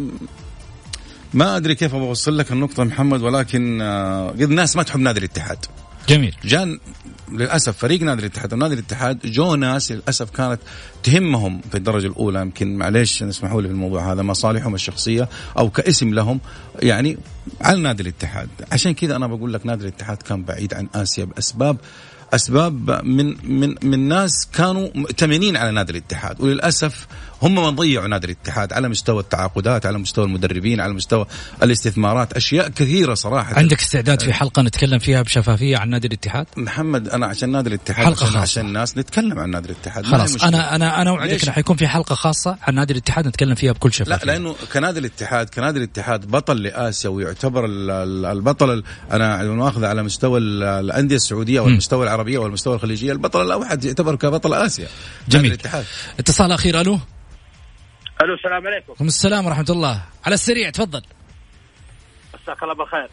ما 1.33 1.57
أدري 1.57 1.75
كيف 1.75 1.95
أوصل 1.95 2.37
لك 2.37 2.51
النقطة 2.51 2.83
محمد 2.83 3.21
ولكن 3.21 3.81
آه، 3.81 4.29
قد 4.29 4.41
الناس 4.41 4.75
ما 4.75 4.83
تحب 4.83 4.99
نادي 4.99 5.19
الاتحاد. 5.19 5.57
جميل. 6.09 6.35
جان 6.43 6.79
للأسف 7.34 7.77
فريق 7.77 8.01
نادي 8.01 8.21
الاتحاد 8.21 8.53
ونادي 8.53 8.73
الاتحاد 8.73 9.19
جو 9.25 9.55
ناس 9.55 9.91
للأسف 9.91 10.29
كانت 10.29 10.59
تهمهم 11.03 11.61
في 11.71 11.77
الدرجة 11.77 12.07
الأولى. 12.07 12.41
يمكن 12.41 12.75
معليش 12.75 13.23
اسمحوا 13.23 13.61
لي 13.61 13.67
في 13.67 13.73
الموضوع 13.73 14.11
هذا 14.11 14.21
مصالحهم 14.21 14.75
الشخصية 14.75 15.29
أو 15.57 15.69
كاسم 15.69 16.13
لهم 16.13 16.39
يعني 16.81 17.17
على 17.61 17.81
نادي 17.81 18.03
الاتحاد. 18.03 18.49
عشان 18.71 18.93
كذا 18.93 19.15
أنا 19.15 19.27
بقول 19.27 19.53
لك 19.53 19.65
نادي 19.65 19.84
الاتحاد 19.84 20.17
كان 20.17 20.43
بعيد 20.43 20.73
عن 20.73 20.88
آسيا 20.95 21.25
بأسباب 21.25 21.77
أسباب 22.34 23.05
من 23.05 23.36
من 23.59 23.75
من 23.84 24.07
ناس 24.07 24.47
كانوا 24.53 24.89
مؤتمنين 24.95 25.57
على 25.57 25.71
نادي 25.71 25.91
الاتحاد. 25.91 26.41
وللأسف 26.41 27.07
هم 27.43 27.55
من 27.55 27.75
ضيعوا 27.75 28.07
نادي 28.07 28.25
الاتحاد 28.25 28.73
على 28.73 28.89
مستوى 28.89 29.19
التعاقدات 29.19 29.85
على 29.85 29.97
مستوى 29.97 30.25
المدربين 30.25 30.81
على 30.81 30.93
مستوى 30.93 31.25
الاستثمارات. 31.63 32.33
أشياء 32.33 32.69
كثيرة 32.69 33.13
صراحة. 33.13 33.55
عندك 33.55 33.79
استعداد 33.79 34.21
في 34.21 34.33
حلقة 34.33 34.61
نتكلم 34.61 34.99
فيها 34.99 35.21
بشفافية 35.21 35.77
عن 35.77 35.89
نادي 35.89 36.07
الاتحاد؟ 36.07 36.45
محمد 36.57 37.09
أنا 37.09 37.25
عشان 37.25 37.51
نادي 37.51 37.69
الاتحاد 37.69 38.05
حلقة 38.05 38.25
خاصة. 38.25 38.39
عشان 38.39 38.67
الناس 38.67 38.97
نتكلم 38.97 39.39
عن 39.39 39.49
نادي 39.49 39.65
الاتحاد. 39.65 40.05
خلاص 40.05 40.43
أنا 40.43 40.75
أنا 40.75 41.01
أنا 41.01 41.09
أوعدك 41.09 41.43
إنه 41.43 41.51
حيكون 41.51 41.77
في 41.77 41.87
حلقة 41.87 42.15
خاصة 42.15 42.57
عن 42.61 42.75
نادي 42.75 42.93
الاتحاد 42.93 43.27
نتكلم 43.27 43.55
فيها 43.55 43.71
بكل 43.71 43.93
شفافية. 43.93 44.25
لا 44.25 44.31
لأنه 44.31 44.55
كنادي 44.73 44.99
الاتحاد 44.99 45.49
كنادي 45.49 45.79
الاتحاد 45.79 46.25
بطل 46.31 46.63
لآسيا 46.63 47.09
ويعتبر 47.09 47.65
البطل 48.31 48.83
أنا 49.11 49.43
ماخذه 49.43 49.87
على 49.87 50.03
مستوى 50.03 50.39
الأندية 50.39 51.15
السعودية 51.15 51.59
والمستوى 51.59 52.03
العربية 52.03 52.37
والمستوى 52.37 52.75
الخليجية 52.75 53.11
البطل 53.11 53.41
الأوحد 53.41 53.85
يعتبر 53.85 54.15
كبطل 54.15 54.53
آسيا. 54.53 54.87
جميل. 55.29 55.45
الاتحاد. 55.45 55.85
اتصال 56.19 56.51
أخير 56.51 56.81
ألو؟ 56.81 56.99
ألو 58.22 58.34
السلام 58.34 58.68
عليكم. 58.68 58.93
السلام 59.05 59.45
ورحمة 59.45 59.66
الله. 59.70 60.01
على 60.26 60.34
السريع 60.34 60.70
تفضل. 60.70 61.01
مساك 62.34 62.64
الله 62.64 62.74
بالخير. 62.74 63.09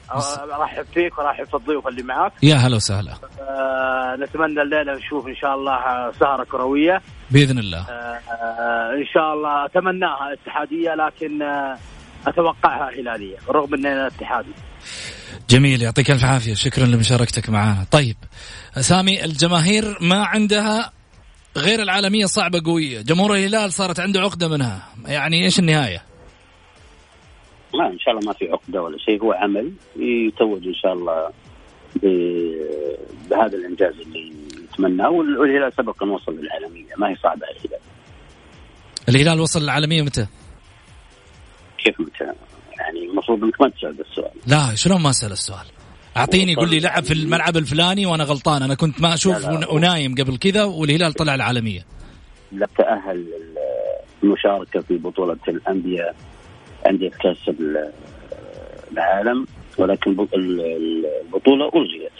أرحب 0.54 0.86
فيك 0.94 1.18
وارحب 1.18 1.44
في 1.44 1.54
الضيوف 1.54 1.86
اللي 1.86 2.02
معاك. 2.02 2.32
يا 2.42 2.54
هلا 2.54 2.76
وسهلا. 2.76 3.12
آه 3.40 4.16
نتمنى 4.16 4.62
الليلة 4.62 4.92
نشوف 4.92 5.26
إن 5.26 5.36
شاء 5.36 5.54
الله 5.54 6.12
سهره 6.20 6.44
كرويه 6.44 7.02
بإذن 7.30 7.58
الله. 7.58 7.78
آه 7.78 8.20
إن 9.00 9.06
شاء 9.14 9.34
الله 9.34 9.64
أتمناها 9.64 10.32
اتحادية 10.32 10.94
لكن 10.94 11.42
آه 11.42 11.78
أتوقعها 12.26 12.90
هلالية 13.00 13.36
رغم 13.48 13.74
إننا 13.74 14.06
اتحادي. 14.06 14.52
جميل 15.50 15.82
يعطيك 15.82 16.10
ألف 16.10 16.24
عافية. 16.24 16.54
شكرا 16.54 16.86
لمشاركتك 16.86 17.50
معنا 17.50 17.86
طيب 17.90 18.16
سامي 18.80 19.24
الجماهير 19.24 19.98
ما 20.00 20.24
عندها 20.24 20.92
غير 21.56 21.82
العالمية 21.82 22.26
صعبة 22.26 22.62
قوية. 22.64 23.00
جمهور 23.00 23.34
الهلال 23.34 23.72
صارت 23.72 24.00
عنده 24.00 24.20
عقدة 24.20 24.48
منها. 24.48 24.88
يعني 25.06 25.44
إيش 25.44 25.58
النهاية؟ 25.58 26.02
ما 27.74 27.86
إن 27.86 27.98
شاء 27.98 28.14
الله 28.14 28.26
ما 28.26 28.32
في 28.32 28.48
عقدة 28.48 28.82
ولا 28.82 28.98
شيء. 28.98 29.22
هو 29.22 29.32
عمل 29.32 29.72
يتوج 29.96 30.66
إن 30.66 30.74
شاء 30.74 30.92
الله 30.92 31.30
بهذا 33.30 33.56
الإنجاز 33.56 33.94
اللي 34.00 34.32
نتمناه 34.72 35.10
والهلال 35.10 35.72
سبق 35.72 36.02
أن 36.02 36.08
وصل 36.08 36.32
للعالمية. 36.32 36.94
ما 36.96 37.08
هي 37.08 37.16
صعبة 37.22 37.46
الهلال. 37.46 37.80
الهلال 39.08 39.40
وصل 39.40 39.62
للعالمية 39.62 40.02
متى؟ 40.02 40.26
كيف 41.78 42.00
متى؟ 42.00 42.24
يعني 42.78 43.10
المفروض 43.10 43.44
إنك 43.44 43.60
ما 43.60 43.68
تسأل 43.68 44.00
السؤال. 44.10 44.30
لا 44.46 44.74
شلون 44.74 45.02
ما 45.02 45.10
اسال 45.10 45.32
السؤال؟ 45.32 45.66
أعطيني 46.16 46.54
قول 46.54 46.70
لي 46.70 46.80
لعب 46.80 47.04
في 47.04 47.14
الملعب 47.14 47.56
الفلاني 47.56 48.06
وأنا 48.06 48.24
غلطان. 48.24 48.62
أنا 48.62 48.74
كنت 48.74 49.00
ما 49.00 49.14
أشوف 49.14 49.48
ونايم 49.72 50.14
قبل 50.14 50.36
كذا 50.36 50.64
والهلال 50.64 51.12
طلع 51.12 51.34
العالمية. 51.34 51.80
لا 52.52 52.68
تأهل 52.78 53.26
المشاركة 54.22 54.80
في 54.80 54.96
بطولة 54.96 55.36
الأندية 55.48 56.14
أندية 56.90 57.10
كأس 57.10 57.54
العالم 58.92 59.46
ولكن 59.78 60.10
البطولة 60.10 61.70
ألغيت. 61.74 62.12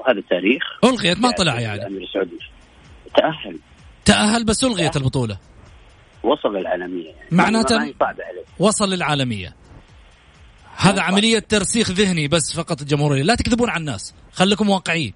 وهذا 0.00 0.22
تاريخ. 0.30 0.62
ألغيت 0.84 1.18
ما 1.18 1.30
طلع 1.30 1.60
يعني. 1.60 1.80
الأمير 1.80 2.02
السعودي. 2.02 2.38
تأهل. 3.16 3.58
تأهل 4.04 4.44
بس 4.44 4.64
ألغيت 4.64 4.96
البطولة. 4.96 5.38
وصل 6.22 6.56
للعالمية. 6.56 7.06
يعني 7.06 7.28
معناته 7.30 7.94
وصل 8.58 8.90
للعالمية. 8.90 9.54
هذا 10.78 11.02
عملية 11.02 11.38
ترسيخ 11.38 11.90
ذهني 11.90 12.28
بس 12.28 12.56
فقط 12.56 12.80
الجمهورية 12.80 13.22
لا 13.22 13.34
تكذبون 13.34 13.70
على 13.70 13.80
الناس. 13.80 14.14
خليكم 14.32 14.70
واقعيين. 14.70 15.14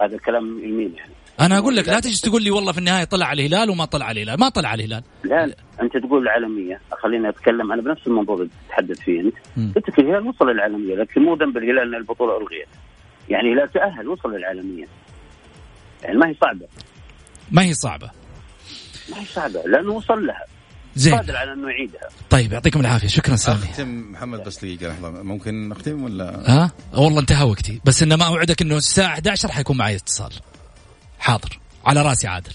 هذا 0.00 0.14
الكلام 0.14 0.58
يمين 0.64 0.94
يعني. 0.96 1.12
أنا 1.40 1.58
أقول 1.58 1.76
لك 1.76 1.88
لا 1.88 2.00
تجي 2.00 2.20
تقول 2.20 2.42
لي 2.42 2.50
والله 2.50 2.72
في 2.72 2.78
النهاية 2.78 3.04
طلع 3.04 3.26
على 3.26 3.46
الهلال 3.46 3.70
وما 3.70 3.84
طلع 3.84 4.06
على 4.06 4.22
الهلال. 4.22 4.40
ما 4.40 4.48
طلع 4.48 4.68
على 4.68 4.84
الهلال. 4.84 5.02
لا, 5.24 5.46
لا. 5.46 5.56
أنت 5.82 5.96
تقول 5.96 6.22
العالمية. 6.22 6.80
خليني 7.02 7.28
أتكلم. 7.28 7.72
أنا 7.72 7.82
بنفس 7.82 8.06
الموضوع 8.06 8.36
اللي 8.36 8.50
تتحدث 8.68 9.00
فيه 9.00 9.20
أنت. 9.20 9.36
قلت 9.76 9.88
لك 9.88 9.98
الهلال 9.98 10.26
وصل 10.26 10.48
للعالمية 10.48 10.94
لكن 10.94 11.22
مو 11.22 11.34
ذنب 11.34 11.56
الهلال 11.56 11.88
إن 11.88 11.94
البطولة 11.94 12.36
ألغيت. 12.36 12.68
يعني 13.28 13.52
الهلال 13.52 13.72
تأهل 13.72 14.08
وصل 14.08 14.32
للعالمية. 14.32 14.86
يعني 16.02 16.18
ما 16.18 16.28
هي 16.28 16.34
صعبة. 16.40 16.66
ما 17.50 17.62
هي 17.62 17.74
صعبة. 17.74 18.10
ما 19.10 19.20
هي 19.20 19.24
صعبة. 19.24 19.62
لأنه 19.66 19.92
وصل 19.92 20.26
لها. 20.26 20.44
زين. 20.96 21.14
قادر 21.14 21.36
على 21.36 21.52
إنه 21.52 21.70
يعيدها. 21.70 22.08
طيب 22.30 22.52
يعطيكم 22.52 22.80
العافية. 22.80 23.08
شكرا 23.08 23.36
سامي 23.36 23.64
أختم 23.70 24.12
محمد 24.12 24.44
بس 24.44 24.58
دقيقة 24.58 24.88
لحظة. 24.88 25.10
ممكن 25.10 25.68
نختم 25.68 26.02
ولا؟ 26.02 26.42
ها؟ 26.46 26.70
والله 26.92 27.20
انتهى 27.20 27.44
وقتي. 27.44 27.80
بس 27.84 28.02
انه 28.02 28.16
ما 28.16 28.24
أوعدك 28.24 28.62
إنه 28.62 28.76
الساعة 28.76 29.12
11 29.14 29.52
حيكون 29.52 29.76
معي 29.76 29.96
اتصال. 29.96 30.32
حاضر. 31.18 31.58
على 31.86 32.02
راسي 32.02 32.26
عادل. 32.26 32.52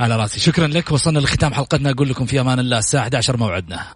على 0.00 0.16
راسي. 0.16 0.40
شكرا 0.40 0.66
لك. 0.66 0.92
وصلنا 0.92 1.18
لختام 1.18 1.54
حلقتنا. 1.54 1.90
أقول 1.90 2.08
لكم 2.08 2.26
في 2.26 2.40
أمان 2.40 2.58
الله 2.58 2.78
الساعة 2.78 3.02
11 3.02 3.36
موعدنا. 3.36 3.86